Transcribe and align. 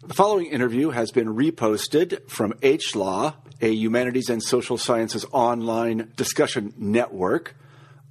The 0.00 0.14
following 0.14 0.46
interview 0.46 0.90
has 0.90 1.10
been 1.10 1.34
reposted 1.34 2.30
from 2.30 2.54
H 2.62 2.94
Law, 2.94 3.34
a 3.60 3.68
humanities 3.68 4.30
and 4.30 4.40
social 4.40 4.78
sciences 4.78 5.26
online 5.32 6.12
discussion 6.14 6.72
network. 6.78 7.56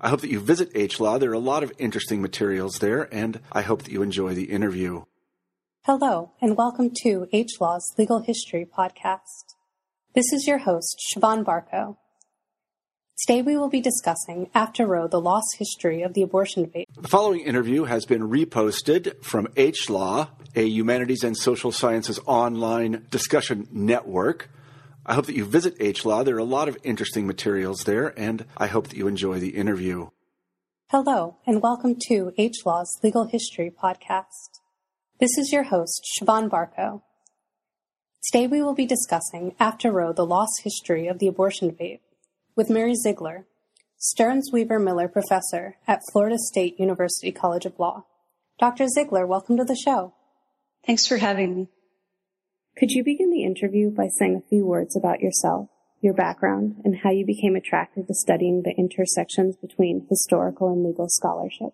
I 0.01 0.09
hope 0.09 0.19
that 0.19 0.29
you 0.29 0.41
visit 0.41 0.69
H 0.75 0.99
Law. 0.99 1.17
There 1.17 1.31
are 1.31 1.33
a 1.33 1.39
lot 1.39 1.63
of 1.63 1.71
interesting 1.79 2.21
materials 2.21 2.79
there, 2.79 3.07
and 3.13 3.39
I 3.53 3.61
hope 3.61 3.83
that 3.83 3.91
you 3.91 4.01
enjoy 4.01 4.33
the 4.33 4.51
interview. 4.51 5.05
Hello, 5.85 6.33
and 6.41 6.57
welcome 6.57 6.91
to 7.03 7.27
H 7.31 7.53
Law's 7.61 7.89
Legal 7.97 8.19
History 8.19 8.65
Podcast. 8.65 9.55
This 10.13 10.33
is 10.33 10.45
your 10.45 10.59
host, 10.59 11.01
Siobhan 11.15 11.45
Barco. 11.45 11.95
Today 13.25 13.41
we 13.41 13.57
will 13.57 13.67
be 13.67 13.81
discussing 13.81 14.47
After 14.53 14.85
Roe, 14.85 15.07
the 15.07 15.19
lost 15.19 15.55
history 15.57 16.03
of 16.03 16.13
the 16.13 16.21
abortion 16.21 16.61
debate. 16.61 16.87
The 16.95 17.07
following 17.07 17.39
interview 17.39 17.85
has 17.85 18.05
been 18.05 18.29
reposted 18.29 19.23
from 19.23 19.47
H 19.57 19.89
Law, 19.89 20.29
a 20.55 20.63
humanities 20.63 21.23
and 21.23 21.35
social 21.35 21.71
sciences 21.71 22.19
online 22.27 23.07
discussion 23.09 23.67
network. 23.71 24.51
I 25.03 25.15
hope 25.15 25.25
that 25.25 25.35
you 25.35 25.45
visit 25.45 25.77
H 25.79 26.05
Law. 26.05 26.21
There 26.21 26.35
are 26.35 26.37
a 26.37 26.43
lot 26.43 26.69
of 26.69 26.77
interesting 26.83 27.25
materials 27.25 27.85
there, 27.85 28.13
and 28.19 28.45
I 28.55 28.67
hope 28.67 28.89
that 28.89 28.97
you 28.97 29.07
enjoy 29.07 29.39
the 29.39 29.57
interview. 29.57 30.09
Hello, 30.91 31.37
and 31.47 31.59
welcome 31.59 31.95
to 32.09 32.33
H 32.37 32.57
Law's 32.67 32.99
Legal 33.01 33.25
History 33.25 33.71
Podcast. 33.71 34.59
This 35.19 35.39
is 35.39 35.51
your 35.51 35.63
host, 35.63 36.05
Siobhan 36.21 36.51
Barco. 36.51 37.01
Today 38.31 38.45
we 38.45 38.61
will 38.61 38.75
be 38.75 38.85
discussing 38.85 39.55
After 39.59 39.91
Roe, 39.91 40.13
the 40.13 40.23
lost 40.23 40.61
history 40.63 41.07
of 41.07 41.17
the 41.17 41.27
abortion 41.27 41.67
debate 41.69 42.01
with 42.57 42.71
Mary 42.71 42.95
Ziegler, 42.95 43.45
Stearns 43.97 44.49
Weaver 44.51 44.79
Miller 44.79 45.07
Professor 45.07 45.77
at 45.87 46.01
Florida 46.11 46.37
State 46.39 46.79
University 46.79 47.31
College 47.31 47.67
of 47.67 47.77
Law. 47.77 48.05
Dr. 48.59 48.87
Ziegler, 48.87 49.27
welcome 49.27 49.57
to 49.57 49.63
the 49.63 49.75
show. 49.75 50.15
Thanks 50.85 51.05
for 51.05 51.17
having 51.17 51.55
me. 51.55 51.67
Could 52.75 52.89
you 52.89 53.03
begin 53.03 53.29
the 53.29 53.43
interview 53.43 53.91
by 53.91 54.07
saying 54.07 54.35
a 54.35 54.49
few 54.49 54.65
words 54.65 54.97
about 54.97 55.19
yourself, 55.19 55.69
your 56.01 56.15
background, 56.15 56.77
and 56.83 56.97
how 56.97 57.11
you 57.11 57.27
became 57.27 57.55
attracted 57.55 58.07
to 58.07 58.13
studying 58.15 58.63
the 58.63 58.73
intersections 58.75 59.55
between 59.55 60.07
historical 60.09 60.69
and 60.69 60.83
legal 60.83 61.07
scholarship? 61.09 61.73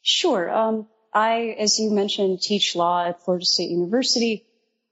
Sure. 0.00 0.48
Um, 0.48 0.86
I, 1.12 1.56
as 1.58 1.80
you 1.80 1.90
mentioned, 1.90 2.40
teach 2.40 2.76
law 2.76 3.04
at 3.04 3.24
Florida 3.24 3.44
State 3.44 3.70
University. 3.70 4.46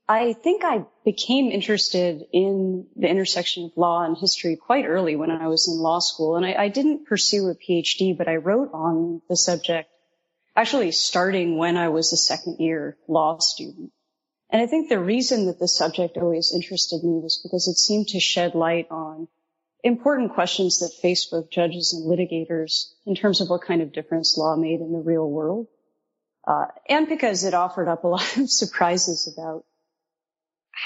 I 0.08 0.33
think 0.33 0.64
I 0.64 0.84
became 1.05 1.50
interested 1.50 2.25
in 2.33 2.86
the 2.97 3.08
intersection 3.08 3.64
of 3.67 3.77
law 3.77 4.05
and 4.05 4.17
history 4.17 4.56
quite 4.56 4.84
early 4.84 5.17
when 5.17 5.31
I 5.31 5.47
was 5.47 5.69
in 5.69 5.81
law 5.81 6.00
school. 6.00 6.36
And 6.36 6.45
I, 6.45 6.55
I, 6.55 6.69
didn't 6.69 7.06
pursue 7.06 7.48
a 7.48 7.55
PhD, 7.55 8.17
but 8.17 8.28
I 8.28 8.36
wrote 8.36 8.70
on 8.75 9.23
the 9.28 9.36
subject 9.36 9.89
actually 10.56 10.91
starting 10.92 11.56
when 11.56 11.77
I 11.77 11.89
was 11.89 12.12
a 12.12 12.17
second 12.17 12.56
year 12.58 12.98
law 13.08 13.39
student. 13.39 13.92
And 14.50 14.61
I 14.61 14.67
think 14.67 14.89
the 14.89 15.00
reason 15.00 15.47
that 15.47 15.58
the 15.58 15.69
subject 15.69 16.19
always 16.19 16.53
interested 16.55 17.03
me 17.03 17.20
was 17.20 17.41
because 17.42 17.69
it 17.69 17.78
seemed 17.78 18.08
to 18.08 18.20
shed 18.20 18.55
light 18.55 18.89
on 18.91 19.28
important 19.83 20.34
questions 20.34 20.80
that 20.80 20.92
face 21.00 21.27
both 21.27 21.50
judges 21.50 21.95
and 21.95 22.06
litigators 22.06 22.92
in 23.06 23.14
terms 23.14 23.41
of 23.41 23.48
what 23.48 23.62
kind 23.62 23.80
of 23.80 23.92
difference 23.92 24.36
law 24.36 24.56
made 24.56 24.80
in 24.80 24.92
the 24.92 24.98
real 24.98 25.28
world. 25.28 25.68
Uh, 26.46 26.67
and 26.89 27.08
because 27.08 27.45
it 27.45 27.55
offered 27.55 27.89
up 27.89 28.05
a 28.05 28.08
lot 28.08 28.36
of 28.36 28.51
surprises 28.51 29.33
about 29.33 29.64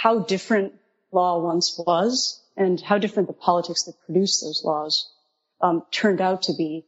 how 0.02 0.18
different 0.18 0.74
law 1.10 1.40
once 1.40 1.80
was 1.86 2.42
and 2.56 2.80
how 2.80 2.98
different 2.98 3.28
the 3.28 3.34
politics 3.34 3.84
that 3.84 3.94
produced 4.04 4.42
those 4.42 4.62
laws 4.64 5.10
um, 5.60 5.82
turned 5.90 6.20
out 6.20 6.42
to 6.42 6.52
be. 6.54 6.84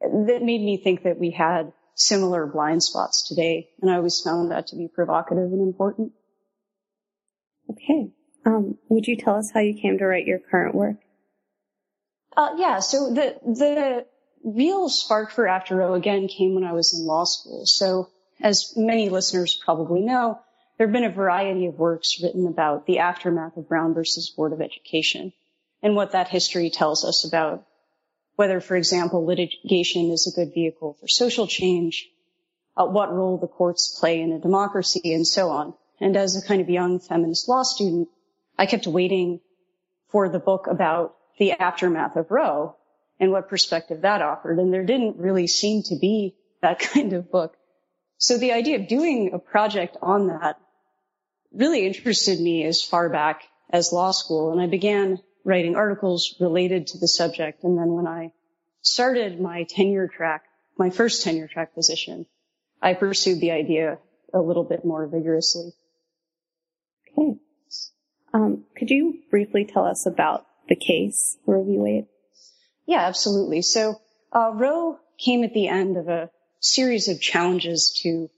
That 0.00 0.42
made 0.42 0.60
me 0.60 0.76
think 0.76 1.04
that 1.04 1.18
we 1.18 1.30
had 1.30 1.72
similar 1.94 2.46
blind 2.46 2.82
spots 2.82 3.28
today, 3.28 3.68
and 3.80 3.90
I 3.90 3.96
always 3.96 4.20
found 4.20 4.50
that 4.50 4.68
to 4.68 4.76
be 4.76 4.88
provocative 4.88 5.52
and 5.52 5.60
important. 5.60 6.12
Okay. 7.70 8.10
Um, 8.44 8.78
would 8.88 9.06
you 9.06 9.16
tell 9.16 9.36
us 9.36 9.50
how 9.52 9.60
you 9.60 9.80
came 9.80 9.98
to 9.98 10.06
write 10.06 10.26
your 10.26 10.38
current 10.38 10.74
work? 10.74 10.96
Uh, 12.36 12.50
yeah. 12.56 12.78
So 12.78 13.12
the 13.12 13.36
the 13.44 14.06
real 14.44 14.88
spark 14.88 15.32
for 15.32 15.46
After 15.48 15.76
Roe 15.76 15.94
again 15.94 16.28
came 16.28 16.54
when 16.54 16.64
I 16.64 16.72
was 16.72 16.96
in 16.98 17.06
law 17.06 17.24
school. 17.24 17.62
So 17.66 18.08
as 18.40 18.72
many 18.76 19.08
listeners 19.08 19.60
probably 19.64 20.00
know, 20.00 20.40
there 20.78 20.86
have 20.86 20.92
been 20.92 21.04
a 21.04 21.10
variety 21.10 21.66
of 21.66 21.76
works 21.76 22.20
written 22.22 22.46
about 22.46 22.86
the 22.86 23.00
aftermath 23.00 23.56
of 23.56 23.68
Brown 23.68 23.94
versus 23.94 24.30
Board 24.30 24.52
of 24.52 24.60
Education 24.60 25.32
and 25.82 25.96
what 25.96 26.12
that 26.12 26.28
history 26.28 26.70
tells 26.70 27.04
us 27.04 27.26
about 27.26 27.66
whether, 28.36 28.60
for 28.60 28.76
example, 28.76 29.26
litigation 29.26 30.12
is 30.12 30.32
a 30.32 30.36
good 30.36 30.54
vehicle 30.54 30.96
for 31.00 31.08
social 31.08 31.48
change, 31.48 32.08
uh, 32.76 32.86
what 32.86 33.12
role 33.12 33.36
the 33.38 33.48
courts 33.48 33.98
play 33.98 34.20
in 34.20 34.30
a 34.30 34.38
democracy, 34.38 35.12
and 35.12 35.26
so 35.26 35.50
on. 35.50 35.74
And 36.00 36.16
as 36.16 36.36
a 36.36 36.46
kind 36.46 36.60
of 36.60 36.70
young 36.70 37.00
feminist 37.00 37.48
law 37.48 37.64
student, 37.64 38.08
I 38.56 38.66
kept 38.66 38.86
waiting 38.86 39.40
for 40.10 40.28
the 40.28 40.38
book 40.38 40.68
about 40.68 41.16
the 41.38 41.52
aftermath 41.52 42.14
of 42.14 42.30
Roe 42.30 42.76
and 43.18 43.32
what 43.32 43.48
perspective 43.48 44.02
that 44.02 44.22
offered. 44.22 44.60
And 44.60 44.72
there 44.72 44.84
didn't 44.84 45.16
really 45.16 45.48
seem 45.48 45.82
to 45.84 45.96
be 45.96 46.36
that 46.62 46.78
kind 46.94 47.14
of 47.14 47.32
book. 47.32 47.56
So 48.18 48.38
the 48.38 48.52
idea 48.52 48.78
of 48.78 48.86
doing 48.86 49.32
a 49.32 49.40
project 49.40 49.96
on 50.00 50.28
that 50.28 50.60
really 51.52 51.86
interested 51.86 52.40
me 52.40 52.64
as 52.64 52.82
far 52.82 53.08
back 53.08 53.42
as 53.70 53.92
law 53.92 54.10
school. 54.10 54.52
And 54.52 54.60
I 54.60 54.66
began 54.66 55.18
writing 55.44 55.76
articles 55.76 56.36
related 56.40 56.88
to 56.88 56.98
the 56.98 57.08
subject. 57.08 57.64
And 57.64 57.78
then 57.78 57.92
when 57.92 58.06
I 58.06 58.32
started 58.82 59.40
my 59.40 59.64
tenure 59.64 60.08
track, 60.08 60.44
my 60.76 60.90
first 60.90 61.24
tenure 61.24 61.48
track 61.48 61.74
position, 61.74 62.26
I 62.80 62.94
pursued 62.94 63.40
the 63.40 63.50
idea 63.50 63.98
a 64.32 64.40
little 64.40 64.64
bit 64.64 64.84
more 64.84 65.06
vigorously. 65.06 65.72
Okay. 67.12 67.38
Um, 68.34 68.64
could 68.76 68.90
you 68.90 69.20
briefly 69.30 69.64
tell 69.64 69.84
us 69.84 70.06
about 70.06 70.46
the 70.68 70.76
case, 70.76 71.36
Roe 71.46 71.64
v. 71.64 71.78
Wade? 71.78 72.06
Yeah, 72.86 73.06
absolutely. 73.06 73.62
So, 73.62 73.96
uh, 74.32 74.52
Roe 74.54 74.98
came 75.18 75.44
at 75.44 75.54
the 75.54 75.68
end 75.68 75.96
of 75.96 76.08
a 76.08 76.30
series 76.60 77.08
of 77.08 77.20
challenges 77.20 78.00
to 78.02 78.30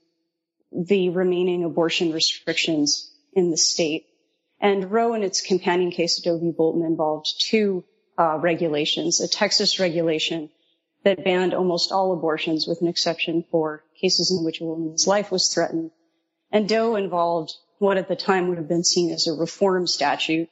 the 0.71 1.09
remaining 1.09 1.63
abortion 1.63 2.11
restrictions 2.11 3.11
in 3.33 3.51
the 3.51 3.57
state. 3.57 4.05
And 4.59 4.91
Roe 4.91 5.13
and 5.13 5.23
its 5.23 5.41
companion 5.41 5.91
case, 5.91 6.19
v. 6.19 6.51
Bolton, 6.55 6.85
involved 6.85 7.27
two 7.39 7.83
uh, 8.17 8.37
regulations, 8.37 9.19
a 9.19 9.27
Texas 9.27 9.79
regulation 9.79 10.49
that 11.03 11.23
banned 11.23 11.53
almost 11.53 11.91
all 11.91 12.13
abortions 12.13 12.67
with 12.67 12.81
an 12.81 12.87
exception 12.87 13.43
for 13.49 13.83
cases 13.99 14.31
in 14.31 14.45
which 14.45 14.61
a 14.61 14.65
woman's 14.65 15.07
life 15.07 15.31
was 15.31 15.47
threatened. 15.47 15.91
And 16.51 16.69
Doe 16.69 16.95
involved 16.95 17.55
what 17.79 17.97
at 17.97 18.07
the 18.07 18.15
time 18.15 18.47
would 18.47 18.57
have 18.57 18.67
been 18.67 18.83
seen 18.83 19.11
as 19.11 19.27
a 19.27 19.33
reform 19.33 19.87
statute 19.87 20.49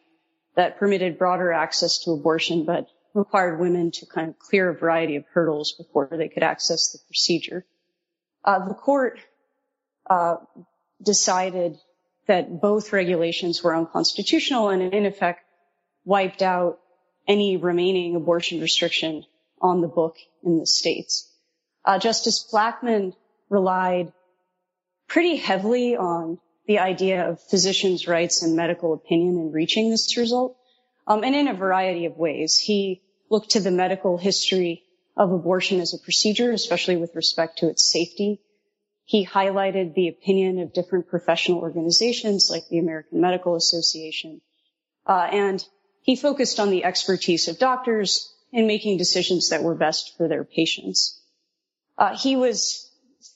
that 0.55 0.79
permitted 0.79 1.19
broader 1.19 1.51
access 1.51 1.99
to 1.99 2.11
abortion, 2.11 2.65
but 2.65 2.87
required 3.13 3.59
women 3.59 3.91
to 3.91 4.05
kind 4.05 4.29
of 4.29 4.39
clear 4.39 4.69
a 4.69 4.75
variety 4.75 5.15
of 5.15 5.25
hurdles 5.31 5.73
before 5.77 6.09
they 6.11 6.29
could 6.29 6.43
access 6.43 6.91
the 6.91 6.99
procedure. 7.07 7.65
Uh, 8.43 8.67
the 8.67 8.73
court 8.73 9.19
decided 11.01 11.77
that 12.27 12.61
both 12.61 12.93
regulations 12.93 13.63
were 13.63 13.75
unconstitutional 13.75 14.69
and 14.69 14.93
in 14.93 15.05
effect 15.05 15.41
wiped 16.05 16.41
out 16.41 16.79
any 17.27 17.57
remaining 17.57 18.15
abortion 18.15 18.59
restriction 18.61 19.23
on 19.61 19.81
the 19.81 19.87
book 19.87 20.15
in 20.43 20.57
the 20.57 20.65
states. 20.65 21.31
Uh, 21.85 21.99
Justice 21.99 22.47
Blackmun 22.51 23.15
relied 23.49 24.11
pretty 25.07 25.37
heavily 25.37 25.95
on 25.95 26.39
the 26.67 26.79
idea 26.79 27.27
of 27.27 27.41
physicians' 27.41 28.07
rights 28.07 28.43
and 28.43 28.55
medical 28.55 28.93
opinion 28.93 29.39
in 29.39 29.51
reaching 29.51 29.89
this 29.89 30.17
result, 30.17 30.55
um, 31.07 31.23
and 31.23 31.35
in 31.35 31.47
a 31.47 31.53
variety 31.53 32.05
of 32.05 32.15
ways. 32.17 32.57
He 32.57 33.01
looked 33.29 33.51
to 33.51 33.59
the 33.59 33.71
medical 33.71 34.17
history 34.17 34.83
of 35.17 35.31
abortion 35.31 35.79
as 35.79 35.93
a 35.93 36.03
procedure, 36.03 36.51
especially 36.51 36.95
with 36.95 37.15
respect 37.15 37.59
to 37.59 37.69
its 37.69 37.91
safety 37.91 38.39
he 39.09 39.25
highlighted 39.25 39.95
the 39.95 40.07
opinion 40.07 40.59
of 40.59 40.71
different 40.71 41.07
professional 41.07 41.61
organizations 41.61 42.51
like 42.51 42.67
the 42.69 42.77
American 42.77 43.19
Medical 43.19 43.55
Association. 43.55 44.39
Uh, 45.03 45.27
and 45.31 45.65
he 46.03 46.15
focused 46.15 46.59
on 46.59 46.69
the 46.69 46.83
expertise 46.83 47.47
of 47.47 47.57
doctors 47.57 48.31
in 48.51 48.67
making 48.67 48.99
decisions 48.99 49.49
that 49.49 49.63
were 49.63 49.73
best 49.73 50.15
for 50.15 50.27
their 50.27 50.43
patients. 50.43 51.19
Uh, 51.97 52.15
he 52.15 52.35
was 52.35 52.87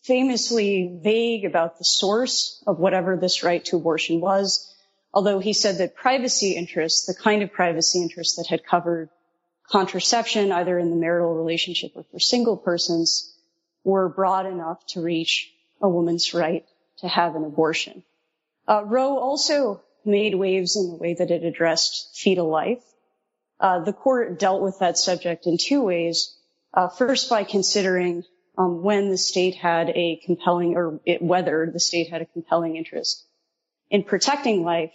famously 0.04 1.00
vague 1.02 1.44
about 1.44 1.80
the 1.80 1.86
source 1.86 2.64
of 2.68 2.78
whatever 2.78 3.18
this 3.18 3.42
right 3.42 3.66
to 3.66 3.78
abortion 3.78 4.22
was. 4.22 4.72
Although 5.12 5.40
he 5.40 5.54
said 5.54 5.80
that 5.80 5.96
privacy 5.96 6.52
interests, 6.52 7.08
the 7.08 7.20
kind 7.20 7.42
of 7.42 7.52
privacy 7.52 8.00
interests 8.00 8.36
that 8.36 8.46
had 8.48 8.64
covered 8.64 9.10
contraception, 9.68 10.52
either 10.52 10.78
in 10.78 10.92
the 10.92 10.96
marital 10.96 11.34
relationship 11.34 11.94
or 11.96 12.04
for 12.12 12.20
single 12.20 12.58
persons, 12.58 13.36
were 13.84 14.08
broad 14.08 14.46
enough 14.46 14.86
to 14.90 15.02
reach 15.02 15.50
a 15.84 15.90
woman's 15.90 16.34
right 16.34 16.66
to 17.00 17.08
have 17.08 17.36
an 17.36 17.44
abortion. 17.44 18.04
Uh, 18.68 18.84
Roe 18.86 19.18
also 19.18 19.84
made 20.06 20.34
waves 20.34 20.76
in 20.76 20.90
the 20.90 20.96
way 20.96 21.14
that 21.14 21.30
it 21.30 21.44
addressed 21.44 22.16
fetal 22.16 22.50
life. 22.50 22.84
Uh, 23.60 23.80
the 23.80 23.94
court 23.94 24.40
dealt 24.40 24.62
with 24.62 24.80
that 24.80 24.98
subject 24.98 25.46
in 25.46 25.58
two 25.60 25.82
ways. 25.82 26.36
Uh, 26.74 26.88
first, 26.88 27.30
by 27.30 27.44
considering 27.44 28.24
um, 28.58 28.82
when 28.82 29.10
the 29.10 29.18
state 29.18 29.56
had 29.56 29.90
a 29.90 30.20
compelling, 30.26 30.76
or 30.76 31.00
it, 31.06 31.22
whether 31.22 31.70
the 31.72 31.80
state 31.80 32.10
had 32.10 32.22
a 32.22 32.26
compelling 32.26 32.76
interest 32.76 33.26
in 33.90 34.04
protecting 34.04 34.64
life, 34.64 34.94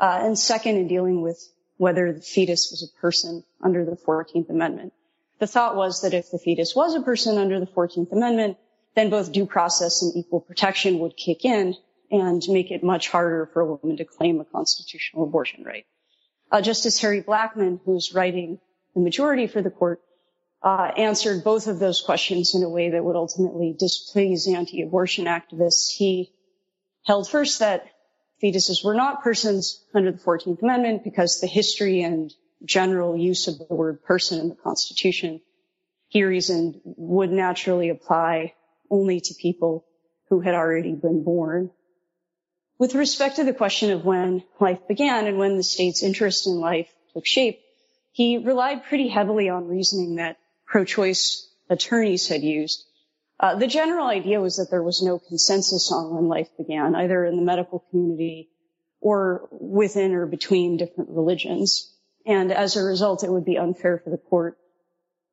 uh, 0.00 0.18
and 0.22 0.38
second, 0.38 0.76
in 0.76 0.88
dealing 0.88 1.22
with 1.22 1.40
whether 1.76 2.12
the 2.12 2.20
fetus 2.20 2.70
was 2.70 2.82
a 2.82 3.00
person 3.00 3.44
under 3.62 3.84
the 3.84 3.96
14th 3.96 4.50
Amendment. 4.50 4.92
The 5.38 5.46
thought 5.46 5.76
was 5.76 6.02
that 6.02 6.14
if 6.14 6.30
the 6.30 6.38
fetus 6.38 6.74
was 6.74 6.94
a 6.94 7.00
person 7.00 7.38
under 7.38 7.58
the 7.58 7.66
14th 7.66 8.12
Amendment, 8.12 8.56
then 8.94 9.10
both 9.10 9.32
due 9.32 9.46
process 9.46 10.02
and 10.02 10.16
equal 10.16 10.40
protection 10.40 10.98
would 11.00 11.16
kick 11.16 11.44
in 11.44 11.74
and 12.10 12.42
make 12.48 12.70
it 12.70 12.82
much 12.82 13.08
harder 13.08 13.50
for 13.52 13.62
a 13.62 13.74
woman 13.74 13.96
to 13.96 14.04
claim 14.04 14.40
a 14.40 14.44
constitutional 14.44 15.24
abortion 15.24 15.64
right. 15.64 15.86
Uh, 16.50 16.60
Justice 16.60 17.00
Harry 17.00 17.22
Blackmun, 17.22 17.80
who's 17.84 18.12
writing 18.14 18.60
the 18.94 19.00
majority 19.00 19.46
for 19.46 19.62
the 19.62 19.70
court, 19.70 20.00
uh, 20.62 20.90
answered 20.96 21.44
both 21.44 21.66
of 21.66 21.78
those 21.78 22.00
questions 22.00 22.54
in 22.54 22.62
a 22.62 22.68
way 22.68 22.90
that 22.90 23.04
would 23.04 23.16
ultimately 23.16 23.76
displease 23.78 24.46
anti-abortion 24.46 25.26
activists. 25.26 25.90
He 25.90 26.32
held 27.04 27.28
first 27.28 27.58
that 27.58 27.86
fetuses 28.42 28.84
were 28.84 28.94
not 28.94 29.22
persons 29.22 29.84
under 29.94 30.12
the 30.12 30.18
14th 30.18 30.62
Amendment 30.62 31.04
because 31.04 31.40
the 31.40 31.46
history 31.46 32.02
and 32.02 32.32
general 32.64 33.16
use 33.16 33.48
of 33.48 33.58
the 33.58 33.74
word 33.74 34.02
person 34.04 34.40
in 34.40 34.48
the 34.48 34.54
Constitution, 34.54 35.40
he 36.08 36.24
reasoned, 36.24 36.80
would 36.84 37.30
naturally 37.30 37.90
apply 37.90 38.54
only 38.90 39.20
to 39.20 39.34
people 39.34 39.84
who 40.28 40.40
had 40.40 40.54
already 40.54 40.94
been 40.94 41.22
born. 41.22 41.70
With 42.78 42.94
respect 42.94 43.36
to 43.36 43.44
the 43.44 43.54
question 43.54 43.90
of 43.90 44.04
when 44.04 44.42
life 44.60 44.86
began 44.88 45.26
and 45.26 45.38
when 45.38 45.56
the 45.56 45.62
state's 45.62 46.02
interest 46.02 46.46
in 46.46 46.54
life 46.54 46.88
took 47.12 47.26
shape, 47.26 47.60
he 48.12 48.38
relied 48.38 48.84
pretty 48.84 49.08
heavily 49.08 49.48
on 49.48 49.68
reasoning 49.68 50.16
that 50.16 50.38
pro-choice 50.66 51.48
attorneys 51.68 52.28
had 52.28 52.42
used. 52.42 52.84
Uh, 53.40 53.56
the 53.56 53.66
general 53.66 54.06
idea 54.06 54.40
was 54.40 54.56
that 54.56 54.70
there 54.70 54.82
was 54.82 55.02
no 55.02 55.18
consensus 55.18 55.90
on 55.92 56.14
when 56.14 56.28
life 56.28 56.48
began, 56.56 56.94
either 56.94 57.24
in 57.24 57.36
the 57.36 57.42
medical 57.42 57.84
community 57.90 58.48
or 59.00 59.48
within 59.50 60.14
or 60.14 60.26
between 60.26 60.76
different 60.76 61.10
religions. 61.10 61.92
And 62.24 62.52
as 62.52 62.76
a 62.76 62.82
result, 62.82 63.22
it 63.22 63.30
would 63.30 63.44
be 63.44 63.58
unfair 63.58 63.98
for 64.02 64.10
the 64.10 64.18
court 64.18 64.56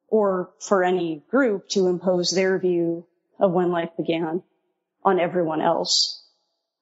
or 0.08 0.52
for 0.60 0.84
any 0.84 1.24
group 1.30 1.70
to 1.70 1.88
impose 1.88 2.32
their 2.32 2.60
view 2.60 3.08
of 3.42 3.52
when 3.52 3.72
life 3.72 3.90
began 3.98 4.44
on 5.04 5.20
everyone 5.20 5.62
else. 5.62 6.24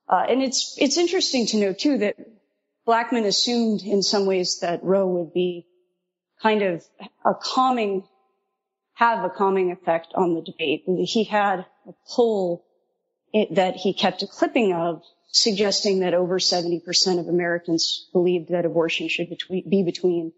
Uh, 0.07 0.25
and 0.29 0.43
it's 0.43 0.75
it's 0.77 0.97
interesting 0.97 1.47
to 1.47 1.57
note 1.57 1.79
too 1.79 1.99
that 1.99 2.15
Blackmun 2.87 3.25
assumed 3.25 3.81
in 3.81 4.03
some 4.03 4.25
ways 4.25 4.59
that 4.61 4.83
Roe 4.83 5.07
would 5.07 5.33
be 5.33 5.67
kind 6.41 6.61
of 6.61 6.83
a 7.25 7.33
calming, 7.33 8.03
have 8.93 9.23
a 9.23 9.29
calming 9.29 9.71
effect 9.71 10.13
on 10.15 10.33
the 10.33 10.41
debate. 10.41 10.83
He 10.85 11.23
had 11.23 11.65
a 11.87 11.93
poll 12.07 12.65
it, 13.31 13.55
that 13.55 13.75
he 13.75 13.93
kept 13.93 14.23
a 14.23 14.27
clipping 14.27 14.73
of 14.73 15.03
suggesting 15.31 15.99
that 15.99 16.15
over 16.15 16.39
70% 16.39 17.19
of 17.19 17.27
Americans 17.27 18.09
believed 18.11 18.49
that 18.49 18.65
abortion 18.65 19.07
should 19.07 19.29
be 19.49 19.83
between 19.83 20.33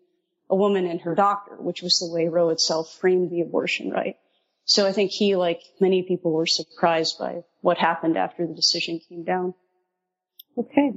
a 0.49 0.55
woman 0.55 0.85
and 0.85 0.99
her 1.01 1.15
doctor, 1.15 1.55
which 1.55 1.81
was 1.81 1.99
the 1.99 2.13
way 2.13 2.27
Roe 2.27 2.49
itself 2.49 2.93
framed 2.99 3.29
the 3.29 3.39
abortion 3.39 3.89
right. 3.89 4.17
So 4.65 4.87
I 4.87 4.91
think 4.91 5.11
he, 5.11 5.35
like 5.35 5.61
many 5.79 6.03
people, 6.03 6.31
were 6.31 6.45
surprised 6.45 7.17
by 7.19 7.43
what 7.61 7.77
happened 7.77 8.17
after 8.17 8.47
the 8.47 8.53
decision 8.53 8.99
came 9.07 9.23
down. 9.23 9.53
Okay. 10.57 10.93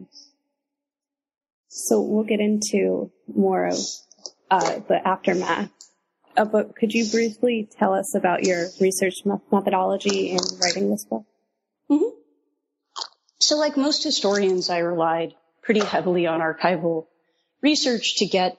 So 1.68 2.00
we'll 2.00 2.24
get 2.24 2.40
into 2.40 3.10
more 3.26 3.66
of 3.66 3.78
uh, 4.50 4.80
the 4.88 5.00
aftermath. 5.06 5.70
Uh, 6.36 6.44
but 6.44 6.76
could 6.76 6.92
you 6.92 7.08
briefly 7.10 7.68
tell 7.78 7.94
us 7.94 8.14
about 8.14 8.44
your 8.44 8.66
research 8.80 9.22
methodology 9.24 10.30
in 10.30 10.38
writing 10.60 10.90
this 10.90 11.04
book? 11.04 11.24
Mm-hmm. 11.90 12.16
So 13.38 13.56
like 13.56 13.76
most 13.76 14.02
historians, 14.02 14.70
I 14.70 14.78
relied 14.78 15.34
pretty 15.62 15.84
heavily 15.84 16.26
on 16.26 16.40
archival 16.40 17.06
research 17.62 18.16
to 18.16 18.26
get 18.26 18.56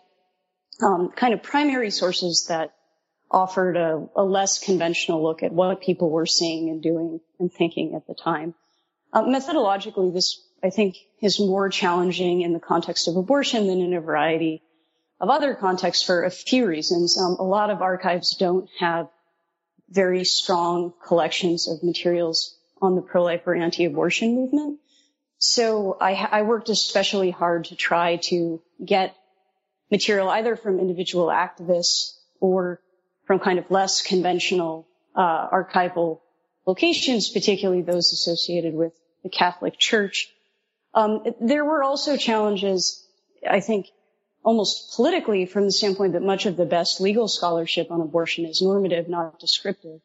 um, 0.82 1.12
kind 1.16 1.34
of 1.34 1.44
primary 1.44 1.92
sources 1.92 2.46
that 2.50 2.75
offered 3.36 3.76
a, 3.76 4.08
a, 4.16 4.24
less 4.24 4.60
conventional 4.60 5.22
look 5.22 5.44
at 5.44 5.52
what 5.52 5.82
people 5.82 6.10
were 6.10 6.26
seeing 6.26 6.70
and 6.70 6.82
doing 6.82 7.20
and 7.38 7.52
thinking 7.52 7.94
at 7.94 8.08
the 8.08 8.16
time. 8.16 8.56
Uh, 9.12 9.24
methodologically, 9.24 10.14
this 10.14 10.42
I 10.64 10.70
think 10.70 10.96
is 11.22 11.40
more 11.40 11.70
challenging 11.70 12.42
in 12.42 12.54
the 12.54 12.60
context 12.60 13.10
of 13.10 13.18
abortion 13.18 13.68
than 13.68 13.82
in 13.82 13.94
a 13.94 14.02
variety 14.02 14.64
of 15.20 15.30
other 15.30 15.54
contexts 15.54 16.04
for 16.04 16.24
a 16.24 16.32
few 16.32 16.66
reasons. 16.66 17.20
Um, 17.20 17.36
a 17.38 17.44
lot 17.44 17.70
of 17.70 17.82
archives 17.82 18.36
don't 18.38 18.70
have 18.80 19.10
very 19.90 20.24
strong 20.24 20.94
collections 21.06 21.68
of 21.68 21.84
materials 21.84 22.58
on 22.82 22.96
the 22.96 23.02
pro-life 23.02 23.42
or 23.46 23.54
anti-abortion 23.54 24.34
movement. 24.34 24.80
So 25.38 25.98
I, 26.00 26.14
I 26.14 26.42
worked 26.44 26.70
especially 26.70 27.32
hard 27.32 27.66
to 27.66 27.76
try 27.76 28.16
to 28.30 28.62
get 28.84 29.16
material 29.92 30.30
either 30.30 30.56
from 30.56 30.80
individual 30.80 31.28
activists 31.28 32.18
or 32.40 32.80
from 33.26 33.40
kind 33.40 33.60
of 33.60 33.70
less 33.70 34.02
conventional 34.02 34.88
uh, 35.16 35.50
archival 35.50 36.20
locations, 36.66 37.30
particularly 37.30 37.82
those 37.82 38.14
associated 38.14 38.74
with 38.74 38.94
the 39.24 39.30
Catholic 39.30 39.78
Church. 39.78 40.30
Um, 40.94 41.24
there 41.42 41.66
were 41.66 41.84
also 41.84 42.18
challenges, 42.18 43.06
I 43.50 43.60
think, 43.60 43.88
almost 44.44 44.96
politically 44.96 45.46
from 45.46 45.66
the 45.66 45.72
standpoint 45.72 46.14
that 46.14 46.22
much 46.22 46.46
of 46.46 46.56
the 46.56 46.66
best 46.66 47.02
legal 47.02 47.28
scholarship 47.28 47.92
on 47.92 48.02
abortion 48.02 48.46
is 48.46 48.62
normative, 48.62 49.10
not 49.10 49.40
descriptive. 49.40 50.00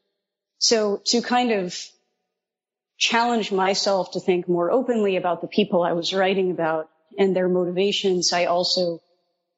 So 0.59 1.03
to 1.07 1.23
kind 1.23 1.53
of 1.53 1.79
challenge 2.97 3.53
myself 3.53 4.13
to 4.13 4.21
think 4.21 4.49
more 4.49 4.71
openly 4.71 5.17
about 5.17 5.41
the 5.41 5.47
people 5.47 5.83
I 5.83 5.93
was 5.93 6.13
writing 6.13 6.51
about 6.51 6.89
and 7.19 7.37
their 7.37 7.49
motivations, 7.49 8.33
I 8.33 8.47
also 8.47 9.01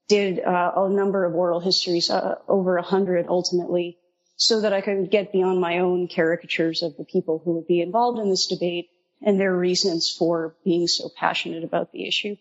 did 0.09 0.41
uh, 0.41 0.73
a 0.77 0.89
number 0.89 1.25
of 1.25 1.35
oral 1.35 1.61
histories, 1.61 2.11
uh, 2.11 2.37
over 2.49 2.77
a 2.77 2.83
hundred 2.83 3.27
ultimately, 3.29 3.99
so 4.37 4.61
that 4.61 4.73
I 4.73 4.81
could 4.81 5.11
get 5.11 5.33
beyond 5.33 5.61
my 5.61 5.79
own 5.79 6.09
caricatures 6.09 6.83
of 6.83 6.97
the 6.97 7.05
people 7.05 7.41
who 7.45 7.55
would 7.55 7.67
be 7.67 7.81
involved 7.81 8.19
in 8.19 8.29
this 8.29 8.47
debate 8.47 8.89
and 9.25 9.39
their 9.39 9.57
reasons 9.57 10.15
for 10.19 10.57
being 10.65 10.87
so 10.87 11.09
passionate 11.17 11.65
about 11.65 11.93
the 11.93 12.07
issue. 12.07 12.37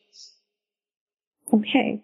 Okay. 1.54 2.02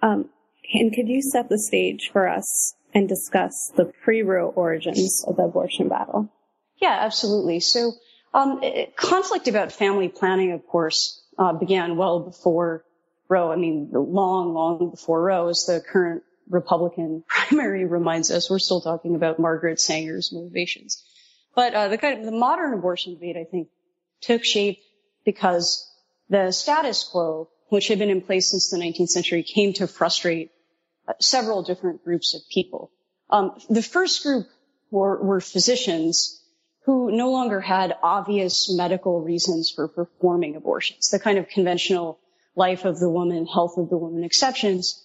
Um, 0.00 0.28
and 0.72 0.94
could 0.94 1.08
you 1.08 1.22
set 1.22 1.48
the 1.48 1.58
stage 1.58 2.10
for 2.12 2.28
us 2.28 2.74
and 2.94 3.08
discuss 3.08 3.72
the 3.76 3.86
pre-Roe 4.04 4.48
origins 4.48 5.24
of 5.26 5.36
the 5.36 5.44
abortion 5.44 5.88
battle? 5.88 6.30
Yeah, 6.80 6.96
absolutely. 7.00 7.60
So, 7.60 7.92
um, 8.34 8.60
conflict 8.96 9.48
about 9.48 9.72
family 9.72 10.08
planning, 10.08 10.52
of 10.52 10.66
course, 10.66 11.22
uh, 11.38 11.52
began 11.52 11.96
well 11.96 12.20
before 12.20 12.84
Roe. 13.32 13.50
I 13.50 13.56
mean, 13.56 13.88
long, 13.92 14.52
long 14.52 14.90
before 14.90 15.22
Roe, 15.22 15.48
as 15.48 15.64
the 15.66 15.80
current 15.80 16.22
Republican 16.48 17.24
primary 17.28 17.86
reminds 17.86 18.30
us, 18.30 18.50
we're 18.50 18.58
still 18.58 18.80
talking 18.80 19.16
about 19.16 19.38
Margaret 19.38 19.80
Sanger's 19.80 20.32
motivations. 20.32 21.02
But 21.54 21.74
uh, 21.74 21.88
the 21.88 21.98
kind 21.98 22.20
of 22.20 22.26
the 22.26 22.32
modern 22.32 22.74
abortion 22.74 23.14
debate, 23.14 23.36
I 23.36 23.44
think, 23.44 23.68
took 24.20 24.44
shape 24.44 24.78
because 25.24 25.88
the 26.28 26.52
status 26.52 27.04
quo, 27.04 27.48
which 27.68 27.88
had 27.88 27.98
been 27.98 28.10
in 28.10 28.20
place 28.20 28.50
since 28.50 28.70
the 28.70 28.78
19th 28.78 29.08
century, 29.08 29.42
came 29.42 29.72
to 29.74 29.86
frustrate 29.86 30.50
uh, 31.08 31.14
several 31.20 31.62
different 31.62 32.04
groups 32.04 32.34
of 32.34 32.42
people. 32.50 32.90
Um, 33.30 33.52
the 33.70 33.82
first 33.82 34.22
group 34.22 34.46
were, 34.90 35.22
were 35.22 35.40
physicians 35.40 36.38
who 36.84 37.10
no 37.12 37.30
longer 37.30 37.60
had 37.60 37.96
obvious 38.02 38.72
medical 38.72 39.20
reasons 39.20 39.70
for 39.74 39.88
performing 39.88 40.56
abortions. 40.56 41.10
The 41.10 41.20
kind 41.20 41.38
of 41.38 41.48
conventional 41.48 42.18
life 42.54 42.84
of 42.84 42.98
the 42.98 43.10
woman, 43.10 43.46
health 43.46 43.78
of 43.78 43.88
the 43.88 43.96
woman 43.96 44.24
exceptions 44.24 45.02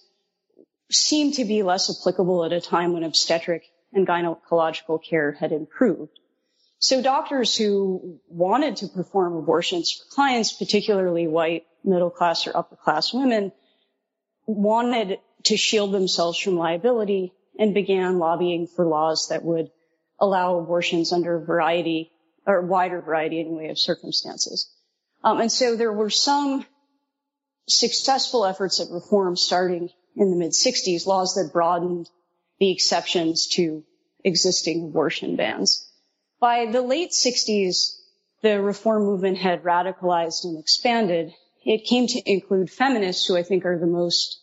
seemed 0.90 1.34
to 1.34 1.44
be 1.44 1.62
less 1.62 1.90
applicable 1.90 2.44
at 2.44 2.52
a 2.52 2.60
time 2.60 2.92
when 2.92 3.04
obstetric 3.04 3.64
and 3.92 4.06
gynecological 4.06 5.02
care 5.02 5.32
had 5.32 5.52
improved. 5.52 6.18
So 6.78 7.02
doctors 7.02 7.56
who 7.56 8.20
wanted 8.28 8.76
to 8.76 8.88
perform 8.88 9.36
abortions 9.36 9.92
for 9.92 10.14
clients, 10.14 10.52
particularly 10.52 11.26
white, 11.26 11.64
middle 11.84 12.10
class 12.10 12.46
or 12.46 12.56
upper 12.56 12.76
class 12.76 13.12
women, 13.12 13.52
wanted 14.46 15.18
to 15.44 15.56
shield 15.56 15.92
themselves 15.92 16.38
from 16.38 16.56
liability 16.56 17.32
and 17.58 17.74
began 17.74 18.18
lobbying 18.18 18.66
for 18.66 18.86
laws 18.86 19.28
that 19.28 19.44
would 19.44 19.70
allow 20.20 20.58
abortions 20.58 21.12
under 21.12 21.36
a 21.36 21.44
variety 21.44 22.12
or 22.46 22.62
wider 22.62 23.00
variety 23.00 23.40
anyway 23.40 23.68
of 23.68 23.78
circumstances. 23.78 24.72
Um, 25.24 25.40
and 25.40 25.50
so 25.50 25.76
there 25.76 25.92
were 25.92 26.10
some 26.10 26.64
successful 27.68 28.44
efforts 28.44 28.80
at 28.80 28.90
reform 28.90 29.36
starting 29.36 29.90
in 30.16 30.30
the 30.30 30.36
mid 30.36 30.52
60s, 30.52 31.06
laws 31.06 31.34
that 31.34 31.52
broadened 31.52 32.08
the 32.58 32.72
exceptions 32.72 33.46
to 33.54 33.84
existing 34.24 34.84
abortion 34.84 35.36
bans. 35.36 35.88
By 36.40 36.66
the 36.66 36.82
late 36.82 37.10
60s, 37.10 37.96
the 38.42 38.60
reform 38.60 39.04
movement 39.04 39.38
had 39.38 39.62
radicalized 39.62 40.44
and 40.44 40.58
expanded. 40.58 41.32
It 41.64 41.84
came 41.84 42.06
to 42.08 42.22
include 42.24 42.70
feminists, 42.70 43.26
who 43.26 43.36
I 43.36 43.42
think 43.42 43.64
are 43.64 43.78
the 43.78 43.86
most 43.86 44.40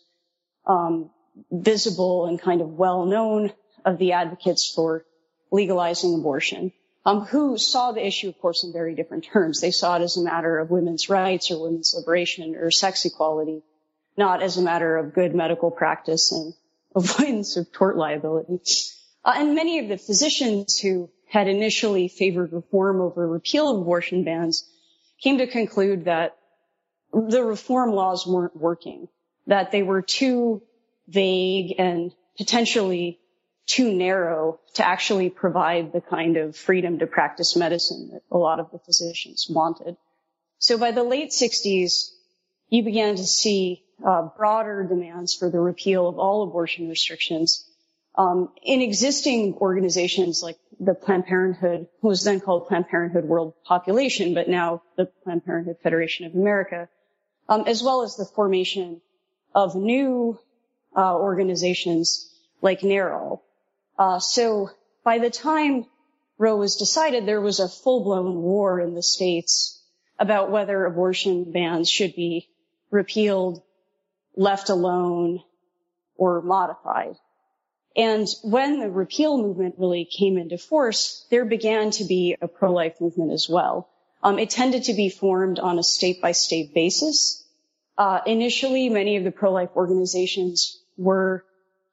um, 0.65 1.09
visible 1.51 2.25
and 2.25 2.41
kind 2.41 2.61
of 2.61 2.69
well 2.69 3.05
known 3.05 3.51
of 3.85 3.97
the 3.97 4.13
advocates 4.13 4.71
for 4.73 5.05
legalizing 5.51 6.15
abortion, 6.15 6.73
who 7.05 7.57
saw 7.57 7.91
the 7.91 8.05
issue, 8.05 8.29
of 8.29 8.39
course, 8.39 8.63
in 8.63 8.73
very 8.73 8.95
different 8.95 9.25
terms. 9.25 9.61
They 9.61 9.71
saw 9.71 9.97
it 9.97 10.01
as 10.01 10.17
a 10.17 10.23
matter 10.23 10.57
of 10.57 10.71
women's 10.71 11.07
rights 11.09 11.51
or 11.51 11.61
women's 11.61 11.93
liberation 11.95 12.55
or 12.55 12.71
sex 12.71 13.05
equality, 13.05 13.61
not 14.17 14.41
as 14.41 14.57
a 14.57 14.61
matter 14.61 14.97
of 14.97 15.13
good 15.13 15.35
medical 15.35 15.69
practice 15.69 16.31
and 16.31 16.53
avoidance 16.95 17.57
of 17.57 17.71
tort 17.71 17.97
liability. 17.97 18.59
Uh, 19.23 19.33
and 19.35 19.55
many 19.55 19.79
of 19.79 19.87
the 19.87 19.97
physicians 19.97 20.79
who 20.79 21.09
had 21.27 21.47
initially 21.47 22.07
favored 22.07 22.53
reform 22.53 23.01
over 23.01 23.27
repeal 23.27 23.69
of 23.69 23.81
abortion 23.81 24.23
bans 24.23 24.67
came 25.21 25.37
to 25.37 25.47
conclude 25.47 26.05
that 26.05 26.37
the 27.13 27.43
reform 27.43 27.91
laws 27.91 28.25
weren't 28.25 28.55
working, 28.55 29.07
that 29.47 29.71
they 29.71 29.83
were 29.83 30.01
too 30.01 30.61
vague 31.07 31.75
and 31.77 32.13
potentially 32.37 33.19
too 33.65 33.93
narrow 33.93 34.59
to 34.75 34.87
actually 34.87 35.29
provide 35.29 35.91
the 35.91 36.01
kind 36.01 36.37
of 36.37 36.55
freedom 36.55 36.99
to 36.99 37.07
practice 37.07 37.55
medicine 37.55 38.09
that 38.13 38.21
a 38.31 38.37
lot 38.37 38.59
of 38.59 38.71
the 38.71 38.79
physicians 38.79 39.47
wanted. 39.49 39.97
So 40.59 40.77
by 40.77 40.91
the 40.91 41.03
late 41.03 41.31
60s, 41.31 42.11
you 42.69 42.83
began 42.83 43.15
to 43.15 43.23
see 43.23 43.83
uh, 44.05 44.29
broader 44.37 44.83
demands 44.83 45.33
for 45.35 45.49
the 45.49 45.59
repeal 45.59 46.07
of 46.07 46.19
all 46.19 46.43
abortion 46.43 46.89
restrictions 46.89 47.69
um, 48.17 48.49
in 48.63 48.81
existing 48.81 49.55
organizations 49.55 50.41
like 50.41 50.57
the 50.79 50.93
Planned 50.93 51.25
Parenthood, 51.25 51.87
who 52.01 52.07
was 52.07 52.23
then 52.23 52.39
called 52.39 52.67
Planned 52.67 52.87
Parenthood 52.87 53.25
World 53.25 53.53
Population, 53.63 54.33
but 54.33 54.47
now 54.47 54.81
the 54.97 55.05
Planned 55.23 55.45
Parenthood 55.45 55.77
Federation 55.81 56.25
of 56.25 56.35
America, 56.35 56.89
um, 57.49 57.63
as 57.67 57.83
well 57.83 58.03
as 58.03 58.15
the 58.15 58.25
formation 58.25 59.01
of 59.53 59.75
new 59.75 60.37
uh, 60.95 61.15
organizations 61.15 62.31
like 62.61 62.81
NARAL. 62.81 63.41
Uh, 63.97 64.19
so 64.19 64.69
by 65.03 65.19
the 65.19 65.29
time 65.29 65.85
Roe 66.37 66.57
was 66.57 66.75
decided, 66.75 67.25
there 67.25 67.41
was 67.41 67.59
a 67.59 67.69
full-blown 67.69 68.35
war 68.41 68.79
in 68.79 68.93
the 68.93 69.03
states 69.03 69.81
about 70.19 70.51
whether 70.51 70.85
abortion 70.85 71.51
bans 71.51 71.89
should 71.89 72.15
be 72.15 72.49
repealed, 72.91 73.61
left 74.35 74.69
alone, 74.69 75.41
or 76.17 76.41
modified. 76.41 77.15
And 77.95 78.27
when 78.43 78.79
the 78.79 78.89
repeal 78.89 79.37
movement 79.37 79.75
really 79.77 80.05
came 80.05 80.37
into 80.37 80.57
force, 80.57 81.25
there 81.29 81.45
began 81.45 81.91
to 81.91 82.03
be 82.03 82.35
a 82.41 82.47
pro-life 82.47 82.99
movement 82.99 83.31
as 83.31 83.47
well. 83.49 83.89
Um, 84.21 84.39
it 84.39 84.49
tended 84.49 84.85
to 84.85 84.93
be 84.93 85.09
formed 85.09 85.59
on 85.59 85.79
a 85.79 85.83
state-by-state 85.83 86.73
basis. 86.73 87.45
Uh, 87.97 88.19
initially, 88.25 88.89
many 88.89 89.15
of 89.15 89.23
the 89.23 89.31
pro-life 89.31 89.69
organizations 89.75 90.81
were 90.97 91.45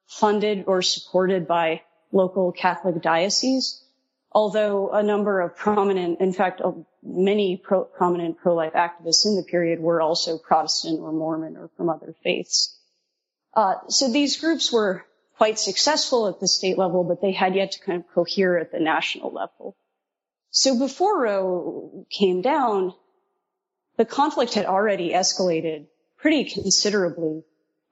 funded 0.07 0.65
or 0.67 0.81
supported 0.81 1.47
by 1.47 1.81
local 2.13 2.51
Catholic 2.51 3.01
dioceses, 3.01 3.83
although 4.31 4.91
a 4.91 5.03
number 5.03 5.41
of 5.41 5.57
prominent, 5.57 6.21
in 6.21 6.31
fact, 6.31 6.61
many 7.03 7.57
pro- 7.57 7.83
prominent 7.83 8.37
pro-life 8.37 8.73
activists 8.73 9.25
in 9.25 9.35
the 9.35 9.43
period 9.43 9.79
were 9.79 10.01
also 10.01 10.37
Protestant 10.37 10.99
or 11.01 11.11
Mormon 11.11 11.57
or 11.57 11.69
from 11.75 11.89
other 11.89 12.15
faiths. 12.23 12.79
Uh, 13.53 13.75
so 13.89 14.11
these 14.11 14.39
groups 14.39 14.71
were 14.71 15.05
quite 15.37 15.59
successful 15.59 16.27
at 16.27 16.39
the 16.39 16.47
state 16.47 16.77
level, 16.77 17.03
but 17.03 17.21
they 17.21 17.31
had 17.31 17.55
yet 17.55 17.73
to 17.73 17.79
kind 17.79 17.99
of 17.99 18.13
cohere 18.13 18.57
at 18.57 18.71
the 18.71 18.79
national 18.79 19.31
level. 19.31 19.75
So 20.51 20.77
before 20.77 21.21
Roe 21.21 22.05
came 22.09 22.41
down, 22.41 22.93
the 23.97 24.05
conflict 24.05 24.53
had 24.53 24.65
already 24.65 25.11
escalated 25.11 25.87
pretty 26.17 26.45
considerably. 26.45 27.43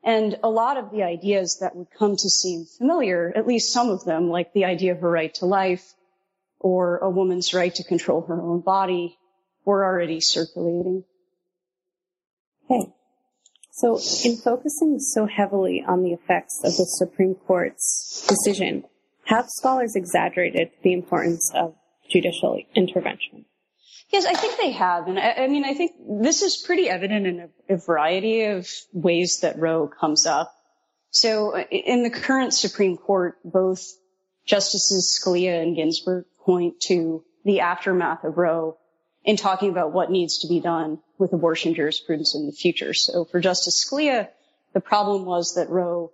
And 0.04 0.40
a 0.44 0.50
lot 0.50 0.78
of 0.78 0.92
the 0.92 1.04
ideas 1.04 1.60
that 1.62 1.76
would 1.76 1.88
come 1.98 2.16
to 2.16 2.30
seem 2.30 2.66
familiar, 2.66 3.32
at 3.36 3.46
least 3.46 3.72
some 3.72 3.90
of 3.90 4.04
them, 4.04 4.30
like 4.30 4.52
the 4.54 4.66
idea 4.66 4.94
of 4.94 5.04
a 5.04 5.08
right 5.08 5.34
to 5.36 5.46
life 5.46 5.94
or 6.60 6.98
a 6.98 7.10
woman's 7.10 7.54
right 7.54 7.74
to 7.76 7.84
control 7.84 8.22
her 8.22 8.42
own 8.42 8.62
body, 8.62 9.18
were 9.64 9.86
already 9.86 10.20
circulating. 10.20 11.04
Okay. 12.66 12.92
So, 13.74 14.00
in 14.26 14.38
focusing 14.38 15.00
so 15.00 15.26
heavily 15.26 15.84
on 15.88 16.04
the 16.04 16.14
effects 16.14 16.60
of 16.64 16.76
the 16.78 16.86
Supreme 16.86 17.36
Court's 17.36 18.26
decision, 18.28 18.84
have 19.26 19.46
scholars 19.50 19.96
exaggerated 19.96 20.72
the 20.84 20.94
importance 20.94 21.52
of 21.54 21.76
judicial 22.10 22.60
intervention? 22.76 23.46
Yes, 24.12 24.26
I 24.26 24.34
think 24.34 24.58
they 24.58 24.72
have. 24.72 25.08
And 25.08 25.18
I, 25.18 25.32
I 25.32 25.48
mean, 25.48 25.64
I 25.64 25.74
think 25.74 25.94
this 26.22 26.42
is 26.42 26.58
pretty 26.58 26.90
evident 26.90 27.28
in 27.28 27.40
a, 27.40 27.74
a 27.76 27.78
variety 27.78 28.44
of 28.44 28.70
ways 28.92 29.40
that 29.42 29.58
Roe 29.58 29.88
comes 29.88 30.26
up. 30.26 30.54
So 31.12 31.56
uh, 31.56 31.64
in 31.70 32.04
the 32.04 32.10
current 32.10 32.54
Supreme 32.54 32.98
Court, 32.98 33.38
both 33.46 33.86
Justices 34.46 35.18
Scalia 35.18 35.62
and 35.62 35.76
Ginsburg 35.76 36.26
point 36.44 36.82
to 36.82 37.24
the 37.46 37.62
aftermath 37.62 38.24
of 38.24 38.38
Roe 38.38 38.78
in 39.24 39.38
talking 39.38 39.70
about 39.70 39.94
what 39.94 40.12
needs 40.12 40.40
to 40.40 40.48
be 40.48 40.60
done 40.60 41.00
with 41.18 41.34
abortion 41.34 41.74
jurisprudence 41.74 42.36
in 42.36 42.48
the 42.48 42.52
future. 42.52 42.94
So 42.94 43.24
for 43.24 43.40
Justice 43.40 43.86
Scalia, 43.86 44.30
the 44.74 44.82
problem 44.82 45.26
was 45.26 45.56
that 45.56 45.70
Roe 45.70 46.12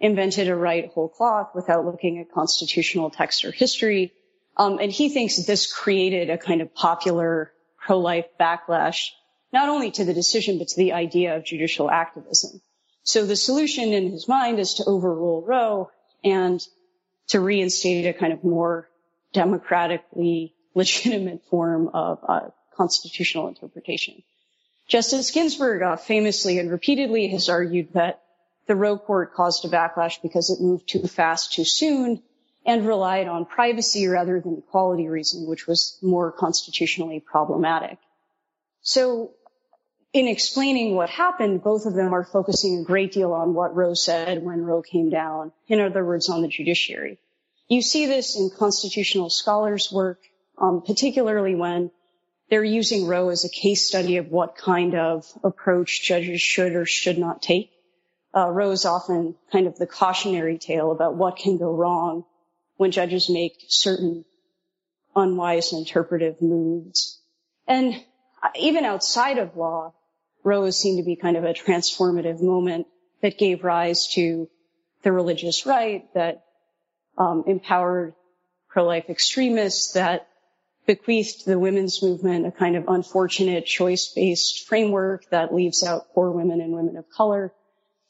invented 0.00 0.48
a 0.48 0.56
right 0.56 0.90
whole 0.92 1.08
cloth 1.08 1.50
without 1.54 1.84
looking 1.84 2.18
at 2.18 2.30
constitutional 2.32 3.10
text 3.10 3.44
or 3.44 3.50
history. 3.50 4.12
Um, 4.56 4.78
and 4.78 4.90
he 4.90 5.08
thinks 5.08 5.36
that 5.36 5.46
this 5.46 5.72
created 5.72 6.30
a 6.30 6.38
kind 6.38 6.60
of 6.60 6.74
popular 6.74 7.52
pro-life 7.78 8.26
backlash, 8.38 9.10
not 9.52 9.68
only 9.68 9.90
to 9.92 10.04
the 10.04 10.14
decision, 10.14 10.58
but 10.58 10.68
to 10.68 10.76
the 10.76 10.92
idea 10.92 11.36
of 11.36 11.44
judicial 11.44 11.90
activism. 11.90 12.60
So 13.02 13.26
the 13.26 13.36
solution 13.36 13.92
in 13.92 14.10
his 14.10 14.28
mind 14.28 14.58
is 14.58 14.74
to 14.74 14.84
overrule 14.84 15.42
Roe 15.42 15.90
and 16.22 16.60
to 17.28 17.40
reinstate 17.40 18.06
a 18.06 18.12
kind 18.12 18.32
of 18.32 18.44
more 18.44 18.88
democratically 19.32 20.54
legitimate 20.74 21.42
form 21.50 21.88
of 21.92 22.18
uh, 22.26 22.40
constitutional 22.76 23.48
interpretation. 23.48 24.22
Justice 24.88 25.30
Ginsburg 25.30 25.82
uh, 25.82 25.96
famously 25.96 26.58
and 26.58 26.70
repeatedly 26.70 27.28
has 27.28 27.48
argued 27.48 27.92
that 27.94 28.22
the 28.66 28.76
Roe 28.76 28.98
court 28.98 29.34
caused 29.34 29.64
a 29.64 29.68
backlash 29.68 30.20
because 30.22 30.50
it 30.50 30.60
moved 30.60 30.88
too 30.88 31.06
fast 31.06 31.52
too 31.52 31.64
soon 31.64 32.22
and 32.66 32.86
relied 32.86 33.28
on 33.28 33.44
privacy 33.44 34.06
rather 34.06 34.40
than 34.40 34.58
equality 34.58 35.08
reasoning, 35.08 35.48
which 35.48 35.66
was 35.66 35.98
more 36.02 36.32
constitutionally 36.32 37.20
problematic. 37.20 37.98
So 38.80 39.32
in 40.12 40.28
explaining 40.28 40.94
what 40.94 41.10
happened, 41.10 41.62
both 41.62 41.84
of 41.86 41.94
them 41.94 42.14
are 42.14 42.24
focusing 42.24 42.78
a 42.78 42.84
great 42.84 43.12
deal 43.12 43.32
on 43.32 43.52
what 43.52 43.74
Roe 43.74 43.94
said 43.94 44.42
when 44.42 44.62
Roe 44.62 44.80
came 44.80 45.10
down. 45.10 45.52
In 45.68 45.80
other 45.80 46.04
words, 46.04 46.28
on 46.30 46.40
the 46.40 46.48
judiciary. 46.48 47.18
You 47.68 47.82
see 47.82 48.06
this 48.06 48.38
in 48.38 48.50
constitutional 48.56 49.30
scholars' 49.30 49.90
work, 49.90 50.20
um, 50.58 50.82
particularly 50.86 51.54
when 51.54 51.90
they're 52.48 52.64
using 52.64 53.06
Roe 53.06 53.30
as 53.30 53.44
a 53.44 53.48
case 53.48 53.88
study 53.88 54.18
of 54.18 54.28
what 54.28 54.56
kind 54.56 54.94
of 54.94 55.26
approach 55.42 56.02
judges 56.02 56.40
should 56.40 56.74
or 56.74 56.86
should 56.86 57.18
not 57.18 57.42
take. 57.42 57.70
Uh, 58.36 58.50
Roe 58.50 58.70
is 58.70 58.84
often 58.84 59.34
kind 59.50 59.66
of 59.66 59.76
the 59.78 59.86
cautionary 59.86 60.58
tale 60.58 60.92
about 60.92 61.14
what 61.14 61.36
can 61.36 61.56
go 61.56 61.72
wrong 61.72 62.24
when 62.76 62.90
judges 62.90 63.30
make 63.30 63.54
certain 63.68 64.24
unwise 65.14 65.72
interpretive 65.72 66.42
moves. 66.42 67.20
And 67.66 67.94
even 68.56 68.84
outside 68.84 69.38
of 69.38 69.56
law, 69.56 69.94
Roe 70.42 70.68
seemed 70.70 70.98
to 70.98 71.04
be 71.04 71.16
kind 71.16 71.36
of 71.36 71.44
a 71.44 71.54
transformative 71.54 72.42
moment 72.42 72.86
that 73.22 73.38
gave 73.38 73.64
rise 73.64 74.08
to 74.14 74.48
the 75.02 75.12
religious 75.12 75.64
right, 75.64 76.12
that 76.14 76.44
um, 77.16 77.44
empowered 77.46 78.14
pro-life 78.68 79.08
extremists, 79.08 79.92
that 79.92 80.28
bequeathed 80.86 81.46
the 81.46 81.58
women's 81.58 82.02
movement 82.02 82.46
a 82.46 82.50
kind 82.50 82.76
of 82.76 82.84
unfortunate 82.88 83.64
choice-based 83.64 84.66
framework 84.66 85.24
that 85.30 85.54
leaves 85.54 85.82
out 85.82 86.12
poor 86.12 86.30
women 86.30 86.60
and 86.60 86.74
women 86.74 86.96
of 86.96 87.08
color. 87.08 87.52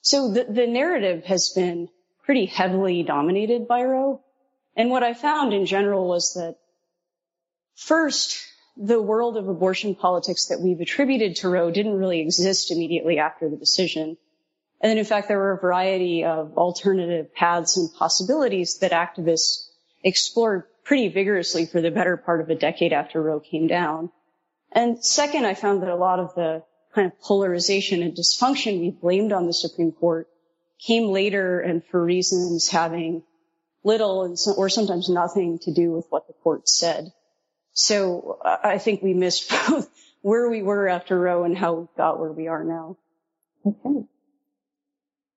So 0.01 0.33
the, 0.33 0.45
the 0.45 0.67
narrative 0.67 1.25
has 1.25 1.51
been 1.51 1.89
pretty 2.25 2.47
heavily 2.47 3.03
dominated 3.03 3.69
by 3.69 3.85
Roe. 3.85 4.24
And 4.77 4.91
what 4.91 5.03
I 5.03 5.15
found 5.15 5.53
in 5.53 5.67
general 5.67 6.09
was 6.09 6.35
that 6.35 6.57
first, 7.77 8.39
the 8.77 9.01
world 9.01 9.37
of 9.37 9.49
abortion 9.49 9.95
politics 9.95 10.47
that 10.47 10.61
we've 10.61 10.81
attributed 10.81 11.37
to 11.37 11.49
Roe 11.49 11.71
didn't 11.71 11.97
really 11.97 12.21
exist 12.21 12.73
immediately 12.73 13.19
after 13.19 13.49
the 13.49 13.57
decision. 13.57 14.17
And 14.81 14.91
then 14.91 14.99
in 14.99 15.05
fact, 15.05 15.29
there 15.29 15.39
were 15.39 15.53
a 15.53 15.61
variety 15.61 16.25
of 16.25 16.59
alternative 16.59 17.33
paths 17.35 17.77
and 17.77 17.93
possibilities 17.95 18.79
that 18.79 18.91
activists 18.91 19.69
explored 20.03 20.65
pretty 20.83 21.09
vigorously 21.09 21.67
for 21.67 21.81
the 21.81 21.91
better 21.91 22.17
part 22.17 22.41
of 22.41 22.51
a 22.51 22.55
decade 22.55 22.93
after 22.93 23.23
Roe 23.23 23.41
came 23.41 23.67
down. 23.67 24.11
And 24.73 25.03
second, 25.05 25.47
I 25.47 25.55
found 25.55 25.83
that 25.83 25.89
a 25.89 25.97
lot 25.97 26.19
of 26.19 26.35
the 26.35 26.65
kind 26.95 27.11
of 27.11 27.19
polarization 27.21 28.03
and 28.03 28.15
dysfunction 28.15 28.81
we 28.81 28.91
blamed 28.91 29.33
on 29.33 29.47
the 29.47 29.55
Supreme 29.55 29.93
Court 29.93 30.29
came 30.85 31.09
later 31.09 31.61
and 31.61 31.83
for 31.85 32.05
reasons 32.05 32.69
having 32.69 33.23
little 33.85 34.25
and 34.25 34.39
so, 34.39 34.53
or 34.55 34.69
sometimes 34.69 35.09
nothing 35.09 35.59
to 35.61 35.73
do 35.73 35.93
with 35.93 36.07
what 36.11 36.27
the 36.27 36.35
court 36.43 36.69
said. 36.69 37.13
So 37.73 38.39
I 38.45 38.79
think 38.79 39.03
we 39.03 39.15
missed 39.15 39.51
both 39.69 39.89
where 40.23 40.49
we 40.49 40.63
were 40.63 40.89
after 40.89 41.19
Roe 41.19 41.45
and 41.45 41.57
how 41.57 41.75
we 41.75 41.87
got 41.97 42.19
where 42.19 42.33
we 42.33 42.49
are 42.49 42.65
now. 42.65 42.97
Okay. 43.67 44.07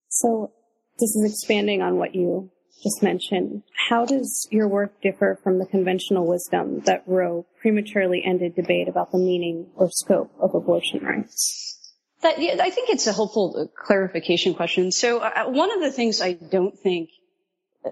So 0.09 0.53
this 0.99 1.15
is 1.17 1.31
expanding 1.31 1.83
on 1.83 1.97
what 1.97 2.15
you 2.15 2.51
just 2.83 3.03
mentioned. 3.03 3.63
How 3.89 4.05
does 4.05 4.47
your 4.51 4.69
work 4.69 5.01
differ 5.03 5.39
from 5.43 5.59
the 5.59 5.67
conventional 5.67 6.27
wisdom 6.27 6.81
that 6.87 7.03
Roe 7.07 7.47
prematurely 7.61 8.23
ended 8.25 8.55
debate 8.55 8.89
about 8.89 9.13
the 9.13 9.19
meaning 9.19 9.67
or 9.75 9.91
scope 9.91 10.33
of 10.41 10.55
abortion 10.55 11.05
rights? 11.05 11.93
That, 12.23 12.41
yeah, 12.41 12.57
I 12.61 12.71
think 12.71 12.91
it's 12.91 13.07
a 13.07 13.13
helpful 13.13 13.71
clarification 13.77 14.55
question. 14.55 14.91
So 14.93 15.19
uh, 15.19 15.47
one 15.47 15.73
of 15.73 15.81
the 15.81 15.93
things 15.93 16.21
I 16.21 16.33
don't 16.33 16.79
think 16.79 17.11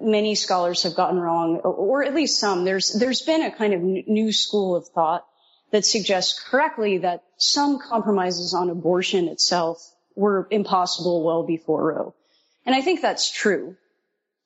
many 0.01 0.35
scholars 0.35 0.83
have 0.83 0.95
gotten 0.95 1.19
wrong, 1.19 1.57
or 1.59 2.05
at 2.05 2.15
least 2.15 2.41
some, 2.41 2.65
there's, 2.65 2.93
there's 2.93 3.23
been 3.23 3.43
a 3.43 3.51
kind 3.51 3.75
of 3.75 3.81
new 3.83 4.33
school 4.33 4.77
of 4.77 4.89
thought 4.89 5.27
that 5.71 5.85
suggests 5.85 6.39
correctly 6.39 6.99
that 6.99 7.25
some 7.37 7.79
compromises 7.79 8.55
on 8.55 8.71
abortion 8.71 9.29
itself 9.29 9.79
were 10.15 10.47
impossible 10.51 11.25
well 11.25 11.43
before 11.43 11.89
Roe. 11.89 12.15
And 12.65 12.75
I 12.75 12.81
think 12.81 13.03
that's 13.03 13.31
true. 13.31 13.77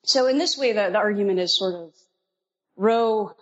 So 0.03 0.27
in 0.27 0.37
this 0.37 0.57
way, 0.57 0.73
the, 0.73 0.89
the 0.91 0.97
argument 0.97 1.39
is 1.39 1.57
sort 1.57 1.75
of 1.75 1.93
Roe 2.75 3.35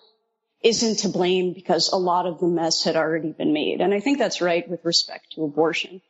isn't 0.62 1.00
to 1.00 1.10
blame 1.10 1.54
because 1.54 1.90
a 1.94 1.98
lot 1.98 2.26
of 2.26 2.40
the 2.40 2.48
mess 2.48 2.84
had 2.84 2.96
already 2.96 3.32
been 3.32 3.54
made. 3.54 3.80
And 3.80 3.94
I 3.94 4.00
think 4.00 4.18
that's 4.18 4.42
right 4.42 4.68
with 4.68 4.84
respect 4.84 5.34
to 5.34 5.44
abortion. 5.44 6.02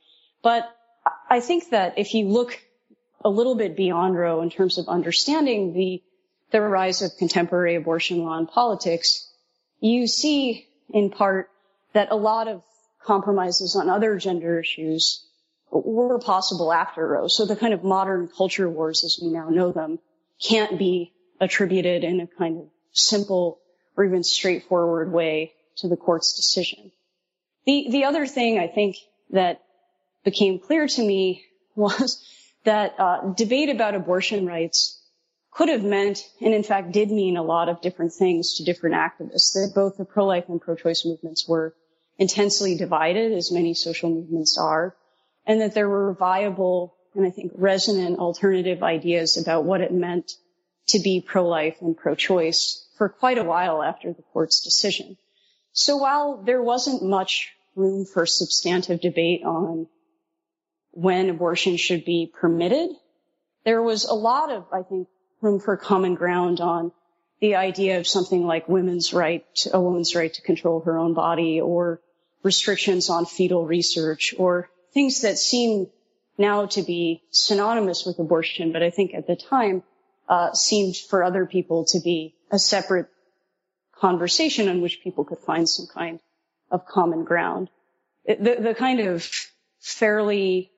But 0.41 0.63
I 1.29 1.41
think 1.41 1.69
that 1.71 1.97
if 1.97 2.13
you 2.13 2.27
look 2.27 2.59
a 3.23 3.29
little 3.29 3.55
bit 3.55 3.75
beyond 3.75 4.15
Roe 4.15 4.41
in 4.41 4.49
terms 4.49 4.77
of 4.77 4.87
understanding 4.87 5.73
the, 5.73 6.01
the 6.51 6.61
rise 6.61 7.01
of 7.01 7.17
contemporary 7.17 7.75
abortion 7.75 8.19
law 8.19 8.37
and 8.37 8.47
politics, 8.47 9.29
you 9.79 10.07
see 10.07 10.67
in 10.89 11.09
part 11.09 11.49
that 11.93 12.11
a 12.11 12.15
lot 12.15 12.47
of 12.47 12.63
compromises 13.03 13.75
on 13.75 13.89
other 13.89 14.17
gender 14.17 14.59
issues 14.59 15.25
were 15.71 16.19
possible 16.19 16.71
after 16.71 17.05
Roe. 17.07 17.27
So 17.27 17.45
the 17.45 17.55
kind 17.55 17.73
of 17.73 17.83
modern 17.83 18.27
culture 18.27 18.69
wars 18.69 19.03
as 19.03 19.19
we 19.21 19.29
now 19.29 19.49
know 19.49 19.71
them 19.71 19.99
can't 20.41 20.77
be 20.77 21.13
attributed 21.39 22.03
in 22.03 22.21
a 22.21 22.27
kind 22.27 22.59
of 22.59 22.67
simple 22.91 23.59
or 23.95 24.05
even 24.05 24.23
straightforward 24.23 25.11
way 25.11 25.53
to 25.77 25.87
the 25.87 25.97
court's 25.97 26.35
decision. 26.35 26.91
The, 27.65 27.87
the 27.89 28.05
other 28.05 28.25
thing 28.25 28.59
I 28.59 28.67
think 28.67 28.97
that 29.31 29.61
became 30.23 30.59
clear 30.59 30.87
to 30.87 31.01
me 31.01 31.43
was 31.75 32.23
that 32.67 32.99
uh, 32.99 33.33
debate 33.33 33.69
about 33.69 33.95
abortion 33.95 34.45
rights 34.45 35.01
could 35.51 35.69
have 35.69 35.83
meant, 35.83 36.19
and 36.41 36.53
in 36.53 36.63
fact 36.63 36.91
did 36.91 37.09
mean 37.09 37.37
a 37.37 37.43
lot 37.43 37.69
of 37.69 37.81
different 37.81 38.13
things 38.13 38.55
to 38.55 38.63
different 38.63 38.95
activists, 38.95 39.53
that 39.53 39.71
both 39.73 39.97
the 39.97 40.05
pro-life 40.05 40.45
and 40.49 40.61
pro-choice 40.61 41.05
movements 41.05 41.47
were 41.47 41.73
intensely 42.17 42.75
divided, 42.77 43.31
as 43.31 43.51
many 43.51 43.73
social 43.73 44.09
movements 44.09 44.57
are, 44.59 44.95
and 45.45 45.61
that 45.61 45.73
there 45.73 45.89
were 45.89 46.13
viable 46.13 46.93
and 47.15 47.25
I 47.25 47.31
think 47.31 47.51
resonant 47.55 48.19
alternative 48.19 48.83
ideas 48.83 49.37
about 49.37 49.63
what 49.63 49.81
it 49.81 49.91
meant 49.91 50.33
to 50.89 50.99
be 50.99 51.25
pro-life 51.25 51.77
and 51.81 51.97
pro-choice 51.97 52.87
for 52.97 53.09
quite 53.09 53.39
a 53.39 53.43
while 53.43 53.81
after 53.81 54.13
the 54.13 54.21
court's 54.33 54.61
decision. 54.61 55.17
So 55.71 55.97
while 55.97 56.43
there 56.43 56.61
wasn't 56.61 57.03
much 57.03 57.53
room 57.75 58.05
for 58.05 58.25
substantive 58.25 59.01
debate 59.01 59.43
on 59.43 59.87
when 60.97 61.29
abortion 61.29 61.77
should 61.77 62.03
be 62.05 62.31
permitted, 62.41 62.89
there 63.65 63.83
was 63.83 64.05
a 64.05 64.15
lot 64.15 64.51
of, 64.51 64.65
I 64.73 64.81
think, 64.81 65.07
room 65.41 65.59
for 65.59 65.77
common 65.77 66.15
ground 66.15 66.59
on 66.59 66.91
the 67.39 67.53
idea 67.53 67.99
of 67.99 68.07
something 68.07 68.47
like 68.47 68.67
women's 68.67 69.13
right, 69.13 69.45
a 69.71 69.79
woman's 69.79 70.15
right 70.15 70.33
to 70.33 70.41
control 70.41 70.81
her 70.81 70.97
own 70.97 71.13
body 71.13 71.61
or 71.61 72.01
restrictions 72.41 73.11
on 73.11 73.27
fetal 73.27 73.63
research 73.63 74.33
or 74.39 74.71
things 74.91 75.21
that 75.21 75.37
seem 75.37 75.85
now 76.35 76.65
to 76.65 76.81
be 76.81 77.21
synonymous 77.29 78.03
with 78.03 78.17
abortion, 78.17 78.71
but 78.71 78.81
I 78.81 78.89
think 78.89 79.13
at 79.13 79.27
the 79.27 79.35
time 79.35 79.83
uh, 80.27 80.53
seemed 80.53 80.95
for 80.97 81.23
other 81.23 81.45
people 81.45 81.85
to 81.89 81.99
be 81.99 82.33
a 82.49 82.57
separate 82.57 83.07
conversation 83.93 84.67
on 84.67 84.81
which 84.81 85.01
people 85.03 85.25
could 85.25 85.39
find 85.45 85.69
some 85.69 85.85
kind 85.93 86.19
of 86.71 86.87
common 86.87 87.23
ground. 87.23 87.69
It, 88.25 88.43
the, 88.43 88.55
the 88.69 88.73
kind 88.73 88.99
of 88.99 89.29
fairly 89.79 90.71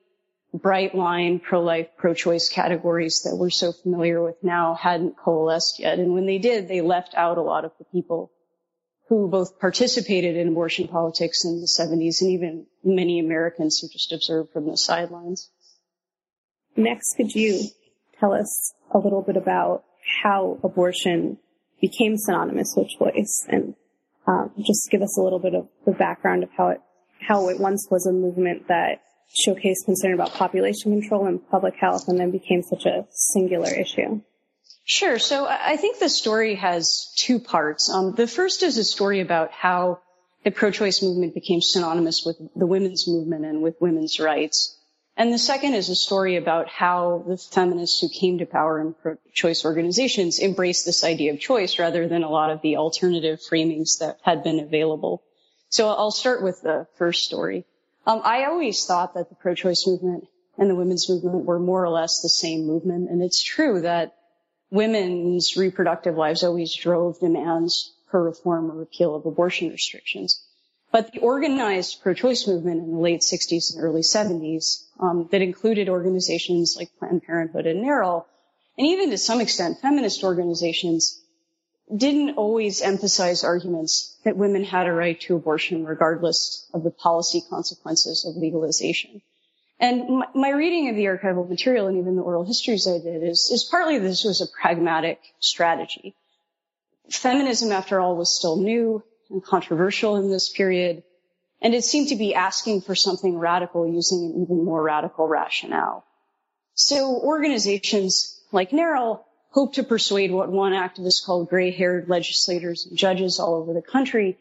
bright 0.52 0.94
line 0.94 1.38
pro-life, 1.38 1.88
pro-choice 1.96 2.48
categories 2.48 3.22
that 3.24 3.36
we're 3.36 3.50
so 3.50 3.72
familiar 3.72 4.22
with 4.22 4.36
now 4.42 4.74
hadn't 4.74 5.16
coalesced 5.16 5.78
yet. 5.78 5.98
And 5.98 6.12
when 6.12 6.26
they 6.26 6.38
did, 6.38 6.68
they 6.68 6.80
left 6.80 7.14
out 7.14 7.38
a 7.38 7.42
lot 7.42 7.64
of 7.64 7.72
the 7.78 7.84
people 7.84 8.32
who 9.08 9.28
both 9.28 9.58
participated 9.58 10.36
in 10.36 10.48
abortion 10.48 10.88
politics 10.88 11.44
in 11.44 11.60
the 11.60 11.66
70s 11.66 12.20
and 12.20 12.30
even 12.30 12.66
many 12.84 13.18
Americans 13.20 13.78
who 13.78 13.88
just 13.88 14.12
observed 14.12 14.52
from 14.52 14.66
the 14.66 14.76
sidelines. 14.76 15.50
Next, 16.76 17.16
could 17.16 17.34
you 17.34 17.64
tell 18.18 18.32
us 18.32 18.72
a 18.92 18.98
little 18.98 19.22
bit 19.22 19.36
about 19.36 19.84
how 20.22 20.58
abortion 20.62 21.38
became 21.80 22.16
synonymous 22.16 22.74
with 22.76 22.88
choice 22.88 23.46
and 23.48 23.74
um, 24.26 24.50
just 24.58 24.88
give 24.90 25.02
us 25.02 25.18
a 25.18 25.22
little 25.22 25.38
bit 25.38 25.54
of 25.54 25.68
the 25.86 25.92
background 25.92 26.42
of 26.42 26.50
how 26.56 26.68
it 26.68 26.80
how 27.20 27.48
it 27.48 27.60
once 27.60 27.86
was 27.90 28.06
a 28.06 28.12
movement 28.12 28.68
that 28.68 29.02
showcased 29.46 29.84
concern 29.84 30.14
about 30.14 30.32
population 30.32 30.92
control 31.00 31.26
and 31.26 31.48
public 31.50 31.74
health 31.76 32.08
and 32.08 32.18
then 32.18 32.30
became 32.30 32.62
such 32.62 32.86
a 32.86 33.06
singular 33.10 33.72
issue. 33.72 34.20
Sure. 34.84 35.18
So 35.18 35.46
I 35.46 35.76
think 35.76 35.98
the 35.98 36.08
story 36.08 36.56
has 36.56 37.12
two 37.16 37.38
parts. 37.38 37.88
Um, 37.88 38.14
the 38.14 38.26
first 38.26 38.62
is 38.62 38.76
a 38.76 38.84
story 38.84 39.20
about 39.20 39.52
how 39.52 40.00
the 40.42 40.50
pro-choice 40.50 41.02
movement 41.02 41.34
became 41.34 41.60
synonymous 41.60 42.24
with 42.24 42.38
the 42.56 42.66
women's 42.66 43.06
movement 43.06 43.44
and 43.44 43.62
with 43.62 43.76
women's 43.80 44.18
rights. 44.18 44.76
And 45.16 45.32
the 45.32 45.38
second 45.38 45.74
is 45.74 45.90
a 45.90 45.94
story 45.94 46.36
about 46.36 46.68
how 46.68 47.24
the 47.28 47.36
feminists 47.36 48.00
who 48.00 48.08
came 48.08 48.38
to 48.38 48.46
power 48.46 48.80
in 48.80 48.94
pro-choice 48.94 49.64
organizations 49.64 50.40
embraced 50.40 50.86
this 50.86 51.04
idea 51.04 51.34
of 51.34 51.40
choice 51.40 51.78
rather 51.78 52.08
than 52.08 52.22
a 52.22 52.30
lot 52.30 52.50
of 52.50 52.62
the 52.62 52.76
alternative 52.78 53.38
framings 53.38 53.98
that 54.00 54.18
had 54.22 54.42
been 54.42 54.60
available. 54.60 55.22
So 55.68 55.88
I'll 55.88 56.10
start 56.10 56.42
with 56.42 56.62
the 56.62 56.86
first 56.96 57.24
story. 57.24 57.64
Um, 58.06 58.22
I 58.24 58.44
always 58.44 58.84
thought 58.84 59.14
that 59.14 59.28
the 59.28 59.34
pro-choice 59.34 59.86
movement 59.86 60.26
and 60.58 60.68
the 60.68 60.74
women's 60.74 61.08
movement 61.08 61.44
were 61.44 61.58
more 61.58 61.84
or 61.84 61.88
less 61.90 62.20
the 62.20 62.28
same 62.28 62.66
movement. 62.66 63.10
And 63.10 63.22
it's 63.22 63.42
true 63.42 63.80
that 63.82 64.14
women's 64.70 65.56
reproductive 65.56 66.16
lives 66.16 66.42
always 66.42 66.74
drove 66.74 67.20
demands 67.20 67.94
for 68.10 68.22
reform 68.22 68.70
or 68.70 68.74
repeal 68.74 69.14
of 69.14 69.26
abortion 69.26 69.70
restrictions. 69.70 70.42
But 70.92 71.12
the 71.12 71.20
organized 71.20 72.02
pro-choice 72.02 72.48
movement 72.48 72.82
in 72.82 72.92
the 72.92 72.98
late 72.98 73.20
60s 73.20 73.74
and 73.74 73.84
early 73.84 74.00
70s 74.00 74.84
um, 74.98 75.28
that 75.30 75.40
included 75.40 75.88
organizations 75.88 76.76
like 76.76 76.90
Planned 76.98 77.22
Parenthood 77.22 77.66
and 77.66 77.84
NARAL, 77.84 78.26
and 78.76 78.86
even 78.86 79.10
to 79.10 79.18
some 79.18 79.40
extent 79.40 79.78
feminist 79.80 80.24
organizations, 80.24 81.19
didn't 81.94 82.36
always 82.36 82.82
emphasize 82.82 83.44
arguments 83.44 84.16
that 84.24 84.36
women 84.36 84.64
had 84.64 84.86
a 84.86 84.92
right 84.92 85.20
to 85.22 85.36
abortion 85.36 85.84
regardless 85.84 86.68
of 86.72 86.84
the 86.84 86.90
policy 86.90 87.42
consequences 87.48 88.24
of 88.24 88.40
legalization. 88.40 89.22
And 89.78 90.18
my, 90.18 90.26
my, 90.34 90.50
reading 90.50 90.90
of 90.90 90.96
the 90.96 91.06
archival 91.06 91.48
material 91.48 91.86
and 91.86 91.98
even 91.98 92.16
the 92.16 92.22
oral 92.22 92.44
histories 92.44 92.86
I 92.86 92.98
did 92.98 93.22
is, 93.22 93.50
is 93.50 93.66
partly 93.70 93.98
this 93.98 94.24
was 94.24 94.42
a 94.42 94.46
pragmatic 94.60 95.20
strategy. 95.40 96.14
Feminism, 97.10 97.72
after 97.72 97.98
all, 97.98 98.14
was 98.14 98.36
still 98.36 98.56
new 98.56 99.02
and 99.30 99.42
controversial 99.42 100.16
in 100.16 100.30
this 100.30 100.50
period, 100.50 101.02
and 101.62 101.74
it 101.74 101.84
seemed 101.84 102.08
to 102.08 102.16
be 102.16 102.34
asking 102.34 102.82
for 102.82 102.94
something 102.94 103.38
radical 103.38 103.86
using 103.86 104.24
an 104.24 104.42
even 104.42 104.64
more 104.64 104.82
radical 104.82 105.26
rationale. 105.26 106.04
So 106.74 107.16
organizations 107.16 108.40
like 108.52 108.70
NARAL 108.70 109.24
hoped 109.50 109.74
to 109.76 109.82
persuade 109.82 110.30
what 110.30 110.50
one 110.50 110.72
activist 110.72 111.24
called 111.24 111.48
gray-haired 111.48 112.08
legislators 112.08 112.86
and 112.86 112.96
judges 112.96 113.38
all 113.38 113.54
over 113.54 113.72
the 113.72 113.82
country 113.82 114.38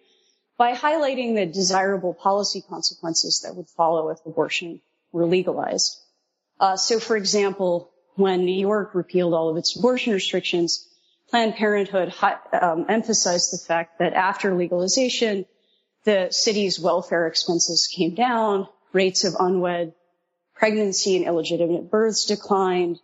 by 0.57 0.73
highlighting 0.73 1.35
the 1.35 1.45
desirable 1.45 2.13
policy 2.13 2.61
consequences 2.69 3.41
that 3.41 3.55
would 3.55 3.67
follow 3.69 4.09
if 4.09 4.19
abortion 4.25 4.81
were 5.11 5.25
legalized. 5.25 5.97
Uh, 6.59 6.75
so, 6.75 6.99
for 6.99 7.15
example, 7.15 7.89
when 8.15 8.45
New 8.45 8.59
York 8.59 8.93
repealed 8.93 9.33
all 9.33 9.49
of 9.49 9.57
its 9.57 9.75
abortion 9.75 10.13
restrictions, 10.13 10.87
Planned 11.29 11.55
Parenthood 11.55 12.13
um, 12.59 12.85
emphasized 12.89 13.53
the 13.53 13.65
fact 13.65 13.99
that 13.99 14.13
after 14.13 14.53
legalization, 14.53 15.45
the 16.03 16.27
city's 16.31 16.79
welfare 16.79 17.27
expenses 17.27 17.87
came 17.87 18.15
down, 18.15 18.67
rates 18.93 19.23
of 19.23 19.35
unwed 19.39 19.93
pregnancy 20.55 21.15
and 21.15 21.25
illegitimate 21.25 21.89
births 21.89 22.25
declined, 22.25 22.99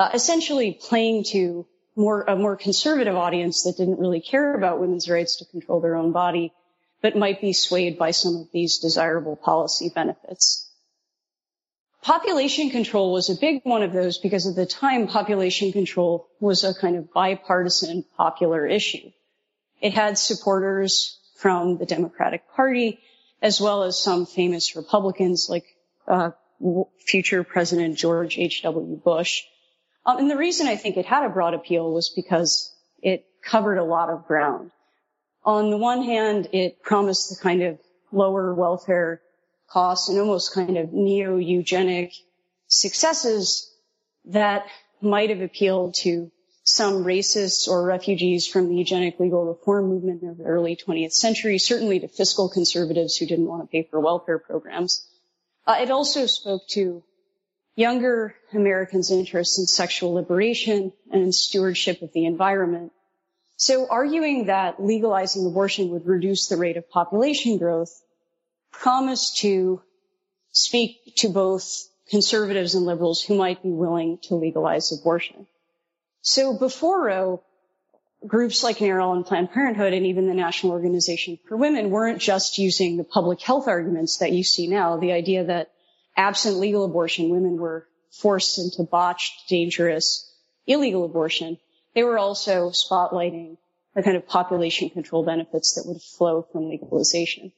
uh, 0.00 0.08
essentially 0.14 0.72
playing 0.80 1.24
to 1.24 1.66
more 1.94 2.22
a 2.22 2.34
more 2.34 2.56
conservative 2.56 3.14
audience 3.14 3.64
that 3.64 3.76
didn't 3.76 3.98
really 3.98 4.22
care 4.22 4.54
about 4.54 4.80
women's 4.80 5.10
rights 5.10 5.36
to 5.36 5.44
control 5.44 5.80
their 5.80 5.94
own 5.94 6.10
body, 6.10 6.54
but 7.02 7.16
might 7.16 7.38
be 7.42 7.52
swayed 7.52 7.98
by 7.98 8.10
some 8.10 8.36
of 8.36 8.48
these 8.50 8.78
desirable 8.78 9.36
policy 9.36 9.90
benefits. 9.94 10.66
population 12.02 12.70
control 12.70 13.12
was 13.12 13.28
a 13.28 13.34
big 13.34 13.60
one 13.64 13.82
of 13.82 13.92
those 13.92 14.16
because 14.16 14.46
at 14.46 14.56
the 14.56 14.64
time 14.64 15.06
population 15.06 15.70
control 15.70 16.26
was 16.40 16.64
a 16.64 16.72
kind 16.72 16.96
of 16.96 17.12
bipartisan 17.12 18.02
popular 18.16 18.66
issue. 18.66 19.10
It 19.82 19.92
had 19.92 20.16
supporters 20.16 21.18
from 21.36 21.76
the 21.76 21.84
Democratic 21.84 22.48
Party 22.56 23.00
as 23.42 23.60
well 23.60 23.82
as 23.82 23.98
some 23.98 24.24
famous 24.24 24.76
Republicans 24.76 25.48
like 25.50 25.66
uh, 26.08 26.30
future 27.06 27.44
President 27.44 27.98
George 27.98 28.38
H.W. 28.38 28.96
Bush. 28.96 29.42
Um, 30.06 30.18
and 30.18 30.30
the 30.30 30.36
reason 30.36 30.66
I 30.66 30.76
think 30.76 30.96
it 30.96 31.06
had 31.06 31.24
a 31.24 31.28
broad 31.28 31.54
appeal 31.54 31.92
was 31.92 32.10
because 32.14 32.74
it 33.02 33.26
covered 33.44 33.78
a 33.78 33.84
lot 33.84 34.10
of 34.10 34.26
ground. 34.26 34.70
On 35.44 35.70
the 35.70 35.76
one 35.76 36.02
hand, 36.02 36.48
it 36.52 36.82
promised 36.82 37.30
the 37.30 37.42
kind 37.42 37.62
of 37.62 37.78
lower 38.12 38.54
welfare 38.54 39.20
costs 39.68 40.08
and 40.08 40.18
almost 40.18 40.54
kind 40.54 40.76
of 40.76 40.92
neo-eugenic 40.92 42.12
successes 42.66 43.72
that 44.26 44.66
might 45.00 45.30
have 45.30 45.40
appealed 45.40 45.94
to 45.94 46.30
some 46.62 47.04
racists 47.04 47.68
or 47.68 47.84
refugees 47.84 48.46
from 48.46 48.68
the 48.68 48.76
eugenic 48.76 49.18
legal 49.18 49.44
reform 49.44 49.88
movement 49.88 50.22
of 50.22 50.38
the 50.38 50.44
early 50.44 50.76
20th 50.76 51.12
century, 51.12 51.58
certainly 51.58 52.00
to 52.00 52.08
fiscal 52.08 52.48
conservatives 52.48 53.16
who 53.16 53.26
didn't 53.26 53.46
want 53.46 53.62
to 53.62 53.66
pay 53.66 53.82
for 53.90 53.98
welfare 53.98 54.38
programs. 54.38 55.06
Uh, 55.66 55.78
it 55.80 55.90
also 55.90 56.26
spoke 56.26 56.66
to 56.68 57.02
younger 57.76 58.34
Americans' 58.52 59.10
interests 59.10 59.58
in 59.58 59.66
sexual 59.66 60.14
liberation 60.14 60.92
and 61.10 61.34
stewardship 61.34 62.02
of 62.02 62.12
the 62.12 62.26
environment. 62.26 62.92
So 63.56 63.86
arguing 63.88 64.46
that 64.46 64.82
legalizing 64.82 65.46
abortion 65.46 65.90
would 65.90 66.06
reduce 66.06 66.48
the 66.48 66.56
rate 66.56 66.76
of 66.76 66.88
population 66.90 67.58
growth 67.58 67.92
promised 68.72 69.38
to 69.38 69.82
speak 70.52 71.14
to 71.16 71.28
both 71.28 71.88
conservatives 72.08 72.74
and 72.74 72.86
liberals 72.86 73.22
who 73.22 73.36
might 73.36 73.62
be 73.62 73.70
willing 73.70 74.18
to 74.22 74.34
legalize 74.34 74.92
abortion. 74.92 75.46
So 76.22 76.58
before 76.58 77.04
Roe, 77.04 77.42
groups 78.26 78.62
like 78.62 78.78
NARAL 78.78 79.14
and 79.14 79.24
Planned 79.24 79.52
Parenthood 79.52 79.92
and 79.92 80.06
even 80.06 80.26
the 80.26 80.34
National 80.34 80.72
Organization 80.72 81.38
for 81.48 81.56
Women 81.56 81.90
weren't 81.90 82.20
just 82.20 82.58
using 82.58 82.96
the 82.96 83.04
public 83.04 83.40
health 83.40 83.68
arguments 83.68 84.18
that 84.18 84.32
you 84.32 84.44
see 84.44 84.66
now, 84.66 84.96
the 84.96 85.12
idea 85.12 85.44
that 85.44 85.70
absent 86.20 86.58
legal 86.58 86.84
abortion, 86.84 87.30
women 87.30 87.56
were 87.56 87.86
forced 88.10 88.58
into 88.58 88.82
botched, 88.82 89.48
dangerous, 89.48 90.30
illegal 90.66 91.04
abortion. 91.04 91.58
They 91.94 92.02
were 92.02 92.18
also 92.18 92.70
spotlighting 92.70 93.56
the 93.94 94.02
kind 94.02 94.16
of 94.16 94.26
population 94.26 94.90
control 94.90 95.24
benefits 95.24 95.74
that 95.74 95.88
would 95.88 96.02
flow 96.02 96.42
from 96.42 96.68
legalization. 96.68 97.52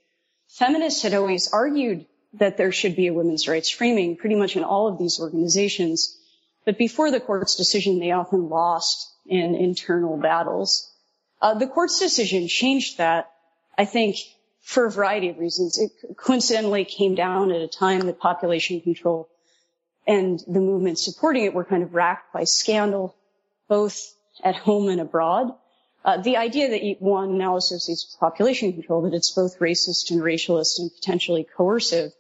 Feminists 0.48 1.02
had 1.02 1.14
always 1.14 1.52
argued 1.52 2.06
that 2.34 2.56
there 2.56 2.72
should 2.72 2.96
be 2.96 3.08
a 3.08 3.12
women's 3.12 3.48
rights 3.48 3.68
framing 3.68 4.16
pretty 4.16 4.36
much 4.36 4.56
in 4.56 4.64
all 4.64 4.88
of 4.88 4.98
these 4.98 5.18
organizations. 5.20 6.16
But 6.64 6.78
before 6.78 7.10
the 7.10 7.20
court's 7.20 7.56
decision, 7.56 7.98
they 7.98 8.12
often 8.12 8.48
lost 8.48 9.10
in 9.26 9.54
internal 9.54 10.16
battles. 10.16 10.90
Uh, 11.40 11.54
the 11.54 11.66
court's 11.66 11.98
decision 11.98 12.48
changed 12.48 12.98
that, 12.98 13.30
I 13.76 13.84
think, 13.84 14.16
for 14.62 14.86
a 14.86 14.90
variety 14.90 15.28
of 15.28 15.38
reasons. 15.38 15.78
It 15.78 16.16
coincidentally 16.16 16.84
came 16.84 17.14
down 17.14 17.50
at 17.50 17.60
a 17.60 17.68
time 17.68 18.00
that 18.02 18.18
population 18.18 18.80
control 18.80 19.28
and 20.06 20.42
the 20.46 20.60
movement 20.60 20.98
supporting 20.98 21.44
it 21.44 21.54
were 21.54 21.64
kind 21.64 21.82
of 21.82 21.94
racked 21.94 22.32
by 22.32 22.44
scandal, 22.44 23.14
both 23.68 24.14
at 24.42 24.56
home 24.56 24.88
and 24.88 25.00
abroad. 25.00 25.54
Uh, 26.04 26.20
the 26.20 26.36
idea 26.36 26.70
that 26.70 26.96
one 27.00 27.38
now 27.38 27.56
associates 27.56 28.08
with 28.10 28.18
population 28.18 28.72
control, 28.72 29.02
that 29.02 29.14
it's 29.14 29.30
both 29.30 29.60
racist 29.60 30.10
and 30.10 30.20
racialist 30.20 30.78
and 30.78 30.90
potentially 30.92 31.46
coercive, 31.56 32.12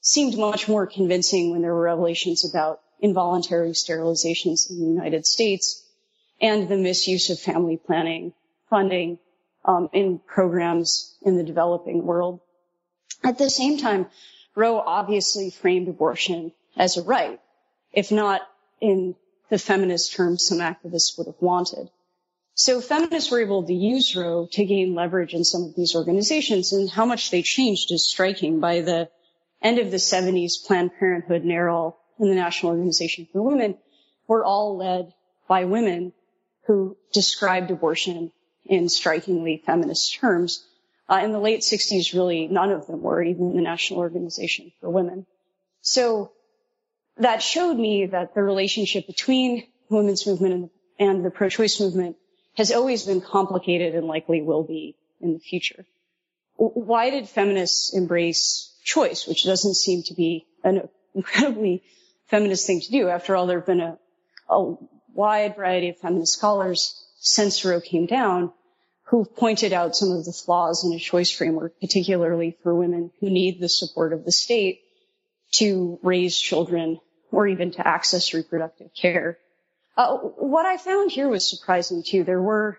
seemed 0.00 0.36
much 0.36 0.66
more 0.66 0.86
convincing 0.86 1.50
when 1.50 1.62
there 1.62 1.74
were 1.74 1.82
revelations 1.82 2.48
about 2.48 2.80
involuntary 3.00 3.70
sterilizations 3.70 4.68
in 4.68 4.80
the 4.80 4.86
United 4.86 5.26
States 5.26 5.86
and 6.40 6.68
the 6.68 6.76
misuse 6.76 7.30
of 7.30 7.38
family 7.38 7.76
planning 7.76 8.32
funding 8.68 9.18
um, 9.70 9.88
in 9.92 10.18
programs 10.18 11.16
in 11.22 11.36
the 11.36 11.44
developing 11.44 12.04
world. 12.04 12.40
At 13.22 13.38
the 13.38 13.50
same 13.50 13.78
time, 13.78 14.06
Roe 14.56 14.78
obviously 14.78 15.50
framed 15.50 15.88
abortion 15.88 16.52
as 16.76 16.96
a 16.96 17.02
right, 17.02 17.40
if 17.92 18.10
not 18.10 18.40
in 18.80 19.14
the 19.48 19.58
feminist 19.58 20.14
terms 20.14 20.46
some 20.46 20.58
activists 20.58 21.16
would 21.16 21.26
have 21.26 21.40
wanted. 21.40 21.88
So 22.54 22.80
feminists 22.80 23.30
were 23.30 23.40
able 23.40 23.62
to 23.64 23.72
use 23.72 24.16
Roe 24.16 24.48
to 24.52 24.64
gain 24.64 24.94
leverage 24.94 25.34
in 25.34 25.44
some 25.44 25.62
of 25.62 25.76
these 25.76 25.94
organizations 25.94 26.72
and 26.72 26.90
how 26.90 27.06
much 27.06 27.30
they 27.30 27.42
changed 27.42 27.92
is 27.92 28.10
striking. 28.10 28.60
By 28.60 28.80
the 28.80 29.08
end 29.62 29.78
of 29.78 29.90
the 29.90 29.98
70s, 29.98 30.64
Planned 30.66 30.90
Parenthood, 30.98 31.44
NARAL, 31.44 31.96
and 32.18 32.30
the 32.30 32.34
National 32.34 32.72
Organization 32.72 33.28
for 33.32 33.42
Women 33.42 33.78
were 34.26 34.44
all 34.44 34.76
led 34.76 35.12
by 35.48 35.64
women 35.64 36.12
who 36.66 36.96
described 37.12 37.70
abortion 37.70 38.32
in 38.66 38.88
strikingly 38.88 39.62
feminist 39.64 40.14
terms. 40.16 40.66
Uh, 41.08 41.20
in 41.24 41.32
the 41.32 41.40
late 41.40 41.60
60s, 41.60 42.14
really 42.14 42.46
none 42.46 42.70
of 42.70 42.86
them 42.86 43.02
were, 43.02 43.22
even 43.22 43.56
the 43.56 43.62
National 43.62 44.00
Organization 44.00 44.70
for 44.80 44.88
Women. 44.88 45.26
So 45.80 46.32
that 47.16 47.42
showed 47.42 47.74
me 47.76 48.06
that 48.06 48.34
the 48.34 48.42
relationship 48.42 49.06
between 49.06 49.66
the 49.88 49.96
women's 49.96 50.26
movement 50.26 50.70
and, 50.98 51.24
the 51.24 51.30
pro-choice 51.30 51.80
movement 51.80 52.16
has 52.56 52.70
always 52.70 53.04
been 53.04 53.20
complicated 53.20 53.94
and 53.94 54.06
likely 54.06 54.42
will 54.42 54.62
be 54.62 54.96
in 55.20 55.32
the 55.32 55.38
future. 55.38 55.84
Why 56.56 57.10
did 57.10 57.28
feminists 57.28 57.94
embrace 57.94 58.76
choice, 58.84 59.26
which 59.26 59.44
doesn't 59.44 59.74
seem 59.74 60.02
to 60.04 60.14
be 60.14 60.46
an 60.62 60.88
incredibly 61.14 61.82
feminist 62.26 62.66
thing 62.66 62.80
to 62.80 62.90
do? 62.90 63.08
After 63.08 63.34
all, 63.34 63.46
there 63.46 63.58
have 63.58 63.66
been 63.66 63.80
a, 63.80 63.98
a 64.48 64.74
wide 65.12 65.56
variety 65.56 65.88
of 65.88 65.98
feminist 65.98 66.34
scholars 66.34 66.99
Roe 67.64 67.80
came 67.80 68.06
down 68.06 68.52
who 69.10 69.24
pointed 69.24 69.72
out 69.72 69.96
some 69.96 70.12
of 70.12 70.24
the 70.24 70.32
flaws 70.32 70.84
in 70.84 70.92
a 70.92 70.98
choice 70.98 71.32
framework, 71.32 71.80
particularly 71.80 72.56
for 72.62 72.72
women 72.72 73.10
who 73.20 73.28
need 73.28 73.60
the 73.60 73.68
support 73.68 74.12
of 74.12 74.24
the 74.24 74.30
state 74.30 74.80
to 75.50 75.98
raise 76.02 76.38
children 76.38 77.00
or 77.32 77.48
even 77.48 77.72
to 77.72 77.86
access 77.86 78.32
reproductive 78.32 78.90
care. 78.94 79.36
Uh, 79.96 80.16
what 80.16 80.64
I 80.64 80.76
found 80.76 81.10
here 81.10 81.28
was 81.28 81.50
surprising 81.50 82.04
too. 82.06 82.22
There 82.22 82.40
were 82.40 82.78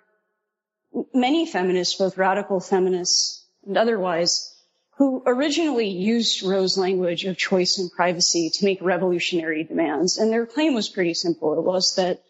many 1.13 1.45
feminists, 1.45 1.95
both 1.95 2.17
radical 2.17 2.62
feminists 2.62 3.45
and 3.67 3.77
otherwise, 3.77 4.56
who 4.97 5.23
originally 5.25 5.89
used 5.89 6.43
Roe's 6.43 6.77
language 6.77 7.25
of 7.25 7.38
choice 7.38 7.77
and 7.77 7.91
privacy 7.91 8.51
to 8.54 8.65
make 8.65 8.82
revolutionary 8.82 9.65
demands. 9.65 10.17
And 10.17 10.32
their 10.32 10.45
claim 10.45 10.75
was 10.75 10.88
pretty 10.88 11.13
simple. 11.13 11.58
It 11.60 11.63
was 11.63 11.95
that 11.95 12.21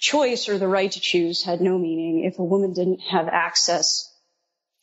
choice 0.00 0.48
or 0.48 0.58
the 0.58 0.66
right 0.66 0.90
to 0.90 1.00
choose 1.00 1.44
had 1.44 1.60
no 1.60 1.78
meaning 1.78 2.24
if 2.24 2.38
a 2.38 2.44
woman 2.44 2.72
didn't 2.72 3.00
have 3.00 3.28
access 3.28 4.12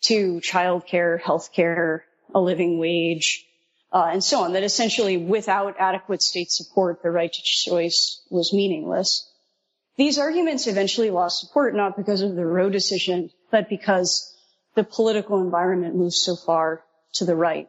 to 0.04 0.40
childcare, 0.40 1.20
healthcare, 1.20 2.02
a 2.34 2.40
living 2.40 2.78
wage, 2.78 3.46
uh, 3.92 4.10
and 4.12 4.24
so 4.24 4.44
on. 4.44 4.54
That 4.54 4.64
essentially, 4.64 5.18
without 5.18 5.76
adequate 5.80 6.22
state 6.22 6.52
support, 6.52 7.02
the 7.02 7.10
right 7.10 7.32
to 7.32 7.42
choice 7.44 8.22
was 8.30 8.54
meaningless. 8.54 9.28
These 9.98 10.20
arguments 10.20 10.68
eventually 10.68 11.10
lost 11.10 11.40
support 11.40 11.74
not 11.74 11.98
because 11.98 12.22
of 12.22 12.36
the 12.36 12.46
Roe 12.46 12.70
decision, 12.70 13.32
but 13.50 13.70
because 13.70 14.32
the 14.76 14.84
political 14.84 15.42
environment 15.42 15.96
moved 15.96 16.14
so 16.14 16.36
far 16.36 16.84
to 17.14 17.26
the 17.26 17.36
right. 17.36 17.68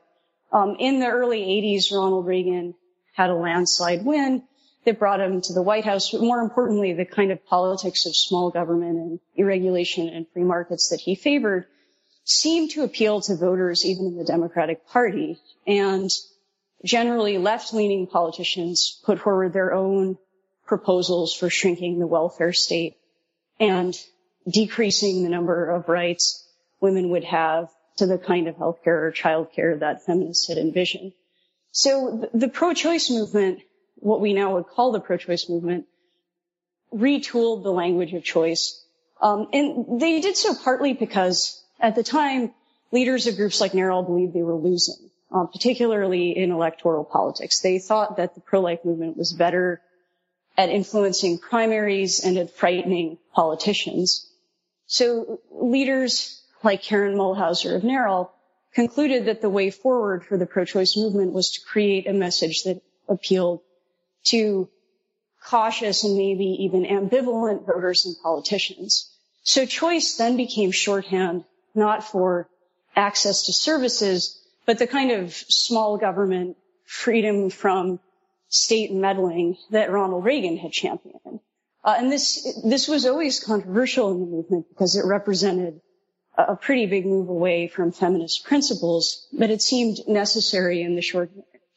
Um, 0.52 0.76
in 0.78 1.00
the 1.00 1.08
early 1.08 1.40
80s, 1.40 1.90
Ronald 1.92 2.26
Reagan 2.26 2.74
had 3.14 3.30
a 3.30 3.34
landslide 3.34 4.04
win 4.04 4.42
that 4.88 4.98
brought 4.98 5.20
him 5.20 5.40
to 5.42 5.52
the 5.52 5.62
White 5.62 5.84
House, 5.84 6.10
but 6.10 6.20
more 6.20 6.40
importantly, 6.40 6.92
the 6.92 7.04
kind 7.04 7.30
of 7.30 7.44
politics 7.46 8.06
of 8.06 8.16
small 8.16 8.50
government 8.50 8.96
and 8.96 9.20
deregulation 9.38 10.14
and 10.14 10.26
free 10.32 10.42
markets 10.42 10.88
that 10.88 11.00
he 11.00 11.14
favored 11.14 11.66
seemed 12.24 12.70
to 12.70 12.82
appeal 12.82 13.20
to 13.20 13.36
voters 13.36 13.84
even 13.84 14.06
in 14.06 14.16
the 14.16 14.24
Democratic 14.24 14.86
Party. 14.88 15.38
And 15.66 16.10
generally 16.84 17.38
left-leaning 17.38 18.06
politicians 18.06 19.00
put 19.04 19.20
forward 19.20 19.52
their 19.52 19.72
own 19.74 20.16
proposals 20.66 21.34
for 21.34 21.50
shrinking 21.50 21.98
the 21.98 22.06
welfare 22.06 22.52
state 22.52 22.96
and 23.60 23.94
decreasing 24.48 25.22
the 25.22 25.28
number 25.28 25.70
of 25.70 25.88
rights 25.88 26.46
women 26.80 27.10
would 27.10 27.24
have 27.24 27.68
to 27.96 28.06
the 28.06 28.18
kind 28.18 28.48
of 28.48 28.56
healthcare 28.56 29.02
or 29.02 29.12
childcare 29.12 29.80
that 29.80 30.04
feminists 30.04 30.48
had 30.48 30.58
envisioned. 30.58 31.12
So 31.72 32.28
the 32.32 32.48
pro-choice 32.48 33.10
movement 33.10 33.60
what 34.00 34.20
we 34.20 34.32
now 34.32 34.54
would 34.54 34.66
call 34.66 34.92
the 34.92 35.00
pro-choice 35.00 35.48
movement, 35.48 35.86
retooled 36.92 37.62
the 37.62 37.72
language 37.72 38.12
of 38.14 38.24
choice. 38.24 38.84
Um, 39.20 39.48
and 39.52 40.00
they 40.00 40.20
did 40.20 40.36
so 40.36 40.54
partly 40.54 40.92
because 40.92 41.62
at 41.80 41.94
the 41.94 42.02
time, 42.02 42.52
leaders 42.92 43.26
of 43.26 43.36
groups 43.36 43.60
like 43.60 43.72
NARAL 43.72 44.06
believed 44.06 44.34
they 44.34 44.42
were 44.42 44.54
losing, 44.54 45.10
uh, 45.32 45.46
particularly 45.46 46.36
in 46.36 46.50
electoral 46.50 47.04
politics. 47.04 47.60
They 47.60 47.78
thought 47.78 48.16
that 48.16 48.34
the 48.34 48.40
pro-life 48.40 48.84
movement 48.84 49.16
was 49.16 49.32
better 49.32 49.80
at 50.56 50.70
influencing 50.70 51.38
primaries 51.38 52.20
and 52.24 52.36
at 52.36 52.56
frightening 52.56 53.18
politicians. 53.32 54.28
So 54.86 55.40
leaders 55.50 56.42
like 56.64 56.82
Karen 56.82 57.14
Mulhauser 57.14 57.76
of 57.76 57.82
NARAL 57.82 58.30
concluded 58.74 59.26
that 59.26 59.40
the 59.40 59.50
way 59.50 59.70
forward 59.70 60.24
for 60.24 60.36
the 60.36 60.46
pro-choice 60.46 60.96
movement 60.96 61.32
was 61.32 61.52
to 61.52 61.60
create 61.60 62.06
a 62.06 62.12
message 62.12 62.64
that 62.64 62.80
appealed 63.08 63.60
to 64.30 64.68
cautious 65.44 66.04
and 66.04 66.16
maybe 66.16 66.44
even 66.64 66.84
ambivalent 66.84 67.66
voters 67.66 68.06
and 68.06 68.16
politicians. 68.22 69.10
So 69.42 69.64
choice 69.64 70.16
then 70.16 70.36
became 70.36 70.72
shorthand, 70.72 71.44
not 71.74 72.04
for 72.04 72.48
access 72.94 73.46
to 73.46 73.52
services, 73.52 74.38
but 74.66 74.78
the 74.78 74.86
kind 74.86 75.10
of 75.10 75.32
small 75.34 75.96
government 75.96 76.56
freedom 76.84 77.50
from 77.50 78.00
state 78.48 78.92
meddling 78.92 79.56
that 79.70 79.90
Ronald 79.90 80.24
Reagan 80.24 80.56
had 80.56 80.72
championed. 80.72 81.40
Uh, 81.84 81.94
and 81.98 82.10
this, 82.10 82.60
this 82.64 82.88
was 82.88 83.06
always 83.06 83.40
controversial 83.40 84.10
in 84.10 84.20
the 84.20 84.26
movement 84.26 84.66
because 84.68 84.96
it 84.96 85.06
represented 85.06 85.80
a 86.36 86.56
pretty 86.56 86.86
big 86.86 87.06
move 87.06 87.28
away 87.28 87.68
from 87.68 87.92
feminist 87.92 88.44
principles, 88.44 89.26
but 89.32 89.50
it 89.50 89.60
seemed 89.60 89.98
necessary 90.06 90.82
in 90.82 90.94
the 90.94 91.02
short 91.02 91.30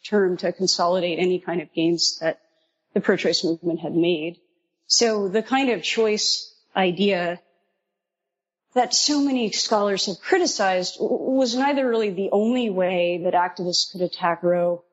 term 0.04 0.38
to 0.38 0.52
consolidate 0.52 1.20
any 1.20 1.40
kind 1.40 1.62
of 1.62 1.74
gains 1.74 2.20
that 2.20 2.40
the 2.94 3.02
pro-choice 3.02 3.44
movement 3.44 3.80
had 3.80 3.96
made. 3.96 4.38
So 4.88 5.28
the 5.28 5.44
kind 5.44 5.70
of 5.70 5.84
choice 5.84 6.54
idea 6.76 7.40
that 8.74 8.94
so 8.94 9.22
many 9.22 9.52
scholars 9.52 10.06
have 10.06 10.20
criticized 10.22 10.98
was 11.00 11.56
neither 11.56 11.88
really 11.88 12.12
the 12.12 12.30
only 12.32 12.70
way 12.70 13.22
that 13.24 13.34
activists 13.34 13.92
could 13.92 14.02
attack 14.02 14.44
Roe, 14.44 14.84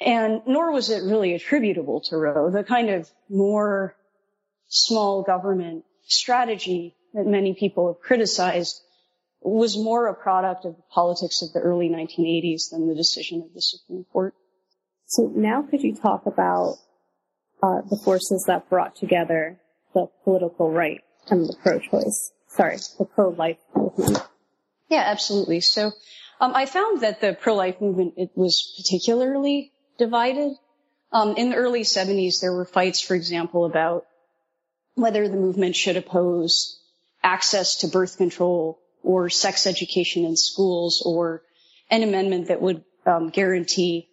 and 0.00 0.42
nor 0.46 0.72
was 0.72 0.90
it 0.90 1.02
really 1.02 1.34
attributable 1.34 2.00
to 2.02 2.16
Roe. 2.16 2.50
The 2.50 2.64
kind 2.64 2.90
of 2.90 3.10
more 3.28 3.96
small 4.68 5.22
government 5.22 5.84
strategy 6.06 6.94
that 7.12 7.26
many 7.26 7.54
people 7.54 7.88
have 7.88 8.00
criticized 8.00 8.80
was 9.42 9.76
more 9.76 10.06
a 10.06 10.14
product 10.14 10.64
of 10.64 10.76
the 10.76 10.82
politics 10.90 11.42
of 11.42 11.52
the 11.52 11.60
early 11.60 11.88
1980s 11.88 12.70
than 12.70 12.88
the 12.88 12.94
decision 12.94 13.42
of 13.42 13.54
the 13.54 13.62
Supreme 13.62 14.04
Court. 14.12 14.34
So 15.06 15.32
now 15.34 15.62
could 15.62 15.82
you 15.82 15.96
talk 15.96 16.26
about 16.26 16.76
uh, 17.62 17.80
the 17.88 17.98
forces 18.04 18.44
that 18.46 18.68
brought 18.68 18.96
together 18.96 19.58
the 19.94 20.06
political 20.24 20.70
right 20.70 21.00
and 21.28 21.46
the 21.46 21.56
pro-choice, 21.62 22.32
sorry, 22.48 22.76
the 22.98 23.06
pro-life 23.06 23.58
movement? 23.74 24.22
Yeah, 24.88 25.04
absolutely. 25.06 25.60
So 25.60 25.92
um, 26.40 26.54
I 26.54 26.66
found 26.66 27.00
that 27.00 27.20
the 27.20 27.32
pro-life 27.32 27.80
movement 27.80 28.14
it 28.16 28.30
was 28.34 28.74
particularly 28.76 29.72
divided. 29.98 30.52
Um, 31.12 31.36
in 31.36 31.50
the 31.50 31.56
early 31.56 31.82
70s, 31.82 32.40
there 32.40 32.52
were 32.52 32.64
fights, 32.64 33.00
for 33.00 33.14
example, 33.14 33.64
about 33.64 34.06
whether 34.94 35.28
the 35.28 35.36
movement 35.36 35.76
should 35.76 35.96
oppose 35.96 36.80
access 37.22 37.76
to 37.76 37.88
birth 37.88 38.16
control 38.16 38.78
or 39.02 39.30
sex 39.30 39.66
education 39.66 40.24
in 40.24 40.36
schools 40.36 41.02
or 41.04 41.42
an 41.90 42.02
amendment 42.02 42.48
that 42.48 42.60
would 42.60 42.84
um, 43.06 43.30
guarantee 43.30 44.08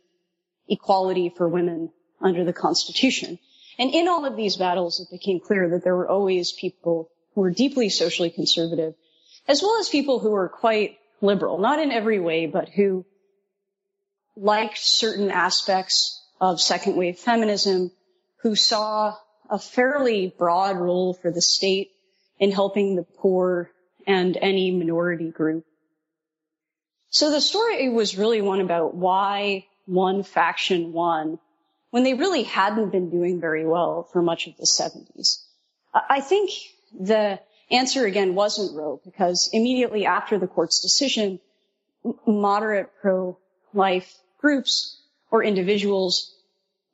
equality 0.67 1.31
for 1.35 1.47
women 1.47 1.91
under 2.21 2.43
the 2.43 2.53
Constitution. 2.53 3.39
And 3.77 3.93
in 3.93 4.07
all 4.07 4.25
of 4.25 4.35
these 4.35 4.57
battles, 4.57 4.99
it 4.99 5.11
became 5.11 5.39
clear 5.39 5.69
that 5.69 5.83
there 5.83 5.95
were 5.95 6.09
always 6.09 6.51
people 6.51 7.09
who 7.35 7.41
were 7.41 7.51
deeply 7.51 7.89
socially 7.89 8.31
conservative, 8.31 8.95
as 9.47 9.61
well 9.61 9.79
as 9.79 9.89
people 9.89 10.19
who 10.19 10.31
were 10.31 10.49
quite 10.49 10.97
liberal, 11.21 11.59
not 11.59 11.79
in 11.79 11.91
every 11.91 12.19
way, 12.19 12.47
but 12.47 12.69
who 12.69 13.05
liked 14.35 14.77
certain 14.77 15.31
aspects 15.31 16.23
of 16.39 16.61
second 16.61 16.95
wave 16.95 17.17
feminism, 17.17 17.91
who 18.41 18.55
saw 18.55 19.15
a 19.49 19.59
fairly 19.59 20.33
broad 20.37 20.77
role 20.77 21.13
for 21.13 21.31
the 21.31 21.41
state 21.41 21.91
in 22.39 22.51
helping 22.51 22.95
the 22.95 23.03
poor 23.03 23.71
and 24.07 24.37
any 24.41 24.71
minority 24.71 25.29
group. 25.29 25.65
So 27.09 27.29
the 27.29 27.41
story 27.41 27.89
was 27.89 28.17
really 28.17 28.41
one 28.41 28.61
about 28.61 28.95
why 28.95 29.67
one 29.85 30.23
faction 30.23 30.93
won 30.93 31.39
when 31.91 32.03
they 32.03 32.13
really 32.13 32.43
hadn't 32.43 32.91
been 32.91 33.09
doing 33.09 33.39
very 33.39 33.65
well 33.65 34.07
for 34.11 34.21
much 34.21 34.47
of 34.47 34.57
the 34.57 34.65
70s. 34.65 35.43
I 35.93 36.21
think 36.21 36.51
the 36.97 37.39
answer 37.69 38.05
again 38.05 38.35
wasn't 38.35 38.77
Roe 38.77 39.01
because 39.03 39.49
immediately 39.53 40.05
after 40.05 40.37
the 40.37 40.47
court's 40.47 40.81
decision, 40.81 41.39
moderate 42.25 42.89
pro-life 43.01 44.13
groups 44.39 45.01
or 45.31 45.43
individuals 45.43 46.33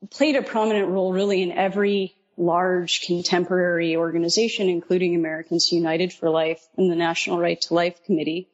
played 0.10 0.36
a 0.36 0.41
prominent 0.41 0.89
role 0.89 1.13
really 1.13 1.41
in 1.41 1.52
every 1.52 2.15
large 2.38 3.02
contemporary 3.02 3.96
organization, 3.96 4.69
including 4.69 5.15
Americans 5.15 5.72
United 5.72 6.13
for 6.13 6.30
Life 6.30 6.62
and 6.78 6.91
the 6.91 6.96
National 6.96 7.39
Right 7.39 7.60
to 7.62 7.74
Life 7.74 8.04
Committee. 8.06 8.50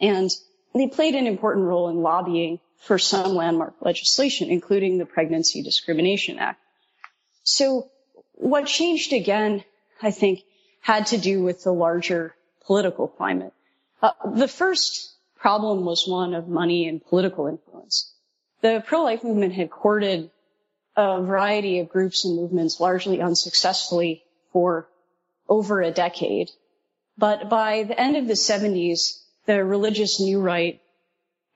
And 0.00 0.30
they 0.74 0.88
played 0.88 1.14
an 1.14 1.26
important 1.26 1.66
role 1.66 1.88
in 1.88 2.02
lobbying 2.02 2.60
for 2.78 2.98
some 2.98 3.34
landmark 3.34 3.74
legislation, 3.80 4.50
including 4.50 4.98
the 4.98 5.06
Pregnancy 5.06 5.62
Discrimination 5.62 6.38
Act. 6.38 6.60
So 7.42 7.90
what 8.34 8.66
changed 8.66 9.12
again, 9.12 9.64
I 10.02 10.10
think, 10.10 10.42
had 10.80 11.06
to 11.06 11.18
do 11.18 11.42
with 11.42 11.64
the 11.64 11.72
larger 11.72 12.34
political 12.66 13.08
climate. 13.08 13.52
Uh, 14.02 14.10
the 14.34 14.48
first 14.48 15.14
problem 15.36 15.84
was 15.84 16.06
one 16.06 16.34
of 16.34 16.48
money 16.48 16.86
and 16.86 17.04
political 17.04 17.46
influence. 17.46 18.12
The 18.60 18.82
pro-life 18.86 19.24
movement 19.24 19.54
had 19.54 19.70
courted 19.70 20.30
a 20.96 21.22
variety 21.22 21.80
of 21.80 21.88
groups 21.88 22.24
and 22.24 22.36
movements 22.36 22.80
largely 22.80 23.20
unsuccessfully 23.20 24.24
for 24.52 24.88
over 25.48 25.82
a 25.82 25.90
decade. 25.90 26.50
But 27.18 27.48
by 27.48 27.84
the 27.84 27.98
end 27.98 28.16
of 28.16 28.26
the 28.26 28.34
70s, 28.34 29.22
the 29.46 29.64
religious 29.64 30.20
new 30.20 30.40
right, 30.40 30.80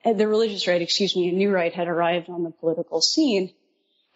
the 0.03 0.27
religious 0.27 0.67
right, 0.67 0.81
excuse 0.81 1.15
me, 1.15 1.29
a 1.29 1.33
new 1.33 1.51
right 1.51 1.73
had 1.73 1.87
arrived 1.87 2.29
on 2.29 2.43
the 2.43 2.51
political 2.51 3.01
scene. 3.01 3.53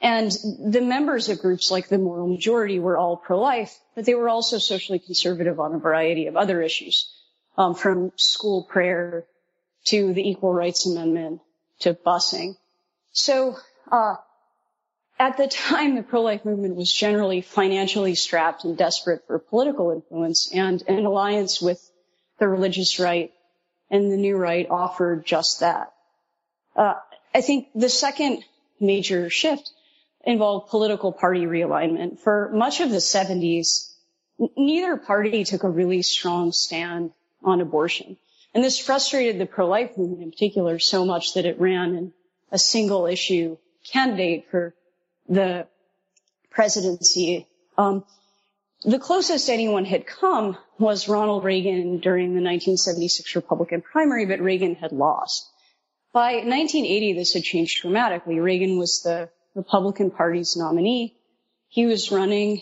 And 0.01 0.31
the 0.31 0.81
members 0.81 1.29
of 1.29 1.39
groups 1.39 1.71
like 1.71 1.87
the 1.87 1.97
moral 1.97 2.27
majority 2.27 2.79
were 2.79 2.97
all 2.97 3.17
pro-life, 3.17 3.77
but 3.95 4.05
they 4.05 4.13
were 4.13 4.29
also 4.29 4.57
socially 4.57 4.99
conservative 4.99 5.59
on 5.59 5.73
a 5.73 5.79
variety 5.79 6.27
of 6.27 6.35
other 6.35 6.61
issues, 6.61 7.11
um, 7.57 7.75
from 7.75 8.11
school 8.17 8.63
prayer 8.63 9.25
to 9.85 10.13
the 10.13 10.27
Equal 10.27 10.53
Rights 10.53 10.85
Amendment 10.85 11.41
to 11.79 11.93
busing. 11.93 12.55
So 13.13 13.55
uh, 13.91 14.15
at 15.17 15.37
the 15.37 15.47
time, 15.47 15.95
the 15.95 16.03
pro-life 16.03 16.43
movement 16.43 16.75
was 16.75 16.91
generally 16.91 17.41
financially 17.41 18.15
strapped 18.15 18.65
and 18.65 18.77
desperate 18.77 19.25
for 19.27 19.39
political 19.39 19.91
influence, 19.91 20.51
and 20.53 20.83
an 20.87 21.05
alliance 21.05 21.61
with 21.61 21.79
the 22.39 22.47
religious 22.47 22.99
right 22.99 23.31
and 23.89 24.11
the 24.11 24.17
new 24.17 24.35
right 24.35 24.67
offered 24.69 25.25
just 25.25 25.61
that. 25.61 25.93
Uh, 26.75 26.95
I 27.33 27.41
think 27.41 27.67
the 27.73 27.89
second 27.89 28.43
major 28.79 29.29
shift 29.29 29.71
involved 30.25 30.69
political 30.69 31.13
party 31.13 31.45
realignment. 31.45 32.19
For 32.19 32.51
much 32.53 32.81
of 32.81 32.89
the 32.89 32.97
70s, 32.97 33.93
neither 34.57 34.97
party 34.97 35.43
took 35.45 35.63
a 35.63 35.69
really 35.69 36.01
strong 36.01 36.51
stand 36.51 37.11
on 37.43 37.61
abortion. 37.61 38.17
And 38.53 38.63
this 38.63 38.79
frustrated 38.79 39.39
the 39.39 39.45
pro-life 39.45 39.97
movement 39.97 40.23
in 40.23 40.31
particular 40.31 40.79
so 40.79 41.05
much 41.05 41.35
that 41.35 41.45
it 41.45 41.59
ran 41.59 41.95
in 41.95 42.13
a 42.51 42.59
single 42.59 43.05
issue 43.05 43.57
candidate 43.85 44.47
for 44.49 44.73
the 45.27 45.67
presidency. 46.51 47.47
Um, 47.77 48.05
the 48.83 48.99
closest 48.99 49.49
anyone 49.49 49.85
had 49.85 50.05
come 50.05 50.57
was 50.77 51.07
Ronald 51.07 51.43
Reagan 51.43 51.99
during 51.99 52.29
the 52.29 52.41
1976 52.41 53.35
Republican 53.35 53.81
primary, 53.81 54.25
but 54.25 54.39
Reagan 54.39 54.75
had 54.75 54.91
lost. 54.91 55.49
By 56.13 56.35
1980, 56.35 57.13
this 57.13 57.33
had 57.33 57.43
changed 57.43 57.81
dramatically. 57.81 58.39
Reagan 58.39 58.77
was 58.77 59.01
the 59.01 59.29
Republican 59.53 60.11
Party's 60.11 60.55
nominee. 60.55 61.17
He 61.67 61.85
was 61.85 62.11
running 62.11 62.61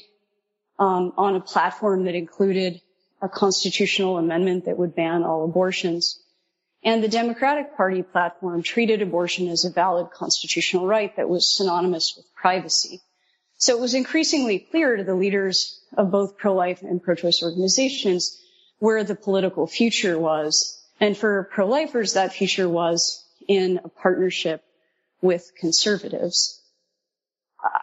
um, 0.80 1.14
on 1.18 1.36
a 1.36 1.42
platform 1.42 2.06
that 2.06 2.16
included 2.16 2.82
a 3.22 3.30
constitutional 3.30 4.18
amendment 4.18 4.66
that 4.66 4.78
would 4.78 4.96
ban 4.96 5.24
all 5.24 5.46
abortions. 5.46 6.23
And 6.86 7.02
the 7.02 7.08
Democratic 7.08 7.78
Party 7.78 8.04
platform 8.04 8.62
treated 8.62 9.02
abortion 9.02 9.48
as 9.48 9.64
a 9.64 9.70
valid 9.70 10.12
constitutional 10.12 10.86
right 10.86 11.16
that 11.16 11.30
was 11.30 11.56
synonymous 11.56 12.14
with 12.18 12.26
privacy. 12.36 13.02
So 13.58 13.78
it 13.78 13.82
was 13.82 13.94
increasingly 13.94 14.60
clear 14.60 14.98
to 14.98 15.04
the 15.04 15.16
leaders 15.16 15.80
of 15.96 16.12
both 16.12 16.38
pro-life 16.38 16.82
and 16.82 17.02
pro-choice 17.02 17.42
organizations 17.42 18.38
where 18.80 19.06
the 19.06 19.16
political 19.16 19.66
future 19.66 20.20
was. 20.20 20.78
And 21.00 21.16
for 21.16 21.50
pro-lifers, 21.54 22.14
that 22.14 22.34
future 22.34 22.68
was 22.68 23.26
in 23.48 23.80
a 23.86 23.88
partnership 23.90 24.62
with 25.22 25.50
conservatives. 25.58 26.62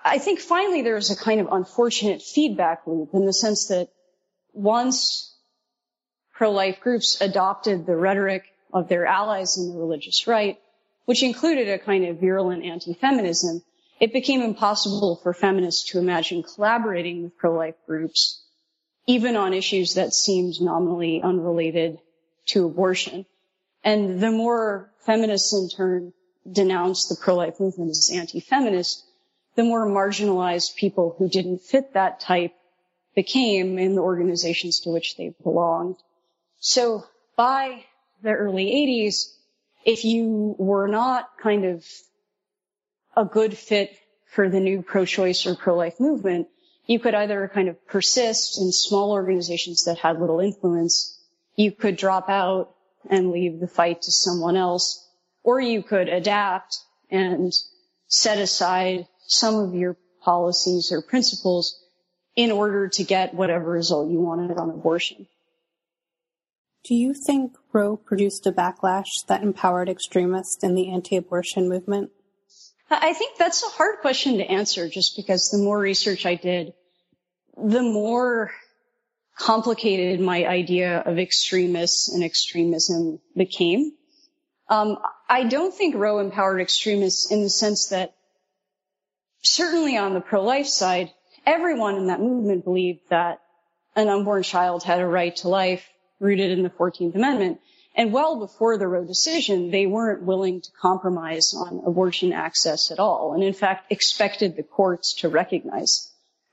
I 0.04 0.18
think 0.18 0.40
finally 0.40 0.82
there 0.82 0.96
was 0.96 1.10
a 1.10 1.16
kind 1.16 1.40
of 1.40 1.48
unfortunate 1.50 2.20
feedback 2.20 2.86
loop 2.86 3.14
in 3.14 3.24
the 3.24 3.32
sense 3.32 3.68
that 3.68 3.88
once 4.52 5.34
pro-life 6.34 6.80
groups 6.80 7.22
adopted 7.22 7.86
the 7.86 7.96
rhetoric 7.96 8.44
of 8.72 8.88
their 8.88 9.06
allies 9.06 9.58
in 9.58 9.70
the 9.70 9.78
religious 9.78 10.26
right, 10.26 10.58
which 11.04 11.22
included 11.22 11.68
a 11.68 11.78
kind 11.78 12.04
of 12.06 12.20
virulent 12.20 12.64
anti-feminism, 12.64 13.62
it 14.00 14.12
became 14.12 14.42
impossible 14.42 15.16
for 15.22 15.34
feminists 15.34 15.90
to 15.90 15.98
imagine 15.98 16.42
collaborating 16.42 17.22
with 17.22 17.36
pro-life 17.36 17.74
groups, 17.86 18.42
even 19.06 19.36
on 19.36 19.52
issues 19.52 19.94
that 19.94 20.14
seemed 20.14 20.60
nominally 20.60 21.20
unrelated 21.22 21.98
to 22.46 22.66
abortion. 22.66 23.26
And 23.84 24.20
the 24.20 24.30
more 24.30 24.90
feminists 25.04 25.52
in 25.52 25.68
turn 25.68 26.12
denounced 26.50 27.08
the 27.08 27.16
pro-life 27.16 27.60
movement 27.60 27.90
as 27.90 28.10
anti-feminist, 28.12 29.04
the 29.56 29.64
more 29.64 29.86
marginalized 29.86 30.76
people 30.76 31.14
who 31.18 31.28
didn't 31.28 31.60
fit 31.60 31.94
that 31.94 32.20
type 32.20 32.52
became 33.14 33.78
in 33.78 33.94
the 33.94 34.00
organizations 34.00 34.80
to 34.80 34.90
which 34.90 35.16
they 35.16 35.34
belonged. 35.42 35.96
So 36.60 37.04
by 37.36 37.84
the 38.22 38.32
early 38.32 38.66
80s, 38.66 39.26
if 39.84 40.04
you 40.04 40.54
were 40.58 40.88
not 40.88 41.28
kind 41.42 41.64
of 41.64 41.84
a 43.16 43.24
good 43.24 43.56
fit 43.56 43.96
for 44.26 44.48
the 44.48 44.60
new 44.60 44.82
pro-choice 44.82 45.46
or 45.46 45.54
pro-life 45.54 45.98
movement, 45.98 46.48
you 46.86 46.98
could 46.98 47.14
either 47.14 47.50
kind 47.52 47.68
of 47.68 47.86
persist 47.86 48.60
in 48.60 48.72
small 48.72 49.12
organizations 49.12 49.84
that 49.84 49.98
had 49.98 50.20
little 50.20 50.40
influence, 50.40 51.18
you 51.56 51.72
could 51.72 51.96
drop 51.96 52.28
out 52.28 52.74
and 53.08 53.30
leave 53.30 53.60
the 53.60 53.68
fight 53.68 54.02
to 54.02 54.12
someone 54.12 54.56
else, 54.56 55.08
or 55.42 55.60
you 55.60 55.82
could 55.82 56.08
adapt 56.08 56.78
and 57.10 57.52
set 58.08 58.38
aside 58.38 59.06
some 59.26 59.56
of 59.56 59.74
your 59.74 59.96
policies 60.22 60.92
or 60.92 61.02
principles 61.02 61.80
in 62.36 62.50
order 62.50 62.88
to 62.88 63.04
get 63.04 63.34
whatever 63.34 63.70
result 63.70 64.10
you 64.10 64.20
wanted 64.20 64.56
on 64.56 64.70
abortion. 64.70 65.26
Do 66.84 66.94
you 66.94 67.14
think 67.14 67.52
Roe 67.72 67.96
produced 67.96 68.46
a 68.46 68.52
backlash 68.52 69.08
that 69.28 69.42
empowered 69.42 69.88
extremists 69.88 70.64
in 70.64 70.74
the 70.74 70.90
anti-abortion 70.92 71.68
movement? 71.68 72.10
I 72.90 73.12
think 73.12 73.38
that's 73.38 73.62
a 73.62 73.68
hard 73.68 74.00
question 74.00 74.38
to 74.38 74.44
answer 74.44 74.88
just 74.88 75.14
because 75.16 75.50
the 75.50 75.58
more 75.58 75.78
research 75.78 76.26
I 76.26 76.34
did, 76.34 76.72
the 77.56 77.82
more 77.82 78.50
complicated 79.38 80.20
my 80.20 80.44
idea 80.44 80.98
of 80.98 81.18
extremists 81.18 82.12
and 82.12 82.24
extremism 82.24 83.20
became. 83.36 83.92
Um, 84.68 84.98
I 85.28 85.44
don't 85.44 85.74
think 85.74 85.94
Roe 85.94 86.18
empowered 86.18 86.60
extremists 86.60 87.30
in 87.30 87.42
the 87.42 87.50
sense 87.50 87.88
that 87.88 88.14
certainly 89.42 89.96
on 89.96 90.14
the 90.14 90.20
pro-life 90.20 90.66
side, 90.66 91.10
everyone 91.46 91.96
in 91.96 92.06
that 92.08 92.20
movement 92.20 92.64
believed 92.64 93.00
that 93.10 93.40
an 93.96 94.08
unborn 94.08 94.42
child 94.42 94.82
had 94.82 95.00
a 95.00 95.06
right 95.06 95.34
to 95.36 95.48
life 95.48 95.86
rooted 96.20 96.50
in 96.50 96.62
the 96.62 96.70
14th 96.70 97.16
Amendment. 97.16 97.60
And 97.96 98.12
well 98.12 98.38
before 98.38 98.78
the 98.78 98.86
Roe 98.86 99.04
decision, 99.04 99.70
they 99.70 99.86
weren't 99.86 100.22
willing 100.22 100.60
to 100.60 100.70
compromise 100.80 101.54
on 101.54 101.82
abortion 101.84 102.32
access 102.32 102.92
at 102.92 103.00
all. 103.00 103.34
And 103.34 103.42
in 103.42 103.52
fact, 103.52 103.90
expected 103.90 104.56
the 104.56 104.62
courts 104.62 105.14
to 105.20 105.28
recognize 105.28 106.08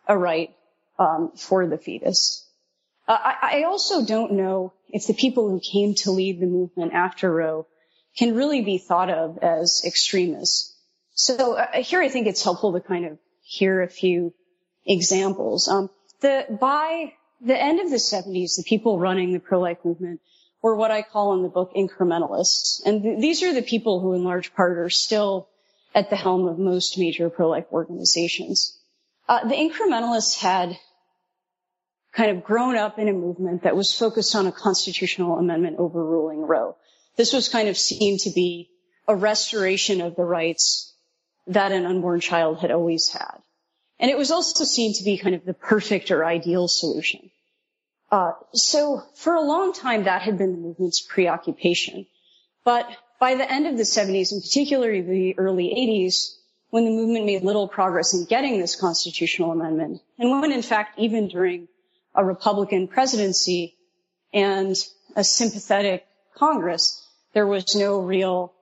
a 0.08 0.18
right 0.18 0.56
um, 0.98 1.32
for 1.36 1.68
the 1.68 1.78
fetus. 1.78 2.44
Uh, 3.08 3.18
I, 3.24 3.60
I 3.60 3.64
also 3.64 4.04
don't 4.04 4.34
know 4.34 4.74
if 4.90 5.06
the 5.06 5.14
people 5.14 5.50
who 5.50 5.60
came 5.60 5.94
to 5.96 6.12
lead 6.12 6.40
the 6.40 6.48
movement 6.48 6.94
after 6.94 7.32
Roe 7.32 7.68
can 8.18 8.34
really 8.34 8.62
be 8.62 8.80
thought 8.80 9.12
of 9.12 9.38
as 9.40 9.84
extremists. 9.86 10.76
So 11.14 11.54
uh, 11.54 11.82
here 11.82 12.02
I 12.02 12.10
think 12.10 12.28
it's 12.28 12.44
helpful 12.44 12.74
to 12.74 12.80
kind 12.80 13.06
of 13.06 13.20
hear 13.44 13.82
a 13.82 13.88
few 13.88 14.34
examples. 14.86 15.68
Um, 15.68 15.90
the, 16.22 16.46
by 16.60 17.14
the 17.42 17.62
end 17.62 17.80
of 17.80 17.90
the 17.90 17.98
70s, 17.98 18.58
the 18.58 18.66
people 18.66 19.00
running 19.00 19.32
the 19.32 19.40
pro-life 19.40 19.78
movement 19.84 20.22
were 20.62 20.76
what 20.76 20.92
I 20.92 21.02
call 21.02 21.34
in 21.36 21.44
the 21.44 21.50
book 21.50 21.74
incrementalists. 21.76 22.82
And 22.86 23.04
th- 23.04 23.20
these 23.20 23.44
are 23.44 23.54
the 23.54 23.62
people 23.62 24.00
who 24.00 24.14
in 24.14 24.24
large 24.24 24.54
part 24.54 24.78
are 24.78 24.90
still 24.90 25.48
at 25.94 26.10
the 26.10 26.16
helm 26.16 26.48
of 26.48 26.58
most 26.58 26.98
major 26.98 27.30
pro-life 27.30 27.66
organizations. 27.72 28.78
Uh, 29.28 29.48
the 29.48 29.56
incrementalists 29.56 30.38
had 30.38 30.78
kind 32.14 32.32
of 32.36 32.44
grown 32.44 32.76
up 32.76 32.98
in 32.98 33.08
a 33.08 33.14
movement 33.14 33.64
that 33.64 33.76
was 33.76 33.94
focused 33.94 34.36
on 34.36 34.48
a 34.48 34.52
constitutional 34.52 35.38
amendment 35.38 35.78
overruling 35.78 36.42
Roe. 36.42 36.76
This 37.16 37.34
was 37.34 37.50
kind 37.50 37.68
of 37.68 37.78
seen 37.78 38.18
to 38.20 38.32
be 38.32 38.70
a 39.08 39.16
restoration 39.16 40.02
of 40.02 40.16
the 40.16 40.24
rights 40.24 40.94
that 41.48 41.72
an 41.72 41.86
unborn 41.86 42.20
child 42.20 42.60
had 42.60 42.72
always 42.72 43.10
had. 43.10 43.38
And 44.00 44.12
it 44.12 44.18
was 44.18 44.32
also 44.32 44.64
seen 44.64 44.94
to 44.96 45.04
be 45.04 45.18
kind 45.18 45.36
of 45.36 45.46
the 45.46 45.54
perfect 45.54 46.12
or 46.12 46.24
ideal 46.24 46.68
solution. 46.68 47.32
Uh, 48.12 48.34
so 48.54 49.04
for 49.16 49.34
a 49.36 49.42
long 49.42 49.74
time, 49.74 50.04
that 50.04 50.22
had 50.22 50.38
been 50.38 50.52
the 50.52 50.58
movement's 50.58 51.02
preoccupation. 51.02 52.06
But 52.64 52.88
by 53.20 53.36
the 53.36 53.52
end 53.52 53.68
of 53.68 53.78
the 53.78 53.84
70s, 53.84 54.32
and 54.32 54.42
particularly 54.42 55.02
the 55.02 55.40
early 55.40 55.74
80s, 55.76 56.36
when 56.70 56.86
the 56.86 56.92
movement 56.92 57.26
made 57.26 57.44
little 57.44 57.68
progress 57.68 58.14
in 58.14 58.26
getting 58.26 58.60
this 58.60 58.76
constitutional 58.76 59.52
amendment, 59.52 60.02
and 60.20 60.30
when 60.30 60.52
in 60.52 60.62
fact 60.62 61.00
even 61.00 61.28
during 61.28 61.68
a 62.14 62.24
Republican 62.24 62.88
presidency 62.88 63.76
and 64.34 64.76
a 65.16 65.24
sympathetic 65.24 66.06
Congress, 66.36 67.04
there 67.34 67.48
was 67.48 67.76
no 67.76 68.00
real 68.00 68.54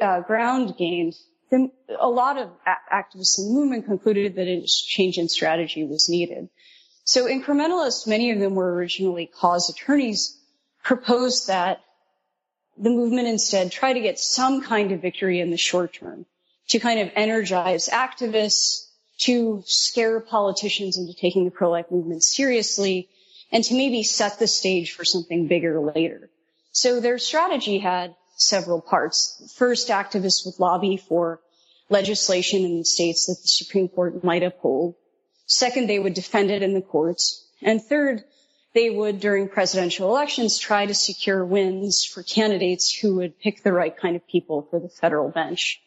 uh, 0.00 0.20
ground 0.20 0.76
gained 0.78 1.14
the, 1.50 1.70
a 2.00 2.08
lot 2.08 2.38
of 2.38 2.50
activists 2.92 3.38
in 3.38 3.46
the 3.46 3.54
movement 3.54 3.86
concluded 3.86 4.34
that 4.36 4.48
a 4.48 4.66
change 4.66 5.18
in 5.18 5.28
strategy 5.28 5.84
was 5.84 6.08
needed. 6.08 6.48
So 7.04 7.26
incrementalists, 7.26 8.06
many 8.06 8.32
of 8.32 8.40
them 8.40 8.54
were 8.54 8.74
originally 8.74 9.26
cause 9.26 9.70
attorneys, 9.70 10.36
proposed 10.82 11.48
that 11.48 11.80
the 12.78 12.90
movement 12.90 13.28
instead 13.28 13.72
try 13.72 13.92
to 13.92 14.00
get 14.00 14.18
some 14.18 14.60
kind 14.62 14.92
of 14.92 15.00
victory 15.00 15.40
in 15.40 15.50
the 15.50 15.56
short 15.56 15.94
term 15.94 16.26
to 16.68 16.78
kind 16.78 17.00
of 17.00 17.10
energize 17.14 17.88
activists, 17.88 18.88
to 19.18 19.62
scare 19.66 20.20
politicians 20.20 20.98
into 20.98 21.14
taking 21.14 21.44
the 21.44 21.50
pro-life 21.50 21.90
movement 21.90 22.22
seriously, 22.22 23.08
and 23.52 23.62
to 23.64 23.74
maybe 23.74 24.02
set 24.02 24.38
the 24.38 24.46
stage 24.46 24.92
for 24.92 25.04
something 25.04 25.46
bigger 25.46 25.80
later. 25.80 26.28
So 26.72 27.00
their 27.00 27.18
strategy 27.18 27.78
had 27.78 28.14
several 28.36 28.80
parts. 28.80 29.52
First, 29.56 29.88
activists 29.88 30.46
would 30.46 30.60
lobby 30.60 30.96
for 30.96 31.40
legislation 31.88 32.64
in 32.64 32.78
the 32.78 32.84
states 32.84 33.26
that 33.26 33.40
the 33.42 33.48
Supreme 33.48 33.88
Court 33.88 34.22
might 34.22 34.42
uphold. 34.42 34.94
Second, 35.46 35.88
they 35.88 35.98
would 35.98 36.14
defend 36.14 36.50
it 36.50 36.62
in 36.62 36.74
the 36.74 36.82
courts. 36.82 37.48
And 37.62 37.82
third, 37.82 38.24
they 38.74 38.90
would, 38.90 39.20
during 39.20 39.48
presidential 39.48 40.10
elections, 40.10 40.58
try 40.58 40.84
to 40.86 40.94
secure 40.94 41.44
wins 41.44 42.04
for 42.04 42.22
candidates 42.22 42.94
who 42.94 43.16
would 43.16 43.38
pick 43.38 43.62
the 43.62 43.72
right 43.72 43.96
kind 43.96 44.16
of 44.16 44.26
people 44.26 44.66
for 44.70 44.78
the 44.78 44.88
federal 44.88 45.30
bench. 45.30 45.80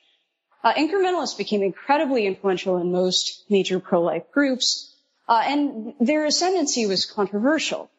Uh, 0.64 0.74
incrementalists 0.74 1.38
became 1.38 1.62
incredibly 1.62 2.26
influential 2.26 2.78
in 2.78 2.92
most 2.92 3.46
major 3.50 3.80
pro-life 3.80 4.32
groups, 4.32 4.94
uh, 5.28 5.42
and 5.46 5.94
their 6.00 6.26
ascendancy 6.26 6.88
was 6.88 7.06
controversial. 7.06 7.90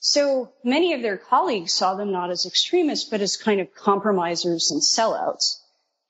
So 0.00 0.52
many 0.64 0.94
of 0.94 1.02
their 1.02 1.18
colleagues 1.18 1.74
saw 1.74 1.94
them 1.94 2.10
not 2.10 2.30
as 2.30 2.46
extremists, 2.46 3.08
but 3.08 3.20
as 3.20 3.36
kind 3.36 3.60
of 3.60 3.74
compromisers 3.74 4.70
and 4.70 4.80
sellouts. 4.80 5.60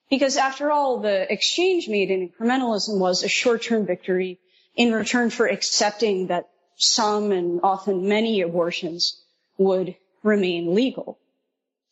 Because 0.08 0.36
after 0.36 0.70
all, 0.70 1.00
the 1.00 1.30
exchange 1.32 1.88
made 1.88 2.10
in 2.10 2.28
incrementalism 2.28 2.98
was 2.98 3.22
a 3.22 3.28
short-term 3.28 3.86
victory 3.86 4.38
in 4.76 4.92
return 4.92 5.30
for 5.30 5.46
accepting 5.46 6.28
that 6.28 6.48
some 6.76 7.32
and 7.32 7.60
often 7.64 8.08
many 8.08 8.40
abortions 8.40 9.20
would 9.58 9.96
remain 10.22 10.74
legal. 10.74 11.18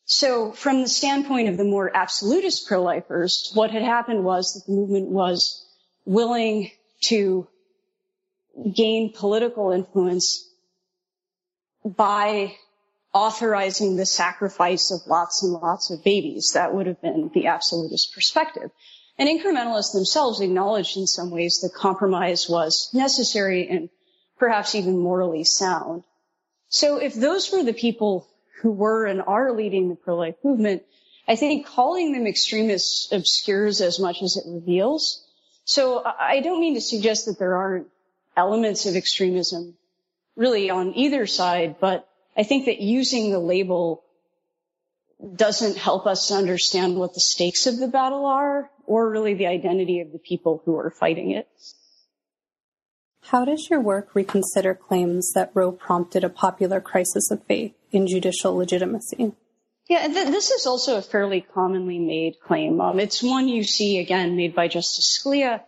So 0.05 0.53
from 0.53 0.83
the 0.83 0.89
standpoint 0.89 1.49
of 1.49 1.57
the 1.57 1.65
more 1.65 1.95
absolutist 1.95 2.67
pro-lifers, 2.67 3.51
what 3.55 3.73
had 3.73 3.83
happened 3.83 4.25
was 4.25 4.55
that 4.55 4.67
the 4.67 4.73
movement 4.73 5.09
was 5.09 5.67
willing 6.07 6.71
to 7.03 7.47
gain 8.73 9.13
political 9.13 9.73
influence 9.73 10.48
by 11.97 12.55
authorizing 13.15 13.97
the 13.97 14.07
sacrifice 14.07 14.91
of 14.91 15.01
lots 15.07 15.43
and 15.43 15.53
lots 15.53 15.91
of 15.91 16.05
babies. 16.05 16.53
That 16.53 16.75
would 16.75 16.87
have 16.87 17.01
been 17.01 17.31
the 17.33 17.47
absolutist 17.47 18.15
perspective. 18.15 18.71
And 19.19 19.29
incrementalists 19.29 19.93
themselves 19.93 20.41
acknowledged 20.41 20.97
in 20.97 21.07
some 21.07 21.31
ways 21.31 21.61
that 21.61 21.75
compromise 21.75 22.49
was 22.49 22.91
necessary 22.93 23.69
and 23.69 23.89
perhaps 24.39 24.75
even 24.75 24.99
morally 24.99 25.45
sound. 25.45 26.05
So 26.69 26.99
if 26.99 27.15
those 27.15 27.51
were 27.51 27.65
the 27.65 27.73
people 27.73 28.29
who 28.61 28.71
were 28.71 29.07
and 29.07 29.23
are 29.23 29.53
leading 29.53 29.89
the 29.89 29.97
pro-life 29.97 30.37
movement, 30.45 30.83
I 31.27 31.37
think 31.37 31.67
calling 31.67 32.13
them 32.13 32.27
extremists 32.27 33.11
obscures 33.11 33.81
as 33.81 33.99
much 33.99 34.23
as 34.23 34.37
it 34.37 34.45
reveals. 34.49 35.25
So 35.65 36.05
I 36.05 36.41
don't 36.41 36.61
mean 36.61 36.75
to 36.75 36.81
suggest 36.81 37.27
that 37.27 37.39
there 37.39 37.57
aren't 37.57 37.89
elements 38.37 38.87
of 38.87 38.95
extremism 38.95 39.75
really 40.39 40.71
on 40.71 40.95
either 40.95 41.27
side, 41.27 41.77
but 41.81 42.09
I 42.37 42.45
think 42.45 42.67
that 42.67 42.81
using 42.81 43.33
the 43.33 43.41
label 43.41 44.05
doesn't 45.35 45.77
help 45.77 46.07
us 46.07 46.31
understand 46.31 46.97
what 46.97 47.13
the 47.13 47.21
stakes 47.21 47.67
of 47.67 47.77
the 47.77 47.89
battle 47.89 48.25
are 48.25 48.71
or 48.87 49.11
really 49.11 49.35
the 49.35 49.49
identity 49.49 50.01
of 50.01 50.13
the 50.13 50.19
people 50.19 50.63
who 50.65 50.77
are 50.77 50.91
fighting 50.91 51.33
it. 51.33 51.49
How 53.23 53.45
does 53.45 53.69
your 53.69 53.81
work 53.81 54.15
reconsider 54.15 54.75
claims 54.75 55.33
that 55.35 55.51
Roe 55.55 55.73
prompted 55.73 56.23
a 56.23 56.31
popular 56.31 56.81
crisis 56.81 57.31
of 57.33 57.45
faith 57.45 57.75
in 57.91 58.07
judicial 58.07 58.57
legitimacy? 58.57 59.33
Yeah, 59.89 60.07
th- 60.07 60.29
this 60.29 60.51
is 60.51 60.67
also 60.67 60.99
a 60.99 61.03
fairly 61.03 61.41
commonly 61.41 61.99
made 61.99 62.37
claim. 62.41 62.81
Um, 62.81 63.01
it's 63.01 63.23
one 63.23 63.49
you 63.49 63.65
see 63.65 63.99
again 63.99 64.37
made 64.37 64.55
by 64.55 64.69
Justice 64.69 65.19
Scalia 65.19 65.63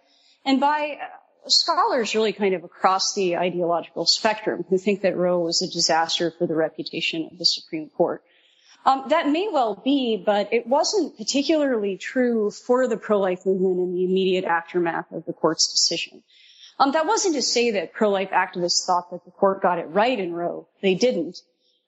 and 0.44 0.60
by 0.60 0.98
scholars 1.46 2.14
really 2.14 2.32
kind 2.32 2.54
of 2.54 2.64
across 2.64 3.14
the 3.14 3.36
ideological 3.36 4.06
spectrum 4.06 4.64
who 4.68 4.78
think 4.78 5.02
that 5.02 5.16
Roe 5.16 5.40
was 5.40 5.62
a 5.62 5.68
disaster 5.68 6.32
for 6.36 6.46
the 6.46 6.54
reputation 6.54 7.28
of 7.30 7.38
the 7.38 7.44
Supreme 7.44 7.88
Court. 7.90 8.22
Um, 8.84 9.04
that 9.08 9.28
may 9.28 9.48
well 9.52 9.74
be, 9.74 10.22
but 10.24 10.52
it 10.52 10.66
wasn't 10.66 11.18
particularly 11.18 11.98
true 11.98 12.50
for 12.50 12.88
the 12.88 12.96
pro-life 12.96 13.44
movement 13.44 13.78
in 13.78 13.94
the 13.94 14.04
immediate 14.04 14.44
aftermath 14.44 15.12
of 15.12 15.26
the 15.26 15.34
court's 15.34 15.70
decision. 15.70 16.22
Um, 16.78 16.92
that 16.92 17.06
wasn't 17.06 17.34
to 17.34 17.42
say 17.42 17.72
that 17.72 17.92
pro-life 17.92 18.30
activists 18.30 18.86
thought 18.86 19.10
that 19.10 19.24
the 19.26 19.30
court 19.32 19.60
got 19.60 19.78
it 19.78 19.88
right 19.88 20.18
in 20.18 20.32
Roe. 20.32 20.66
They 20.80 20.94
didn't. 20.94 21.36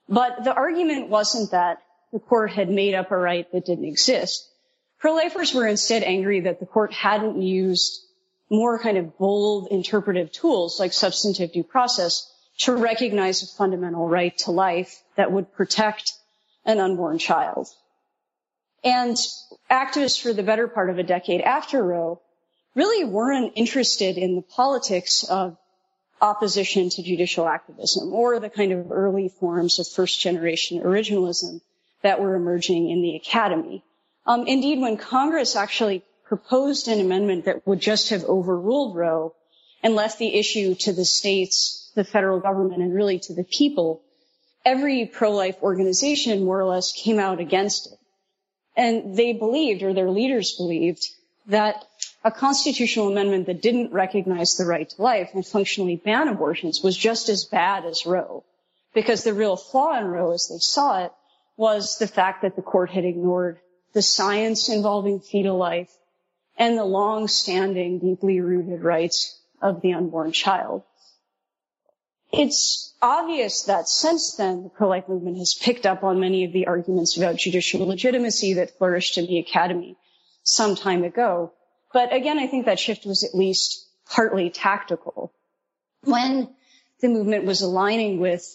But 0.07 0.45
the 0.45 0.53
argument 0.53 1.09
wasn't 1.09 1.53
that 1.53 1.79
the 2.13 2.19
court 2.19 2.53
had 2.53 2.69
made 2.69 2.95
up 2.95 3.11
a 3.11 3.17
right 3.17 3.51
that 3.53 3.65
didn't 3.65 3.87
exist. 3.87 4.47
Pro-lifers 4.99 5.55
were 5.55 5.67
instead 5.67 6.03
angry 6.03 6.41
that 6.41 6.61
the 6.61 6.67
court 6.67 6.93
hadn't 6.93 7.41
used 7.41 8.03
more 8.53 8.79
kind 8.79 8.99
of 8.99 9.17
bold 9.19 9.69
interpretive 9.71 10.31
tools 10.31 10.79
like 10.79 10.93
substantive 10.93 11.53
due 11.53 11.65
process 11.65 12.31
to 12.59 12.77
recognize 12.77 13.43
a 13.43 13.47
fundamental 13.47 14.07
right 14.07 14.37
to 14.39 14.51
life 14.51 15.03
that 15.17 15.33
would 15.33 15.53
protect 15.55 16.13
an 16.67 16.79
unborn 16.79 17.19
child. 17.19 17.67
And 18.85 19.17
activists 19.71 20.21
for 20.21 20.33
the 20.33 20.43
better 20.43 20.69
part 20.69 20.91
of 20.91 20.99
a 20.99 21.03
decade 21.03 21.41
after 21.41 21.83
Roe 21.83 22.21
really 22.75 23.05
weren't 23.05 23.53
interested 23.57 24.19
in 24.19 24.37
the 24.37 24.43
politics 24.43 25.25
of 25.25 25.57
opposition 26.21 26.91
to 26.91 27.03
judicial 27.03 27.49
activism 27.49 28.13
or 28.13 28.39
the 28.39 28.51
kind 28.51 28.73
of 28.73 28.93
early 28.93 29.29
forms 29.29 29.79
of 29.79 29.89
first 29.89 30.21
generation 30.21 30.83
originalism 30.83 31.61
that 32.03 32.21
were 32.21 32.35
emerging 32.35 32.91
in 32.91 33.03
the 33.03 33.17
academy. 33.17 33.83
Um, 34.27 34.47
indeed, 34.47 34.79
when 34.79 34.97
Congress 34.99 35.57
actually 35.57 36.05
proposed 36.33 36.89
an 36.89 36.99
amendment 36.99 37.45
that 37.45 37.67
would 37.67 37.79
just 37.79 38.09
have 38.09 38.25
overruled 38.25 38.97
Roe 38.97 39.35
and 39.83 39.95
left 39.95 40.19
the 40.19 40.35
issue 40.35 40.75
to 40.77 40.95
the 40.95 41.05
states, 41.05 41.93
the 41.95 42.05
federal 42.05 42.41
government, 42.41 42.81
and 42.81 42.95
really 42.95 43.19
to 43.19 43.35
the 43.35 43.45
people, 43.45 44.01
every 44.65 45.05
pro-life 45.05 45.57
organization 45.63 46.43
more 46.43 46.59
or 46.59 46.65
less 46.65 46.93
came 46.93 47.19
out 47.19 47.39
against 47.39 47.93
it. 47.93 47.99
And 48.79 49.15
they 49.15 49.35
believed, 49.35 49.83
or 49.83 49.93
their 49.93 50.09
leaders 50.09 50.57
believed, 50.57 51.07
that 51.49 51.85
a 52.25 52.31
constitutional 52.31 53.13
amendment 53.13 53.45
that 53.45 53.61
didn't 53.61 53.93
recognize 53.93 54.55
the 54.55 54.65
right 54.65 54.89
to 54.89 55.03
life 55.03 55.33
and 55.35 55.47
functionally 55.47 55.97
ban 55.97 56.29
abortions 56.29 56.81
was 56.83 56.97
just 56.97 57.29
as 57.29 57.45
bad 57.45 57.85
as 57.85 58.07
Roe. 58.07 58.43
Because 58.95 59.23
the 59.23 59.35
real 59.35 59.57
flaw 59.57 59.99
in 59.99 60.07
Roe, 60.07 60.33
as 60.33 60.49
they 60.49 60.61
saw 60.61 61.05
it, 61.05 61.13
was 61.59 61.99
the 61.99 62.07
fact 62.07 62.41
that 62.41 62.57
the 62.57 62.63
court 62.63 62.89
had 62.89 63.05
ignored 63.05 63.59
the 63.93 64.01
science 64.01 64.71
involving 64.71 65.21
fetal 65.21 65.59
life 65.59 65.91
and 66.57 66.77
the 66.77 66.85
long-standing, 66.85 67.99
deeply 67.99 68.41
rooted 68.41 68.83
rights 68.83 69.41
of 69.61 69.81
the 69.81 69.93
unborn 69.93 70.33
child. 70.33 70.83
It's 72.33 72.95
obvious 73.03 73.65
that 73.65 73.89
since 73.89 74.35
then, 74.37 74.63
the 74.63 74.69
pro-life 74.71 75.09
movement 75.09 75.39
has 75.39 75.55
picked 75.55 75.85
up 75.85 76.03
on 76.03 76.21
many 76.21 76.45
of 76.45 76.53
the 76.53 76.67
arguments 76.67 77.17
about 77.17 77.37
judicial 77.37 77.87
legitimacy 77.87 78.55
that 78.55 78.79
flourished 78.79 79.19
in 79.19 79.27
the 79.27 79.39
academy 79.39 79.97
some 80.43 80.75
time 80.75 81.05
ago. 81.05 81.53
But 81.93 82.15
again, 82.15 82.39
I 82.39 82.47
think 82.47 82.67
that 82.67 82.81
shift 82.81 83.05
was 83.05 83.23
at 83.23 83.35
least 83.35 83.87
partly 84.09 84.51
tactical. 84.51 85.33
When 86.05 86.55
the 87.01 87.09
movement 87.09 87.45
was 87.45 87.61
aligning 87.61 88.19
with 88.19 88.47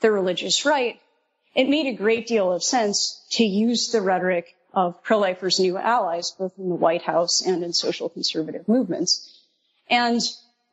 the 0.00 0.12
religious 0.12 0.64
right, 0.64 1.00
it 1.54 1.68
made 1.68 1.86
a 1.86 1.96
great 1.96 2.28
deal 2.28 2.52
of 2.52 2.62
sense 2.62 3.26
to 3.32 3.44
use 3.44 3.90
the 3.90 4.00
rhetoric 4.00 4.54
of 4.72 5.02
pro-lifers' 5.02 5.60
new 5.60 5.76
allies, 5.76 6.32
both 6.38 6.52
in 6.58 6.68
the 6.68 6.74
White 6.74 7.02
House 7.02 7.42
and 7.44 7.62
in 7.62 7.72
social 7.72 8.08
conservative 8.08 8.68
movements. 8.68 9.38
And 9.88 10.20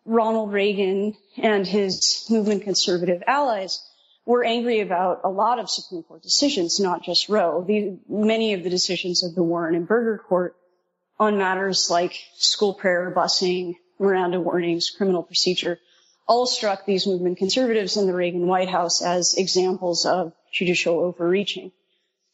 Ronald 0.05 0.53
Reagan 0.53 1.15
and 1.37 1.65
his 1.65 2.25
movement 2.29 2.63
conservative 2.63 3.23
allies 3.27 3.83
were 4.25 4.43
angry 4.43 4.81
about 4.81 5.21
a 5.23 5.29
lot 5.29 5.59
of 5.59 5.69
Supreme 5.69 6.03
Court 6.03 6.21
decisions, 6.21 6.79
not 6.79 7.03
just 7.03 7.29
Roe. 7.29 7.63
The, 7.63 7.97
many 8.07 8.53
of 8.53 8.63
the 8.63 8.69
decisions 8.69 9.23
of 9.23 9.35
the 9.35 9.43
Warren 9.43 9.75
and 9.75 9.87
Burger 9.87 10.17
Court 10.17 10.55
on 11.19 11.37
matters 11.37 11.89
like 11.89 12.19
school 12.35 12.73
prayer, 12.73 13.11
busing, 13.15 13.75
Miranda 13.99 14.39
warnings, 14.39 14.91
criminal 14.91 15.23
procedure, 15.23 15.79
all 16.27 16.45
struck 16.45 16.85
these 16.85 17.07
movement 17.07 17.37
conservatives 17.37 17.97
in 17.97 18.05
the 18.05 18.13
Reagan 18.13 18.47
White 18.47 18.69
House 18.69 19.01
as 19.01 19.33
examples 19.35 20.05
of 20.05 20.33
judicial 20.51 20.99
overreaching. 20.99 21.71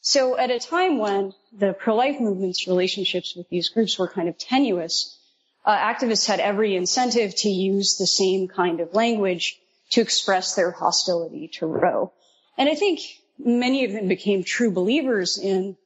So 0.05 0.37
at 0.37 0.51
a 0.51 0.59
time 0.59 0.97
when 0.97 1.33
the 1.53 1.71
pro-life 1.71 2.19
movement's 2.19 2.67
relationships 2.67 3.37
with 3.37 3.47
these 3.47 3.69
groups 3.69 3.97
were 3.97 4.09
kind 4.09 4.27
of 4.27 4.37
tenuous, 4.37 5.17
uh, 5.65 5.77
activists 5.77 6.27
had 6.27 6.41
every 6.41 6.75
incentive 6.75 7.33
to 7.37 7.49
use 7.49 7.95
the 7.95 8.05
same 8.05 8.49
kind 8.49 8.81
of 8.81 8.93
language 8.93 9.57
to 9.91 10.01
express 10.01 10.55
their 10.55 10.71
hostility 10.71 11.47
to 11.53 11.67
Roe. 11.67 12.11
And 12.57 12.67
I 12.67 12.75
think 12.75 12.99
many 13.39 13.85
of 13.85 13.93
them 13.93 14.09
became 14.09 14.43
true 14.43 14.71
believers 14.71 15.37
in 15.37 15.77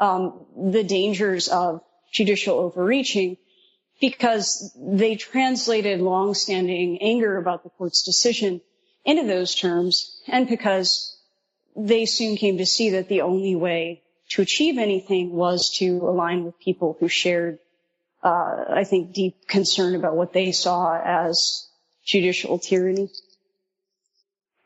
um, 0.00 0.46
the 0.56 0.82
dangers 0.82 1.46
of 1.46 1.80
judicial 2.10 2.58
overreaching 2.58 3.36
because 4.00 4.76
they 4.76 5.14
translated 5.14 6.00
longstanding 6.00 6.98
anger 7.00 7.36
about 7.36 7.62
the 7.62 7.70
court's 7.70 8.02
decision 8.02 8.62
into 9.04 9.28
those 9.28 9.54
terms 9.54 10.20
and 10.26 10.48
because 10.48 11.19
they 11.76 12.06
soon 12.06 12.36
came 12.36 12.58
to 12.58 12.66
see 12.66 12.90
that 12.90 13.08
the 13.08 13.22
only 13.22 13.54
way 13.56 14.02
to 14.30 14.42
achieve 14.42 14.78
anything 14.78 15.32
was 15.32 15.70
to 15.78 15.98
align 15.98 16.44
with 16.44 16.58
people 16.58 16.96
who 17.00 17.08
shared, 17.08 17.58
uh, 18.22 18.64
I 18.70 18.84
think, 18.84 19.12
deep 19.12 19.48
concern 19.48 19.94
about 19.94 20.16
what 20.16 20.32
they 20.32 20.52
saw 20.52 20.98
as 21.02 21.68
judicial 22.04 22.58
tyranny. 22.58 23.08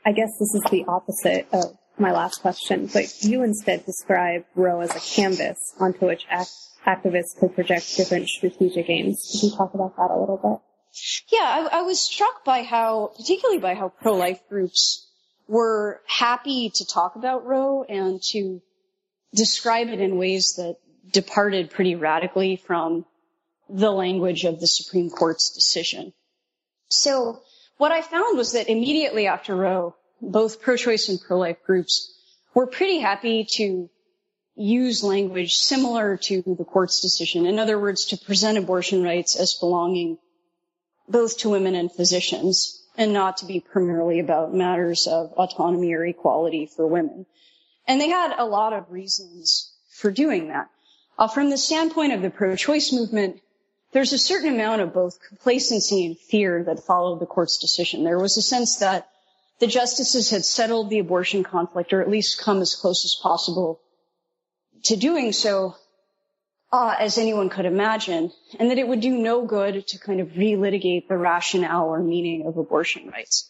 I 0.04 0.12
guess 0.12 0.30
this 0.38 0.54
is 0.54 0.62
the 0.70 0.84
opposite 0.86 1.48
of 1.52 1.76
my 1.98 2.12
last 2.12 2.42
question, 2.42 2.90
but 2.92 3.22
you 3.22 3.42
instead 3.42 3.86
describe 3.86 4.44
Roe 4.54 4.80
as 4.80 4.94
a 4.94 5.00
canvas 5.00 5.74
onto 5.80 6.06
which 6.06 6.26
act- 6.28 6.50
activists 6.86 7.38
could 7.38 7.54
project 7.54 7.96
different 7.96 8.28
strategic 8.28 8.90
aims. 8.90 9.30
Could 9.32 9.42
you 9.44 9.56
talk 9.56 9.72
about 9.72 9.96
that 9.96 10.10
a 10.10 10.18
little 10.18 10.36
bit? 10.36 10.60
Yeah, 11.32 11.68
I, 11.72 11.78
I 11.78 11.82
was 11.82 11.98
struck 11.98 12.44
by 12.44 12.62
how, 12.62 13.12
particularly 13.16 13.60
by 13.60 13.74
how 13.74 13.88
pro-life 13.88 14.40
groups 14.48 15.03
were 15.46 16.00
happy 16.06 16.70
to 16.74 16.86
talk 16.86 17.16
about 17.16 17.46
Roe 17.46 17.84
and 17.84 18.22
to 18.30 18.62
describe 19.34 19.88
it 19.88 20.00
in 20.00 20.16
ways 20.16 20.54
that 20.56 20.76
departed 21.10 21.70
pretty 21.70 21.94
radically 21.94 22.56
from 22.56 23.04
the 23.68 23.90
language 23.90 24.44
of 24.44 24.60
the 24.60 24.66
Supreme 24.66 25.10
Court's 25.10 25.50
decision. 25.50 26.12
So 26.88 27.40
what 27.76 27.92
I 27.92 28.02
found 28.02 28.38
was 28.38 28.52
that 28.52 28.68
immediately 28.68 29.26
after 29.26 29.54
Roe, 29.54 29.94
both 30.20 30.62
pro-choice 30.62 31.08
and 31.08 31.20
pro-life 31.20 31.62
groups 31.64 32.12
were 32.54 32.66
pretty 32.66 32.98
happy 32.98 33.46
to 33.56 33.90
use 34.56 35.02
language 35.02 35.56
similar 35.56 36.16
to 36.16 36.42
the 36.46 36.64
court's 36.64 37.00
decision. 37.00 37.46
In 37.46 37.58
other 37.58 37.78
words, 37.78 38.06
to 38.06 38.16
present 38.16 38.58
abortion 38.58 39.02
rights 39.02 39.34
as 39.34 39.54
belonging 39.54 40.18
both 41.08 41.38
to 41.38 41.50
women 41.50 41.74
and 41.74 41.90
physicians 41.90 42.83
and 42.96 43.12
not 43.12 43.38
to 43.38 43.46
be 43.46 43.60
primarily 43.60 44.20
about 44.20 44.54
matters 44.54 45.06
of 45.06 45.32
autonomy 45.32 45.92
or 45.94 46.04
equality 46.04 46.66
for 46.66 46.86
women. 46.86 47.26
And 47.86 48.00
they 48.00 48.08
had 48.08 48.34
a 48.38 48.44
lot 48.44 48.72
of 48.72 48.90
reasons 48.90 49.72
for 49.90 50.10
doing 50.10 50.48
that. 50.48 50.70
Uh, 51.18 51.28
from 51.28 51.50
the 51.50 51.58
standpoint 51.58 52.12
of 52.12 52.22
the 52.22 52.30
pro-choice 52.30 52.92
movement, 52.92 53.40
there's 53.92 54.12
a 54.12 54.18
certain 54.18 54.54
amount 54.54 54.80
of 54.80 54.92
both 54.92 55.18
complacency 55.28 56.06
and 56.06 56.18
fear 56.18 56.64
that 56.64 56.84
followed 56.84 57.20
the 57.20 57.26
court's 57.26 57.58
decision. 57.58 58.02
There 58.02 58.18
was 58.18 58.36
a 58.36 58.42
sense 58.42 58.78
that 58.78 59.08
the 59.60 59.66
justices 59.68 60.30
had 60.30 60.44
settled 60.44 60.90
the 60.90 60.98
abortion 60.98 61.44
conflict 61.44 61.92
or 61.92 62.00
at 62.00 62.10
least 62.10 62.40
come 62.40 62.60
as 62.60 62.74
close 62.74 63.04
as 63.04 63.16
possible 63.22 63.80
to 64.84 64.96
doing 64.96 65.32
so 65.32 65.76
uh, 66.74 66.96
as 66.98 67.18
anyone 67.18 67.50
could 67.50 67.66
imagine, 67.66 68.32
and 68.58 68.68
that 68.68 68.78
it 68.78 68.88
would 68.88 69.00
do 69.00 69.16
no 69.16 69.46
good 69.46 69.86
to 69.86 69.96
kind 69.96 70.18
of 70.20 70.30
relitigate 70.30 71.06
the 71.06 71.16
rationale 71.16 71.86
or 71.86 72.00
meaning 72.00 72.46
of 72.46 72.56
abortion 72.56 73.08
rights. 73.10 73.48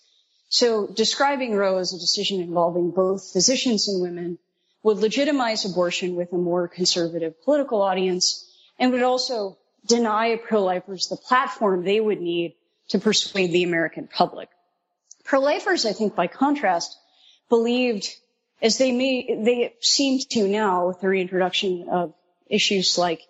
So 0.50 0.86
describing 0.86 1.54
Roe 1.54 1.78
as 1.78 1.94
a 1.94 1.98
decision 1.98 2.42
involving 2.42 2.90
both 2.90 3.32
physicians 3.32 3.88
and 3.88 4.02
women 4.02 4.38
would 4.82 4.98
legitimize 4.98 5.64
abortion 5.64 6.16
with 6.16 6.34
a 6.34 6.36
more 6.36 6.68
conservative 6.68 7.42
political 7.44 7.80
audience 7.80 8.44
and 8.78 8.92
would 8.92 9.02
also 9.02 9.56
deny 9.86 10.36
pro-lifers 10.36 11.08
the 11.08 11.16
platform 11.16 11.82
they 11.82 12.00
would 12.00 12.20
need 12.20 12.52
to 12.90 12.98
persuade 12.98 13.52
the 13.52 13.64
American 13.64 14.06
public. 14.06 14.50
Pro-lifers, 15.24 15.86
I 15.86 15.94
think, 15.94 16.14
by 16.14 16.26
contrast, 16.26 16.94
believed, 17.48 18.06
as 18.60 18.76
they 18.76 18.92
may, 18.92 19.34
they 19.42 19.74
seem 19.80 20.20
to 20.32 20.46
now 20.46 20.88
with 20.88 21.00
the 21.00 21.08
reintroduction 21.08 21.88
of 21.88 22.12
issues 22.48 22.98
like 22.98 23.20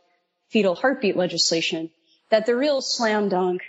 fetal 0.48 0.74
heartbeat 0.74 1.16
legislation, 1.16 1.90
that 2.30 2.46
the 2.46 2.56
real 2.56 2.80
slam 2.80 3.28
dunk 3.28 3.62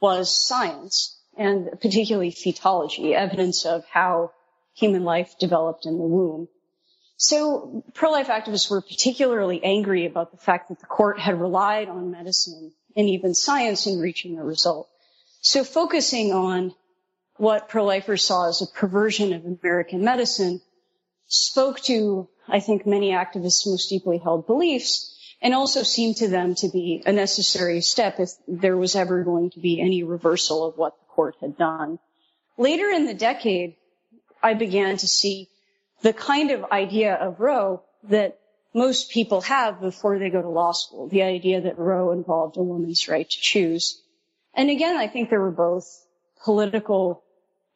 was 0.00 0.46
science 0.46 1.18
and 1.36 1.70
particularly 1.80 2.30
fetology, 2.30 3.12
evidence 3.14 3.64
of 3.64 3.84
how 3.86 4.32
human 4.74 5.04
life 5.04 5.38
developed 5.38 5.86
in 5.86 5.98
the 5.98 6.04
womb. 6.04 6.48
So 7.16 7.84
pro-life 7.94 8.28
activists 8.28 8.70
were 8.70 8.80
particularly 8.80 9.62
angry 9.62 10.06
about 10.06 10.30
the 10.30 10.38
fact 10.38 10.70
that 10.70 10.80
the 10.80 10.86
court 10.86 11.18
had 11.18 11.38
relied 11.38 11.88
on 11.88 12.10
medicine 12.10 12.72
and 12.96 13.08
even 13.08 13.34
science 13.34 13.86
in 13.86 14.00
reaching 14.00 14.38
a 14.38 14.44
result. 14.44 14.88
So 15.42 15.64
focusing 15.64 16.32
on 16.32 16.74
what 17.36 17.68
pro-lifers 17.68 18.22
saw 18.22 18.48
as 18.48 18.62
a 18.62 18.66
perversion 18.66 19.32
of 19.32 19.44
American 19.44 20.04
medicine 20.04 20.60
spoke 21.26 21.80
to 21.80 22.28
I 22.50 22.60
think, 22.60 22.86
many 22.86 23.10
activists' 23.10 23.66
most 23.66 23.88
deeply 23.88 24.18
held 24.18 24.46
beliefs 24.46 25.16
and 25.42 25.54
also 25.54 25.82
seemed 25.82 26.16
to 26.16 26.28
them 26.28 26.54
to 26.56 26.68
be 26.68 27.02
a 27.06 27.12
necessary 27.12 27.80
step 27.80 28.20
if 28.20 28.30
there 28.46 28.76
was 28.76 28.94
ever 28.94 29.22
going 29.24 29.50
to 29.50 29.60
be 29.60 29.80
any 29.80 30.02
reversal 30.02 30.66
of 30.66 30.76
what 30.76 30.98
the 30.98 31.06
court 31.06 31.36
had 31.40 31.56
done. 31.56 31.98
Later 32.58 32.90
in 32.90 33.06
the 33.06 33.14
decade, 33.14 33.76
I 34.42 34.54
began 34.54 34.96
to 34.98 35.08
see 35.08 35.48
the 36.02 36.12
kind 36.12 36.50
of 36.50 36.64
idea 36.70 37.14
of 37.14 37.40
Roe 37.40 37.82
that 38.04 38.38
most 38.74 39.10
people 39.10 39.40
have 39.42 39.80
before 39.80 40.18
they 40.18 40.30
go 40.30 40.42
to 40.42 40.48
law 40.48 40.72
school, 40.72 41.08
the 41.08 41.22
idea 41.22 41.62
that 41.62 41.78
Roe 41.78 42.12
involved 42.12 42.56
a 42.56 42.62
woman's 42.62 43.08
right 43.08 43.28
to 43.28 43.40
choose. 43.40 44.00
And 44.54 44.70
again, 44.70 44.96
I 44.96 45.08
think 45.08 45.30
there 45.30 45.40
were 45.40 45.50
both 45.50 45.86
political 46.44 47.22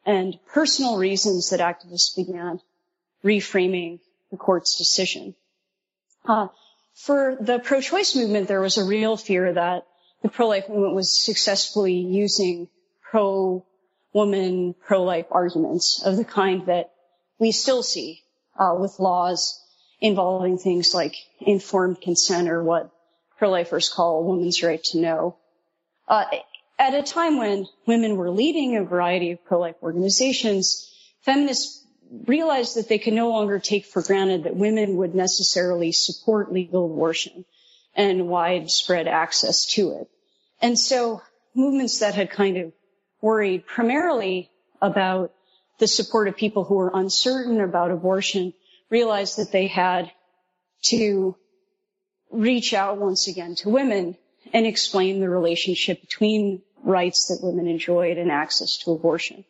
and 0.05 0.37
personal 0.53 0.97
reasons 0.97 1.49
that 1.49 1.59
activists 1.59 2.15
began 2.15 2.59
reframing 3.23 3.99
the 4.35 4.43
court's 4.43 4.77
decision. 4.77 5.35
Uh, 6.27 6.47
for 6.93 7.37
the 7.39 7.59
pro-choice 7.59 8.15
movement, 8.15 8.47
there 8.47 8.61
was 8.61 8.77
a 8.77 8.85
real 8.85 9.17
fear 9.17 9.53
that 9.53 9.85
the 10.23 10.29
pro-life 10.29 10.69
movement 10.69 10.95
was 10.95 11.23
successfully 11.23 11.93
using 11.93 12.67
pro-woman, 13.11 14.75
pro-life 14.85 15.27
arguments 15.31 16.01
of 16.05 16.17
the 16.17 16.25
kind 16.25 16.65
that 16.65 16.91
we 17.39 17.51
still 17.51 17.83
see 17.83 18.21
uh, 18.59 18.75
with 18.79 18.99
laws 18.99 19.61
involving 20.01 20.57
things 20.57 20.93
like 20.93 21.15
informed 21.39 22.01
consent 22.01 22.49
or 22.49 22.63
what 22.63 22.91
pro-lifers 23.37 23.89
call 23.89 24.19
a 24.19 24.23
woman's 24.23 24.63
right 24.63 24.83
to 24.83 24.99
know. 24.99 25.37
Uh, 26.07 26.25
at 26.77 26.93
a 26.93 27.03
time 27.03 27.37
when 27.37 27.65
women 27.85 28.17
were 28.17 28.31
leading 28.31 28.77
a 28.77 28.83
variety 28.83 29.31
of 29.31 29.43
pro-life 29.45 29.75
organizations, 29.81 30.91
feminists 31.21 31.84
realized 32.25 32.75
that 32.75 32.87
they 32.87 32.99
could 32.99 33.13
no 33.13 33.29
longer 33.29 33.59
take 33.59 33.85
for 33.85 34.01
granted 34.01 34.43
that 34.43 34.55
women 34.55 34.97
would 34.97 35.15
necessarily 35.15 35.91
support 35.91 36.51
legal 36.51 36.85
abortion 36.85 37.45
and 37.95 38.27
widespread 38.27 39.07
access 39.07 39.65
to 39.65 39.99
it. 39.99 40.09
And 40.61 40.77
so 40.77 41.21
movements 41.53 41.99
that 41.99 42.15
had 42.15 42.29
kind 42.29 42.57
of 42.57 42.73
worried 43.21 43.65
primarily 43.65 44.51
about 44.81 45.31
the 45.79 45.87
support 45.87 46.27
of 46.27 46.35
people 46.35 46.63
who 46.63 46.75
were 46.75 46.91
uncertain 46.93 47.59
about 47.59 47.91
abortion 47.91 48.53
realized 48.89 49.37
that 49.37 49.51
they 49.51 49.67
had 49.67 50.11
to 50.83 51.35
reach 52.31 52.73
out 52.73 52.97
once 52.97 53.27
again 53.27 53.55
to 53.55 53.69
women 53.69 54.15
and 54.53 54.65
explain 54.65 55.19
the 55.19 55.29
relationship 55.29 56.01
between 56.01 56.61
rights 56.83 57.27
that 57.27 57.39
women 57.41 57.67
enjoyed 57.67 58.17
and 58.17 58.31
access 58.31 58.77
to 58.77 58.91
abortion. 58.91 59.43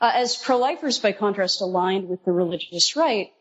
Uh, 0.00 0.12
as 0.14 0.36
pro-lifers, 0.36 0.98
by 0.98 1.12
contrast, 1.12 1.60
aligned 1.60 2.08
with 2.08 2.24
the 2.24 2.32
religious 2.32 2.94
right, 2.94 3.32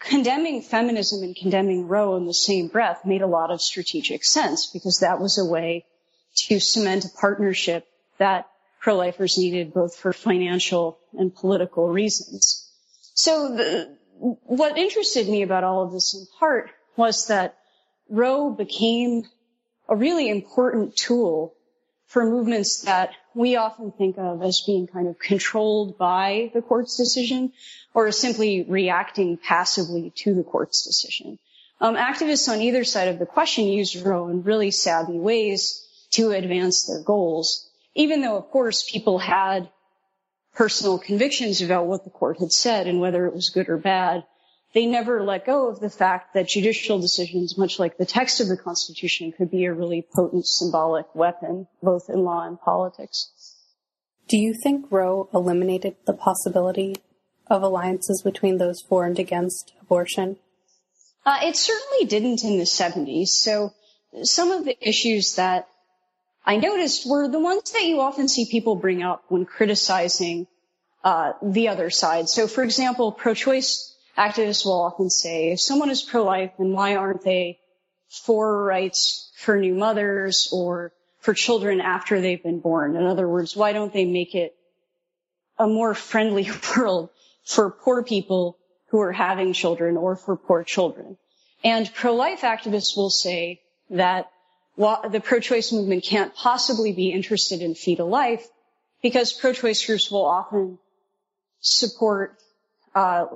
condemning 0.00 0.62
feminism 0.62 1.22
and 1.22 1.36
condemning 1.36 1.86
Roe 1.86 2.16
in 2.16 2.26
the 2.26 2.34
same 2.34 2.68
breath 2.68 3.04
made 3.04 3.22
a 3.22 3.26
lot 3.26 3.50
of 3.50 3.60
strategic 3.60 4.24
sense 4.24 4.70
because 4.72 5.00
that 5.00 5.20
was 5.20 5.38
a 5.38 5.44
way 5.44 5.84
to 6.46 6.60
cement 6.60 7.04
a 7.04 7.08
partnership 7.20 7.86
that 8.18 8.46
pro-lifers 8.80 9.36
needed 9.36 9.74
both 9.74 9.96
for 9.96 10.12
financial 10.12 10.98
and 11.12 11.34
political 11.34 11.88
reasons. 11.88 12.70
So 13.14 13.56
the, 13.56 13.96
what 14.18 14.78
interested 14.78 15.28
me 15.28 15.42
about 15.42 15.64
all 15.64 15.82
of 15.84 15.92
this 15.92 16.14
in 16.14 16.26
part 16.38 16.70
was 16.96 17.26
that 17.26 17.56
Roe 18.08 18.50
became 18.50 19.24
a 19.88 19.96
really 19.96 20.28
important 20.30 20.96
tool 20.96 21.54
for 22.08 22.24
movements 22.24 22.80
that 22.82 23.10
we 23.34 23.56
often 23.56 23.92
think 23.92 24.16
of 24.18 24.42
as 24.42 24.62
being 24.66 24.86
kind 24.86 25.06
of 25.06 25.18
controlled 25.18 25.98
by 25.98 26.50
the 26.54 26.62
court's 26.62 26.96
decision 26.96 27.52
or 27.94 28.10
simply 28.10 28.62
reacting 28.62 29.36
passively 29.36 30.10
to 30.16 30.34
the 30.34 30.42
court's 30.42 30.84
decision. 30.84 31.38
Um, 31.80 31.96
activists 31.96 32.48
on 32.48 32.60
either 32.60 32.82
side 32.82 33.08
of 33.08 33.18
the 33.18 33.26
question 33.26 33.66
used 33.66 34.04
Roe 34.04 34.28
in 34.28 34.42
really 34.42 34.70
savvy 34.70 35.18
ways 35.18 35.86
to 36.10 36.32
advance 36.32 36.86
their 36.86 37.02
goals, 37.02 37.68
even 37.94 38.22
though, 38.22 38.36
of 38.36 38.50
course, 38.50 38.90
people 38.90 39.18
had 39.18 39.68
personal 40.54 40.98
convictions 40.98 41.60
about 41.60 41.86
what 41.86 42.04
the 42.04 42.10
court 42.10 42.40
had 42.40 42.52
said 42.52 42.86
and 42.86 43.00
whether 43.00 43.26
it 43.26 43.34
was 43.34 43.50
good 43.50 43.68
or 43.68 43.76
bad 43.76 44.24
they 44.74 44.86
never 44.86 45.22
let 45.22 45.46
go 45.46 45.68
of 45.68 45.80
the 45.80 45.90
fact 45.90 46.34
that 46.34 46.48
judicial 46.48 47.00
decisions, 47.00 47.56
much 47.56 47.78
like 47.78 47.96
the 47.96 48.06
text 48.06 48.40
of 48.40 48.48
the 48.48 48.56
Constitution, 48.56 49.32
could 49.32 49.50
be 49.50 49.64
a 49.64 49.72
really 49.72 50.06
potent 50.14 50.46
symbolic 50.46 51.14
weapon, 51.14 51.66
both 51.82 52.08
in 52.08 52.20
law 52.20 52.46
and 52.46 52.60
politics. 52.60 53.30
Do 54.28 54.36
you 54.36 54.54
think 54.62 54.86
Roe 54.90 55.28
eliminated 55.32 55.96
the 56.06 56.12
possibility 56.12 56.96
of 57.46 57.62
alliances 57.62 58.20
between 58.22 58.58
those 58.58 58.82
for 58.82 59.06
and 59.06 59.18
against 59.18 59.72
abortion? 59.80 60.36
Uh, 61.24 61.40
it 61.42 61.56
certainly 61.56 62.04
didn't 62.04 62.44
in 62.44 62.58
the 62.58 62.64
70s. 62.64 63.28
So 63.28 63.72
some 64.22 64.50
of 64.50 64.66
the 64.66 64.76
issues 64.86 65.36
that 65.36 65.66
I 66.44 66.56
noticed 66.56 67.08
were 67.08 67.28
the 67.28 67.40
ones 67.40 67.72
that 67.72 67.84
you 67.84 68.00
often 68.00 68.28
see 68.28 68.46
people 68.50 68.76
bring 68.76 69.02
up 69.02 69.24
when 69.28 69.44
criticizing 69.44 70.46
uh, 71.04 71.32
the 71.42 71.68
other 71.68 71.90
side. 71.90 72.28
So, 72.28 72.46
for 72.46 72.62
example, 72.62 73.12
pro-choice 73.12 73.94
activists 74.18 74.64
will 74.64 74.80
often 74.80 75.10
say, 75.10 75.52
if 75.52 75.60
someone 75.60 75.90
is 75.90 76.02
pro-life, 76.02 76.52
then 76.58 76.72
why 76.72 76.96
aren't 76.96 77.22
they 77.22 77.60
for 78.08 78.64
rights 78.64 79.30
for 79.36 79.56
new 79.56 79.74
mothers 79.74 80.48
or 80.52 80.92
for 81.20 81.34
children 81.34 81.80
after 81.80 82.20
they've 82.20 82.42
been 82.42 82.60
born? 82.60 82.96
In 82.96 83.06
other 83.06 83.28
words, 83.28 83.56
why 83.56 83.72
don't 83.72 83.92
they 83.92 84.04
make 84.04 84.34
it 84.34 84.54
a 85.58 85.66
more 85.66 85.94
friendly 85.94 86.50
world 86.76 87.10
for 87.44 87.70
poor 87.70 88.02
people 88.02 88.58
who 88.88 89.00
are 89.00 89.12
having 89.12 89.52
children 89.52 89.96
or 89.96 90.16
for 90.16 90.36
poor 90.36 90.64
children? 90.64 91.16
And 91.62 91.92
pro-life 91.94 92.40
activists 92.40 92.96
will 92.96 93.10
say 93.10 93.60
that 93.90 94.30
the 94.76 95.20
pro-choice 95.22 95.72
movement 95.72 96.04
can't 96.04 96.34
possibly 96.34 96.92
be 96.92 97.10
interested 97.10 97.62
in 97.62 97.74
fetal 97.74 98.08
life 98.08 98.46
because 99.02 99.32
pro-choice 99.32 99.84
groups 99.86 100.10
will 100.10 100.24
often 100.24 100.78
support 101.60 102.36
uh, 102.94 103.26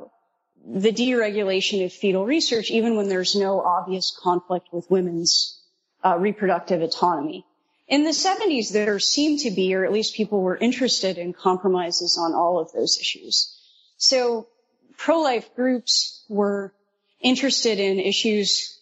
the 0.64 0.92
deregulation 0.92 1.84
of 1.84 1.92
fetal 1.92 2.24
research, 2.24 2.70
even 2.70 2.96
when 2.96 3.08
there's 3.08 3.34
no 3.34 3.60
obvious 3.60 4.16
conflict 4.22 4.68
with 4.72 4.90
women's 4.90 5.60
uh, 6.04 6.16
reproductive 6.18 6.82
autonomy. 6.82 7.44
In 7.88 8.04
the 8.04 8.10
70s, 8.10 8.72
there 8.72 8.98
seemed 8.98 9.40
to 9.40 9.50
be, 9.50 9.74
or 9.74 9.84
at 9.84 9.92
least 9.92 10.14
people 10.14 10.40
were 10.40 10.56
interested 10.56 11.18
in 11.18 11.32
compromises 11.32 12.16
on 12.18 12.32
all 12.32 12.58
of 12.58 12.72
those 12.72 12.98
issues. 12.98 13.58
So 13.96 14.46
pro-life 14.96 15.54
groups 15.54 16.24
were 16.28 16.72
interested 17.20 17.78
in 17.78 17.98
issues 17.98 18.78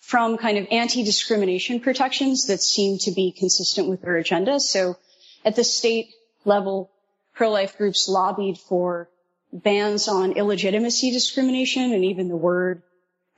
from 0.00 0.38
kind 0.38 0.58
of 0.58 0.66
anti-discrimination 0.70 1.80
protections 1.80 2.46
that 2.46 2.62
seemed 2.62 3.00
to 3.00 3.10
be 3.10 3.32
consistent 3.32 3.88
with 3.88 4.00
their 4.00 4.16
agenda. 4.16 4.58
So 4.58 4.96
at 5.44 5.54
the 5.54 5.64
state 5.64 6.08
level, 6.44 6.90
pro-life 7.34 7.76
groups 7.76 8.08
lobbied 8.08 8.58
for 8.58 9.10
bans 9.52 10.08
on 10.08 10.32
illegitimacy 10.32 11.10
discrimination 11.10 11.92
and 11.92 12.04
even 12.04 12.28
the 12.28 12.36
word, 12.36 12.82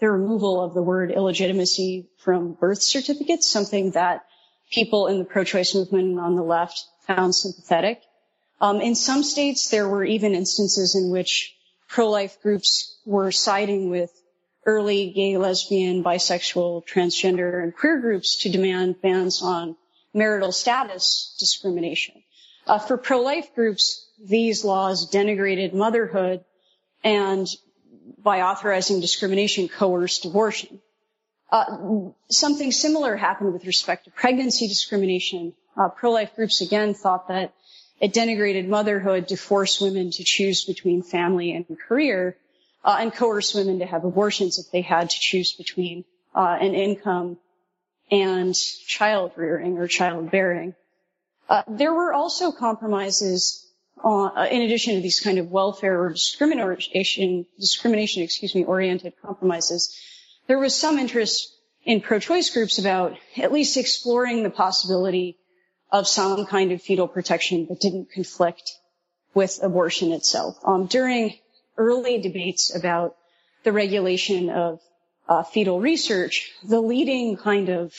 the 0.01 0.11
removal 0.11 0.63
of 0.63 0.75
the 0.75 0.83
word 0.83 1.11
illegitimacy 1.11 2.09
from 2.19 2.53
birth 2.55 2.83
certificates, 2.83 3.49
something 3.49 3.93
that 3.93 4.25
people 4.71 5.07
in 5.09 5.19
the 5.19 5.25
pro-choice 5.25 5.75
movement 5.75 6.19
on 6.19 6.37
the 6.37 6.43
left 6.43 6.85
found 7.07 7.35
sympathetic. 7.35 8.03
Um, 8.61 8.81
in 8.81 8.95
some 8.95 9.23
states, 9.23 9.71
there 9.71 9.89
were 9.89 10.05
even 10.05 10.35
instances 10.35 10.95
in 10.95 11.11
which 11.11 11.55
pro-life 11.89 12.41
groups 12.43 12.99
were 13.05 13.33
siding 13.33 13.91
with 13.91 14.11
early 14.67 15.11
gay, 15.11 15.37
lesbian, 15.37 16.05
bisexual, 16.05 16.87
transgender, 16.87 17.63
and 17.63 17.75
queer 17.75 17.99
groups 18.01 18.43
to 18.43 18.51
demand 18.51 19.01
bans 19.01 19.43
on 19.43 19.77
marital 20.13 20.53
status 20.53 21.35
discrimination. 21.39 22.23
Uh, 22.67 22.79
for 22.79 22.97
pro-life 22.97 23.55
groups, 23.55 24.10
these 24.23 24.65
laws 24.65 25.11
denigrated 25.11 25.73
motherhood 25.73 26.45
and 27.03 27.47
by 28.19 28.43
authorizing 28.43 29.01
discrimination 29.01 29.69
coerced 29.69 30.25
abortion. 30.25 30.81
Uh, 31.51 32.11
something 32.31 32.71
similar 32.71 33.17
happened 33.17 33.53
with 33.53 33.67
respect 33.67 34.05
to 34.05 34.11
pregnancy 34.11 34.69
discrimination. 34.69 35.53
Uh, 35.77 35.89
pro-life 35.89 36.35
groups 36.37 36.61
again 36.61 36.95
thought 36.95 37.29
that 37.29 37.55
it 38.01 38.13
denigrated 38.13 38.69
motherhood 38.69 39.29
to 39.29 39.37
force 39.37 39.81
women 39.81 40.11
to 40.11 40.25
choose 40.25 40.65
between 40.65 41.03
family 41.03 41.53
and 41.53 41.67
career, 41.79 42.37
uh, 42.85 42.97
and 43.01 43.13
coerce 43.13 43.55
women 43.55 43.81
to 43.81 43.87
have 43.87 44.05
abortions 44.05 44.59
if 44.59 44.71
they 44.71 44.81
had 44.81 45.11
to 45.11 45.21
choose 45.21 45.53
between 45.53 46.05
uh, 46.35 46.57
an 46.61 46.75
income 46.75 47.37
and 48.11 48.55
child 48.55 49.33
rearing 49.37 49.77
or 49.79 49.87
childbearing. 49.87 50.75
Uh, 51.49 51.63
there 51.69 51.93
were 51.93 52.13
also 52.13 52.53
compromises 52.53 53.70
uh, 54.05 54.47
in 54.51 54.63
addition 54.63 54.95
to 54.95 55.01
these 55.01 55.21
kind 55.21 55.39
of 55.39 55.51
welfare 55.51 56.01
or 56.03 56.11
discrimination, 56.11 57.47
discrimination, 57.59 58.23
excuse 58.23 58.55
me, 58.55 58.65
oriented 58.65 59.15
compromises, 59.23 59.97
there 60.47 60.59
was 60.59 60.75
some 60.75 60.99
interest 60.99 61.55
in 61.85 62.01
pro-choice 62.01 62.51
groups 62.51 62.79
about 62.79 63.17
at 63.37 63.53
least 63.53 63.77
exploring 63.77 64.43
the 64.43 64.51
possibility 64.51 65.39
of 65.91 66.07
some 66.07 66.47
kind 66.47 66.73
of 66.73 66.83
fetal 66.83 67.09
protection 67.09 67.67
that 67.69 67.81
didn't 67.81 68.13
conflict 68.13 68.73
with 69.35 69.59
abortion 69.63 70.13
itself. 70.13 70.59
Um, 70.65 70.87
during 70.87 71.35
early 71.77 72.21
debates 72.21 72.75
about 72.75 73.17
the 73.65 73.73
regulation 73.73 74.51
of 74.51 74.81
uh, 75.29 75.43
fetal 75.43 75.81
research, 75.81 76.51
the 76.65 76.81
leading 76.81 77.37
kind 77.37 77.69
of 77.69 77.95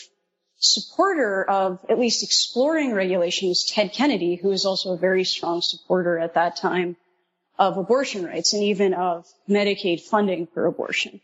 supporter 0.62 1.43
of 1.43 1.84
at 1.89 1.99
least 1.99 2.24
exploring 2.24 2.93
regulation 2.93 3.49
was 3.49 3.66
Ted 3.66 3.93
Kennedy, 3.93 4.36
who 4.36 4.49
was 4.49 4.66
also 4.66 4.93
a 4.93 4.97
very 4.97 5.24
strong 5.24 5.62
supporter 5.62 6.20
at 6.20 6.36
that 6.36 6.55
time 6.55 6.95
of 7.57 7.78
abortion 7.78 8.26
rights 8.26 8.53
and 8.53 8.64
even 8.64 8.93
of 8.93 9.26
Medicaid 9.49 10.01
funding 10.01 10.47
for 10.47 10.68
abortion. 10.68 11.20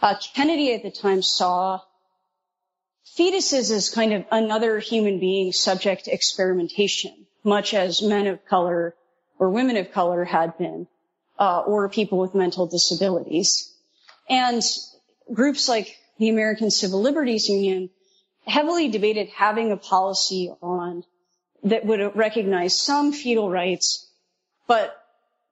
Uh, 0.00 0.14
Kennedy 0.34 0.74
at 0.74 0.82
the 0.82 0.90
time 0.90 1.22
saw 1.22 1.80
fetuses 3.18 3.70
as 3.70 3.88
kind 3.88 4.12
of 4.12 4.24
another 4.30 4.78
human 4.78 5.18
being 5.18 5.52
subject 5.52 6.04
to 6.04 6.12
experimentation, 6.12 7.26
much 7.44 7.72
as 7.72 8.02
men 8.02 8.26
of 8.26 8.44
color 8.44 8.94
or 9.38 9.50
women 9.50 9.78
of 9.78 9.90
color 9.90 10.24
had 10.24 10.56
been, 10.58 10.86
uh, 11.38 11.60
or 11.60 11.88
people 11.88 12.18
with 12.18 12.34
mental 12.34 12.66
disabilities. 12.66 13.72
And 14.28 14.62
groups 15.32 15.66
like 15.68 15.96
the 16.18 16.28
American 16.28 16.70
Civil 16.70 17.00
Liberties 17.00 17.48
Union 17.48 17.88
heavily 18.46 18.88
debated 18.88 19.28
having 19.28 19.72
a 19.72 19.76
policy 19.76 20.52
on 20.62 21.04
that 21.64 21.84
would 21.84 22.16
recognize 22.16 22.78
some 22.78 23.12
fetal 23.12 23.48
rights, 23.48 24.08
but 24.66 24.96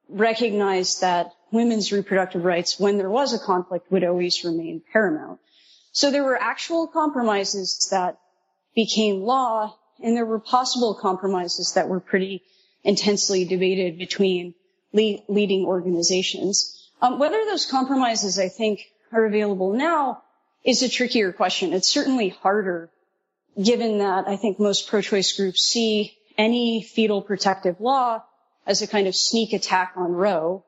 recognize 0.08 1.00
that 1.00 1.32
women's 1.52 1.92
reproductive 1.92 2.44
rights, 2.44 2.80
when 2.80 2.98
there 2.98 3.10
was 3.10 3.32
a 3.32 3.38
conflict, 3.38 3.90
would 3.90 4.04
always 4.04 4.44
remain 4.44 4.82
paramount. 4.92 5.38
So 5.92 6.10
there 6.10 6.24
were 6.24 6.40
actual 6.40 6.86
compromises 6.86 7.88
that 7.90 8.18
became 8.74 9.22
law, 9.22 9.76
and 10.02 10.16
there 10.16 10.26
were 10.26 10.38
possible 10.38 10.94
compromises 10.94 11.72
that 11.74 11.88
were 11.88 12.00
pretty 12.00 12.42
intensely 12.82 13.44
debated 13.44 13.98
between 13.98 14.54
le- 14.92 15.22
leading 15.28 15.64
organizations. 15.64 16.90
Um, 17.02 17.18
whether 17.18 17.44
those 17.44 17.66
compromises, 17.66 18.38
I 18.38 18.48
think, 18.48 18.80
are 19.12 19.24
available 19.24 19.72
now 19.72 20.22
is 20.64 20.82
a 20.82 20.88
trickier 20.88 21.32
question. 21.32 21.72
It's 21.72 21.88
certainly 21.88 22.28
harder 22.28 22.90
given 23.60 23.98
that 23.98 24.28
I 24.28 24.36
think 24.36 24.58
most 24.58 24.88
pro-choice 24.88 25.36
groups 25.36 25.62
see 25.62 26.16
any 26.38 26.82
fetal 26.82 27.20
protective 27.20 27.80
law 27.80 28.22
as 28.66 28.82
a 28.82 28.86
kind 28.86 29.06
of 29.06 29.14
sneak 29.14 29.52
attack 29.52 29.94
on 29.96 30.12
Roe. 30.12 30.64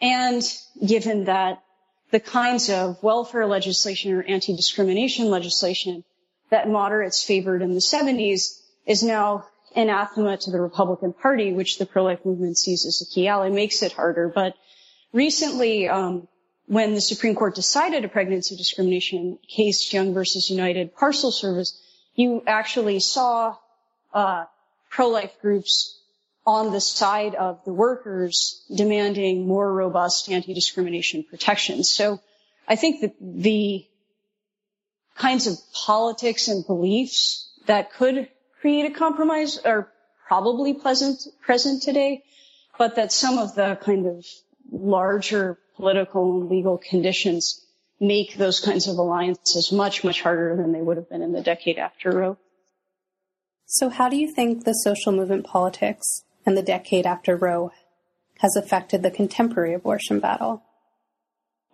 And 0.00 0.42
given 0.84 1.24
that 1.24 1.62
the 2.10 2.20
kinds 2.20 2.70
of 2.70 3.02
welfare 3.02 3.46
legislation 3.46 4.12
or 4.12 4.22
anti-discrimination 4.22 5.30
legislation 5.30 6.04
that 6.50 6.68
moderates 6.68 7.22
favored 7.22 7.62
in 7.62 7.74
the 7.74 7.80
70s 7.80 8.60
is 8.86 9.02
now 9.02 9.46
anathema 9.76 10.36
to 10.38 10.50
the 10.50 10.60
Republican 10.60 11.12
Party, 11.12 11.52
which 11.52 11.78
the 11.78 11.86
pro-life 11.86 12.24
movement 12.24 12.56
sees 12.56 12.86
as 12.86 13.02
a 13.02 13.14
key 13.14 13.28
ally, 13.28 13.50
makes 13.50 13.82
it 13.82 13.92
harder. 13.92 14.28
But 14.28 14.54
recently, 15.12 15.88
um, 15.88 16.28
when 16.68 16.94
the 16.94 17.00
Supreme 17.00 17.34
Court 17.34 17.54
decided 17.54 18.04
a 18.04 18.08
pregnancy 18.08 18.54
discrimination 18.54 19.38
case, 19.48 19.90
Young 19.92 20.12
versus 20.12 20.50
United 20.50 20.94
Parcel 20.94 21.32
Service, 21.32 21.80
you 22.14 22.42
actually 22.46 23.00
saw 23.00 23.56
uh, 24.12 24.44
pro-life 24.90 25.32
groups 25.40 25.98
on 26.46 26.70
the 26.70 26.80
side 26.80 27.34
of 27.34 27.64
the 27.64 27.72
workers 27.72 28.64
demanding 28.74 29.46
more 29.46 29.72
robust 29.72 30.30
anti-discrimination 30.30 31.24
protections. 31.24 31.90
So 31.90 32.20
I 32.66 32.76
think 32.76 33.00
that 33.00 33.14
the 33.20 33.86
kinds 35.16 35.46
of 35.46 35.56
politics 35.72 36.48
and 36.48 36.66
beliefs 36.66 37.50
that 37.66 37.94
could 37.94 38.28
create 38.60 38.90
a 38.90 38.94
compromise 38.94 39.58
are 39.58 39.90
probably 40.26 40.74
pleasant, 40.74 41.26
present 41.40 41.82
today, 41.82 42.24
but 42.76 42.96
that 42.96 43.10
some 43.10 43.38
of 43.38 43.54
the 43.54 43.78
kind 43.82 44.06
of 44.06 44.26
larger 44.70 45.58
political 45.76 46.40
and 46.40 46.50
legal 46.50 46.78
conditions 46.78 47.64
make 48.00 48.36
those 48.36 48.60
kinds 48.60 48.86
of 48.86 48.96
alliances 48.96 49.72
much, 49.72 50.04
much 50.04 50.22
harder 50.22 50.56
than 50.56 50.72
they 50.72 50.80
would 50.80 50.96
have 50.96 51.08
been 51.08 51.22
in 51.22 51.32
the 51.32 51.40
decade 51.40 51.78
after 51.78 52.10
Roe. 52.10 52.36
So 53.66 53.88
how 53.88 54.08
do 54.08 54.16
you 54.16 54.32
think 54.32 54.64
the 54.64 54.72
social 54.72 55.12
movement 55.12 55.46
politics 55.46 56.22
and 56.46 56.56
the 56.56 56.62
decade 56.62 57.06
after 57.06 57.36
Roe 57.36 57.72
has 58.38 58.56
affected 58.56 59.02
the 59.02 59.10
contemporary 59.10 59.74
abortion 59.74 60.20
battle? 60.20 60.62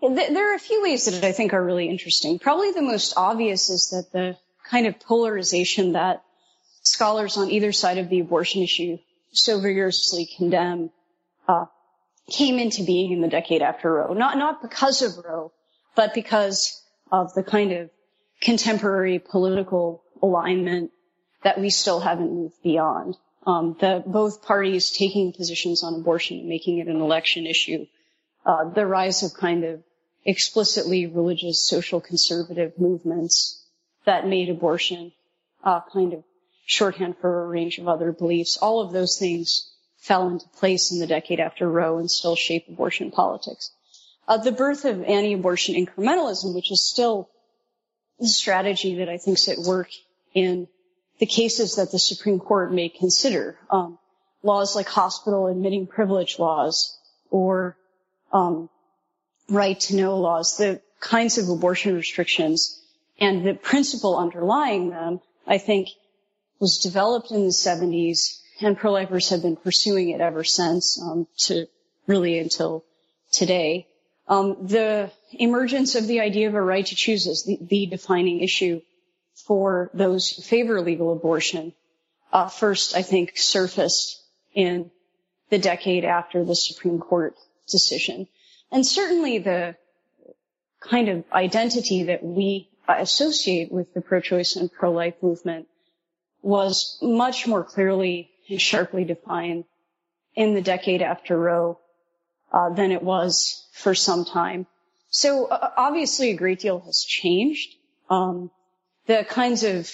There 0.01 0.53
are 0.53 0.57
a 0.57 0.59
few 0.59 0.83
ways 0.83 1.07
that 1.07 1.25
I 1.25 1.33
think 1.33 1.53
are 1.53 1.65
really 1.65 1.89
interesting. 1.89 2.39
Probably 2.39 2.73
the 2.73 2.83
most 2.83 3.15
obvious 3.17 3.71
is 3.71 3.91
that 3.91 4.13
the 4.13 4.37
kind 4.69 4.87
of 4.87 4.99
polarization 4.99 5.93
that 5.93 6.23
scholars 6.83 7.37
on 7.37 7.51
either 7.51 7.73
side 7.73 7.99
of 7.99 8.09
the 8.11 8.21
abortion 8.21 8.63
issue 8.63 8.99
so 9.33 9.61
vigorously 9.61 10.29
condemn 10.37 10.91
uh, 11.49 11.67
came 12.31 12.59
into 12.59 12.85
being 12.85 13.13
in 13.13 13.21
the 13.21 13.29
decade 13.29 13.63
after 13.63 13.93
Roe. 13.93 14.15
Not 14.15 14.39
not 14.39 14.63
because 14.63 15.03
of 15.03 15.25
Roe, 15.25 15.53
but 15.95 16.15
because 16.15 16.83
of 17.13 17.35
the 17.35 17.43
kind 17.43 17.73
of 17.73 17.91
contemporary 18.41 19.19
political 19.19 20.03
alignment 20.23 20.91
that 21.43 21.61
we 21.61 21.71
still 21.71 22.01
haven't 22.01 22.33
moved 22.33 22.63
beyond 22.63 23.17
um, 23.47 23.77
the 23.81 24.03
both 24.07 24.43
parties 24.43 24.91
taking 24.91 25.33
positions 25.33 25.83
on 25.83 25.95
abortion 25.95 26.39
and 26.39 26.49
making 26.49 26.79
it 26.79 26.89
an 26.89 27.01
election 27.01 27.47
issue, 27.47 27.87
uh, 28.47 28.69
the 28.71 28.87
rise 28.87 29.23
of 29.23 29.35
kind 29.35 29.65
of 29.65 29.83
explicitly 30.25 31.07
religious 31.07 31.67
social 31.69 32.01
conservative 32.01 32.73
movements 32.79 33.63
that 34.07 34.27
made 34.27 34.49
abortion 34.49 35.13
uh, 35.63 35.81
kind 35.93 36.15
of 36.15 36.25
shorthand 36.67 37.17
for 37.21 37.45
a 37.45 37.47
range 37.47 37.79
of 37.79 37.89
other 37.89 38.13
beliefs. 38.13 38.57
All 38.57 38.81
of 38.81 38.93
those 38.93 39.19
things 39.19 39.71
fell 40.05 40.29
into 40.29 40.47
place 40.59 40.93
in 40.93 40.99
the 40.99 41.07
decade 41.07 41.41
after 41.41 41.69
Roe 41.69 41.97
and 41.97 42.11
still 42.11 42.37
shape 42.37 42.69
abortion 42.69 43.11
politics. 43.11 43.71
Uh, 44.29 44.37
the 44.37 44.53
birth 44.53 44.85
of 44.85 45.03
anti-abortion 45.03 45.75
incrementalism, 45.75 46.55
which 46.55 46.71
is 46.71 46.87
still 46.87 47.31
the 48.21 48.29
strategy 48.29 48.97
that 48.97 49.09
I 49.09 49.17
think 49.17 49.39
is 49.39 49.49
at 49.49 49.59
work 49.59 49.89
in 50.35 50.69
the 51.21 51.27
cases 51.27 51.77
that 51.77 51.91
the 51.91 51.99
Supreme 51.99 52.39
Court 52.39 52.71
may 52.71 52.91
consider. 52.91 53.59
Um, 53.71 53.99
laws 54.43 54.77
like 54.77 54.89
hospital 54.89 55.47
admitting 55.47 55.87
privilege 55.87 56.39
laws 56.39 56.99
or 57.31 57.79
um, 58.31 58.69
right 59.49 59.81
to 59.81 59.97
know 59.97 60.19
laws, 60.19 60.59
the 60.59 60.83
kinds 61.01 61.39
of 61.39 61.49
abortion 61.49 61.95
restrictions 61.95 62.79
and 63.19 63.47
the 63.47 63.55
principle 63.55 64.19
underlying 64.19 64.91
them, 64.91 65.21
I 65.47 65.57
think, 65.57 65.89
was 66.59 66.79
developed 66.79 67.31
in 67.31 67.45
the 67.45 67.49
70s, 67.49 68.41
and 68.61 68.77
pro-lifers 68.77 69.31
have 69.31 69.43
been 69.43 69.57
pursuing 69.57 70.11
it 70.11 70.21
ever 70.21 70.45
since, 70.45 71.01
um, 71.03 71.27
to 71.39 71.67
really 72.07 72.39
until 72.39 72.85
today. 73.33 73.87
Um, 74.29 74.67
the 74.67 75.11
emergence 75.33 75.95
of 75.97 76.07
the 76.07 76.21
idea 76.21 76.49
of 76.49 76.55
a 76.55 76.63
right 76.63 76.87
to 76.87 76.95
choose 76.95 77.27
is 77.27 77.45
the, 77.45 77.59
the 77.61 77.87
defining 77.87 78.41
issue 78.41 78.81
for 79.35 79.91
those 79.93 80.31
who 80.31 80.43
favor 80.43 80.81
legal 80.81 81.13
abortion 81.13 81.73
uh, 82.33 82.49
first, 82.49 82.97
I 82.97 83.03
think, 83.03 83.37
surfaced 83.37 84.23
in 84.55 84.91
the 85.51 85.59
decade 85.59 86.05
after 86.05 86.45
the 86.45 86.57
Supreme 86.57 86.99
Court 86.99 87.37
decision. 87.71 88.27
And 88.73 88.87
certainly 88.87 89.39
the 89.39 89.77
kind 90.81 91.09
of 91.09 91.25
identity 91.33 92.05
that 92.05 92.25
we 92.25 92.69
associate 92.89 93.71
with 93.71 93.93
the 93.95 94.01
pro-choice 94.01 94.57
and 94.57 94.73
pro-life 94.73 95.15
movement 95.23 95.69
was 96.43 96.99
much 97.01 97.47
more 97.47 97.65
clearly 97.65 98.31
and 98.49 98.61
sharply 98.61 99.05
defined 99.05 99.65
in 100.35 100.55
the 100.55 100.63
decade 100.63 101.03
after 101.03 101.39
Roe 101.39 101.79
uh, 102.53 102.71
than 102.71 102.93
it 102.93 103.03
was 103.03 103.67
for 103.73 103.95
some 103.95 104.25
time. 104.25 104.67
So 105.11 105.47
uh, 105.47 105.71
obviously 105.77 106.31
a 106.31 106.37
great 106.37 106.61
deal 106.61 106.81
has 106.81 107.05
changed. 107.05 107.75
Um, 108.11 108.51
the 109.07 109.25
kinds 109.29 109.63
of 109.63 109.91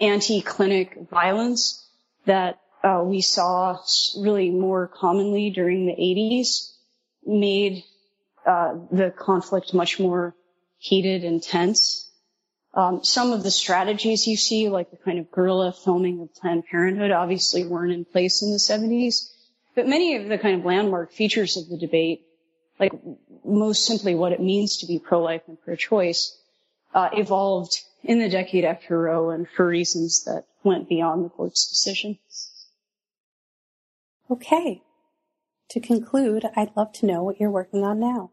anti-clinic 0.00 0.98
violence 1.10 1.86
that 2.26 2.58
uh, 2.82 3.02
we 3.04 3.20
saw 3.20 3.78
really 4.18 4.50
more 4.50 4.88
commonly 4.88 5.50
during 5.50 5.86
the 5.86 5.92
80s 5.92 6.72
made 7.24 7.84
uh, 8.46 8.74
the 8.90 9.10
conflict 9.10 9.72
much 9.72 10.00
more 10.00 10.34
heated 10.78 11.24
and 11.24 11.42
tense. 11.42 12.10
Um, 12.74 13.04
some 13.04 13.32
of 13.32 13.42
the 13.42 13.50
strategies 13.50 14.26
you 14.26 14.36
see, 14.36 14.68
like 14.68 14.90
the 14.90 14.96
kind 14.96 15.18
of 15.18 15.30
guerrilla 15.30 15.72
filming 15.72 16.20
of 16.20 16.34
Planned 16.34 16.64
Parenthood, 16.70 17.10
obviously 17.10 17.66
weren't 17.66 17.92
in 17.92 18.04
place 18.04 18.42
in 18.42 18.50
the 18.50 18.58
70s. 18.58 19.30
But 19.74 19.88
many 19.88 20.16
of 20.16 20.28
the 20.28 20.38
kind 20.38 20.58
of 20.58 20.64
landmark 20.64 21.12
features 21.12 21.56
of 21.56 21.68
the 21.68 21.76
debate, 21.76 22.26
like 22.80 22.92
most 23.44 23.84
simply 23.84 24.14
what 24.14 24.32
it 24.32 24.40
means 24.40 24.78
to 24.78 24.86
be 24.86 24.98
pro-life 24.98 25.42
and 25.48 25.60
pro-choice, 25.60 26.38
uh, 26.94 27.10
evolved 27.12 27.80
in 28.02 28.18
the 28.18 28.28
decade 28.28 28.64
after 28.64 28.98
Roe 28.98 29.30
and 29.30 29.48
for 29.48 29.66
reasons 29.66 30.24
that 30.24 30.44
went 30.64 30.88
beyond 30.88 31.24
the 31.24 31.30
court's 31.30 31.68
decision. 31.68 32.18
Okay. 34.30 34.82
To 35.70 35.80
conclude, 35.80 36.44
I'd 36.56 36.76
love 36.76 36.92
to 36.94 37.06
know 37.06 37.22
what 37.22 37.40
you're 37.40 37.50
working 37.50 37.84
on 37.84 38.00
now. 38.00 38.30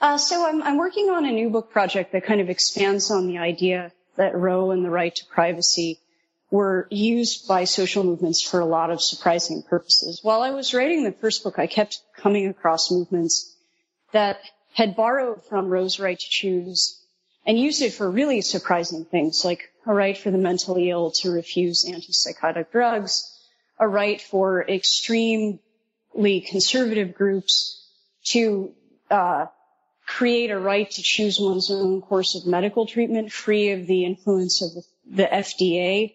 Uh, 0.00 0.18
so 0.18 0.46
I'm, 0.46 0.62
I'm 0.62 0.76
working 0.76 1.08
on 1.10 1.24
a 1.24 1.32
new 1.32 1.50
book 1.50 1.70
project 1.70 2.12
that 2.12 2.26
kind 2.26 2.40
of 2.40 2.50
expands 2.50 3.10
on 3.10 3.26
the 3.26 3.38
idea 3.38 3.92
that 4.16 4.36
Roe 4.36 4.70
and 4.70 4.84
the 4.84 4.90
right 4.90 5.14
to 5.14 5.24
privacy 5.26 6.00
were 6.50 6.86
used 6.90 7.48
by 7.48 7.64
social 7.64 8.04
movements 8.04 8.40
for 8.42 8.60
a 8.60 8.66
lot 8.66 8.90
of 8.90 9.02
surprising 9.02 9.62
purposes. 9.62 10.20
While 10.22 10.42
I 10.42 10.50
was 10.50 10.74
writing 10.74 11.04
the 11.04 11.12
first 11.12 11.42
book, 11.42 11.58
I 11.58 11.66
kept 11.66 12.00
coming 12.16 12.46
across 12.46 12.92
movements 12.92 13.56
that 14.12 14.40
had 14.72 14.94
borrowed 14.94 15.44
from 15.44 15.68
Roe's 15.68 15.98
right 15.98 16.18
to 16.18 16.26
choose 16.28 17.00
and 17.46 17.58
used 17.58 17.82
it 17.82 17.92
for 17.92 18.10
really 18.10 18.40
surprising 18.40 19.04
things 19.04 19.44
like 19.44 19.70
a 19.86 19.92
right 19.92 20.16
for 20.16 20.30
the 20.30 20.38
mentally 20.38 20.90
ill 20.90 21.10
to 21.10 21.30
refuse 21.30 21.84
antipsychotic 21.84 22.70
drugs, 22.70 23.30
a 23.78 23.86
right 23.86 24.20
for 24.20 24.62
extremely 24.62 25.60
conservative 26.46 27.14
groups 27.14 27.84
to 28.24 28.72
uh, 29.10 29.46
create 30.06 30.50
a 30.50 30.58
right 30.58 30.90
to 30.90 31.02
choose 31.02 31.40
one's 31.40 31.70
own 31.70 32.02
course 32.02 32.34
of 32.34 32.46
medical 32.46 32.86
treatment 32.86 33.32
free 33.32 33.70
of 33.70 33.86
the 33.86 34.04
influence 34.04 34.62
of 34.62 34.84
the, 35.06 35.24
FDA, 35.24 36.14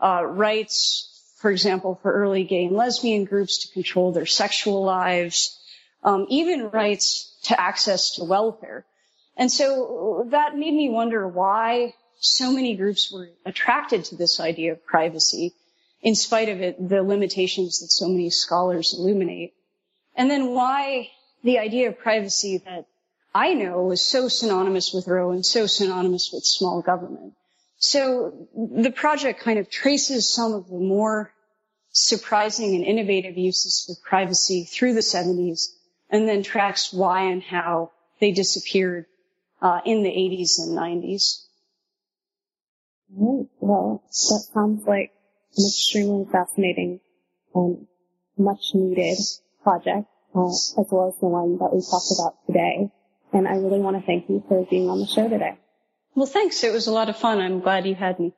uh, 0.00 0.24
rights, 0.24 1.34
for 1.36 1.50
example, 1.50 1.98
for 2.02 2.12
early 2.12 2.44
gay 2.44 2.64
and 2.64 2.76
lesbian 2.76 3.24
groups 3.24 3.58
to 3.66 3.72
control 3.72 4.12
their 4.12 4.26
sexual 4.26 4.84
lives, 4.84 5.58
um, 6.02 6.26
even 6.28 6.70
rights 6.70 7.36
to 7.44 7.60
access 7.60 8.16
to 8.16 8.24
welfare. 8.24 8.84
And 9.36 9.50
so 9.50 10.26
that 10.30 10.56
made 10.56 10.74
me 10.74 10.90
wonder 10.90 11.26
why 11.26 11.94
so 12.20 12.52
many 12.52 12.76
groups 12.76 13.12
were 13.12 13.30
attracted 13.46 14.04
to 14.06 14.16
this 14.16 14.40
idea 14.40 14.72
of 14.72 14.84
privacy, 14.84 15.54
in 16.02 16.14
spite 16.14 16.48
of 16.48 16.60
it, 16.60 16.88
the 16.88 17.02
limitations 17.02 17.80
that 17.80 17.88
so 17.88 18.08
many 18.08 18.30
scholars 18.30 18.94
illuminate. 18.96 19.54
And 20.16 20.28
then 20.28 20.50
why 20.50 21.10
the 21.44 21.58
idea 21.58 21.88
of 21.88 21.98
privacy 21.98 22.58
that 22.64 22.86
I 23.34 23.54
know 23.54 23.82
was 23.82 24.06
so 24.06 24.28
synonymous 24.28 24.92
with 24.92 25.06
Roe 25.06 25.30
and 25.30 25.44
so 25.44 25.66
synonymous 25.66 26.30
with 26.32 26.44
small 26.44 26.82
government. 26.82 27.34
So 27.78 28.48
the 28.54 28.90
project 28.90 29.40
kind 29.40 29.58
of 29.58 29.70
traces 29.70 30.28
some 30.32 30.52
of 30.54 30.68
the 30.68 30.78
more 30.78 31.32
surprising 31.90 32.74
and 32.74 32.84
innovative 32.84 33.36
uses 33.36 33.88
of 33.90 34.02
privacy 34.02 34.64
through 34.64 34.94
the 34.94 35.00
70s 35.00 35.68
and 36.10 36.28
then 36.28 36.42
tracks 36.42 36.92
why 36.92 37.30
and 37.30 37.42
how 37.42 37.92
they 38.20 38.32
disappeared 38.32 39.06
uh, 39.62 39.80
in 39.84 40.02
the 40.02 40.10
80s 40.10 40.58
and 40.58 40.78
90s. 40.78 41.44
Right. 43.14 43.46
Well, 43.60 44.02
that 44.04 44.46
sounds 44.52 44.86
like 44.86 45.12
an 45.56 45.66
extremely 45.66 46.26
fascinating 46.30 47.00
and 47.54 47.86
much 48.36 48.70
needed 48.74 49.18
project, 49.62 50.08
uh, 50.34 50.48
as 50.48 50.86
well 50.90 51.08
as 51.08 51.20
the 51.20 51.26
one 51.26 51.58
that 51.58 51.72
we 51.72 51.80
talked 51.80 52.12
about 52.18 52.34
today. 52.46 52.90
And 53.32 53.46
I 53.46 53.56
really 53.56 53.80
want 53.80 53.96
to 54.00 54.06
thank 54.06 54.28
you 54.28 54.42
for 54.48 54.64
being 54.70 54.88
on 54.88 55.00
the 55.00 55.06
show 55.06 55.28
today. 55.28 55.58
Well, 56.14 56.26
thanks. 56.26 56.64
It 56.64 56.72
was 56.72 56.86
a 56.86 56.92
lot 56.92 57.08
of 57.08 57.16
fun. 57.16 57.38
I'm 57.38 57.60
glad 57.60 57.86
you 57.86 57.94
had 57.94 58.18
me. 58.18 58.32